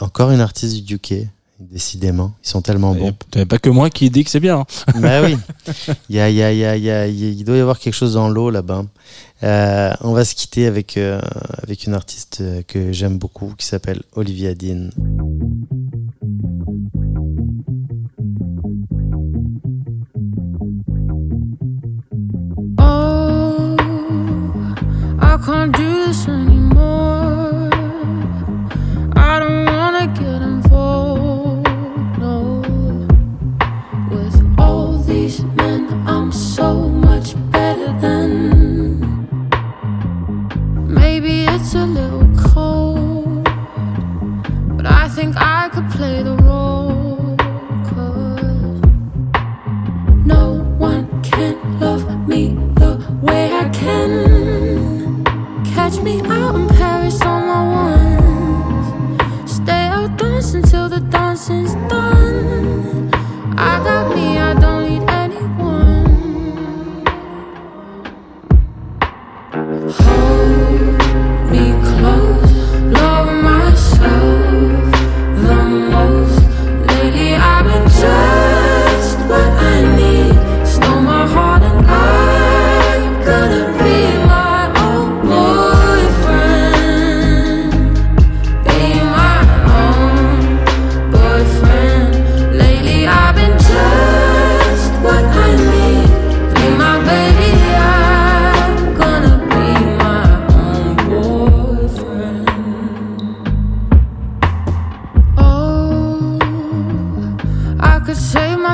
Encore 0.00 0.30
une 0.32 0.40
artiste 0.40 0.82
du 0.82 0.96
UK, 0.96 1.28
décidément. 1.60 2.32
Ils 2.44 2.48
sont 2.48 2.62
tellement 2.62 2.94
bons. 2.94 3.12
T'avais 3.30 3.46
pas 3.46 3.58
que 3.58 3.70
moi 3.70 3.90
qui 3.90 4.10
dit 4.10 4.24
que 4.24 4.30
c'est 4.30 4.40
bien. 4.40 4.60
hein. 4.60 4.64
bah 5.00 5.22
oui. 5.22 5.36
Il 6.08 6.16
y 6.16 6.20
a, 6.20 6.28
il 6.28 6.36
y 6.36 6.42
a, 6.42 6.52
il 6.52 6.58
y 6.58 6.64
a, 6.64 6.76
il 6.76 6.82
y 6.84 6.90
a- 6.90 7.06
il 7.06 7.44
doit 7.44 7.56
y 7.56 7.60
avoir 7.60 7.78
quelque 7.78 7.94
chose 7.94 8.14
dans 8.14 8.28
l'eau 8.28 8.50
là-bas. 8.50 8.84
Euh, 9.42 9.92
on 10.00 10.12
va 10.12 10.24
se 10.24 10.34
quitter 10.34 10.66
avec, 10.66 10.96
euh, 10.96 11.20
avec 11.62 11.84
une 11.86 11.94
artiste 11.94 12.38
euh, 12.40 12.62
que 12.66 12.92
j'aime 12.92 13.18
beaucoup 13.18 13.52
qui 13.58 13.66
s'appelle 13.66 14.02
Olivia 14.14 14.54
Dean. 14.54 14.88
Oh, 22.78 23.76
I 25.20 25.36
can't 25.44 25.72
do 25.72 26.06
this 26.06 26.26
I 45.36 45.68
could 45.72 45.88
play 45.90 46.22
the 46.22 46.36
role. 46.36 47.36
no 50.24 50.62
one 50.78 51.22
can 51.22 51.80
love 51.80 52.28
me 52.28 52.54
the 52.74 52.92
way 53.22 53.52
I 53.52 53.68
can. 53.70 55.24
Catch 55.64 56.00
me 56.02 56.20
out 56.26 56.63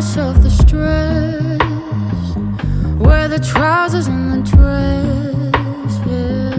myself 0.00 0.36
the 0.40 0.48
stress. 0.48 1.60
Wear 2.98 3.28
the 3.28 3.38
trousers 3.38 4.06
and 4.06 4.32
the 4.32 4.40
dress. 4.50 5.92
Yeah. 6.10 6.56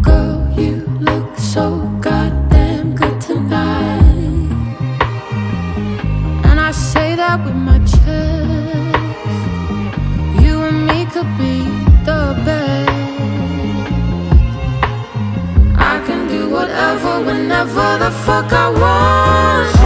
Girl, 0.00 0.38
you 0.58 0.76
look 1.08 1.36
so 1.36 1.64
goddamn 2.00 2.94
good 2.94 3.20
tonight. 3.20 4.50
And 6.48 6.58
I 6.58 6.70
say 6.72 7.14
that 7.16 7.44
with 7.44 7.58
my 7.68 7.78
chest. 7.92 9.40
You 10.42 10.54
and 10.68 10.86
me 10.86 11.04
could 11.12 11.30
be 11.42 11.56
the 12.08 12.22
best. 12.46 12.90
I 15.92 15.94
can 16.06 16.26
do 16.26 16.48
whatever, 16.48 17.12
whenever 17.26 17.98
the 17.98 18.10
fuck 18.24 18.50
I 18.50 18.68
want. 18.80 19.79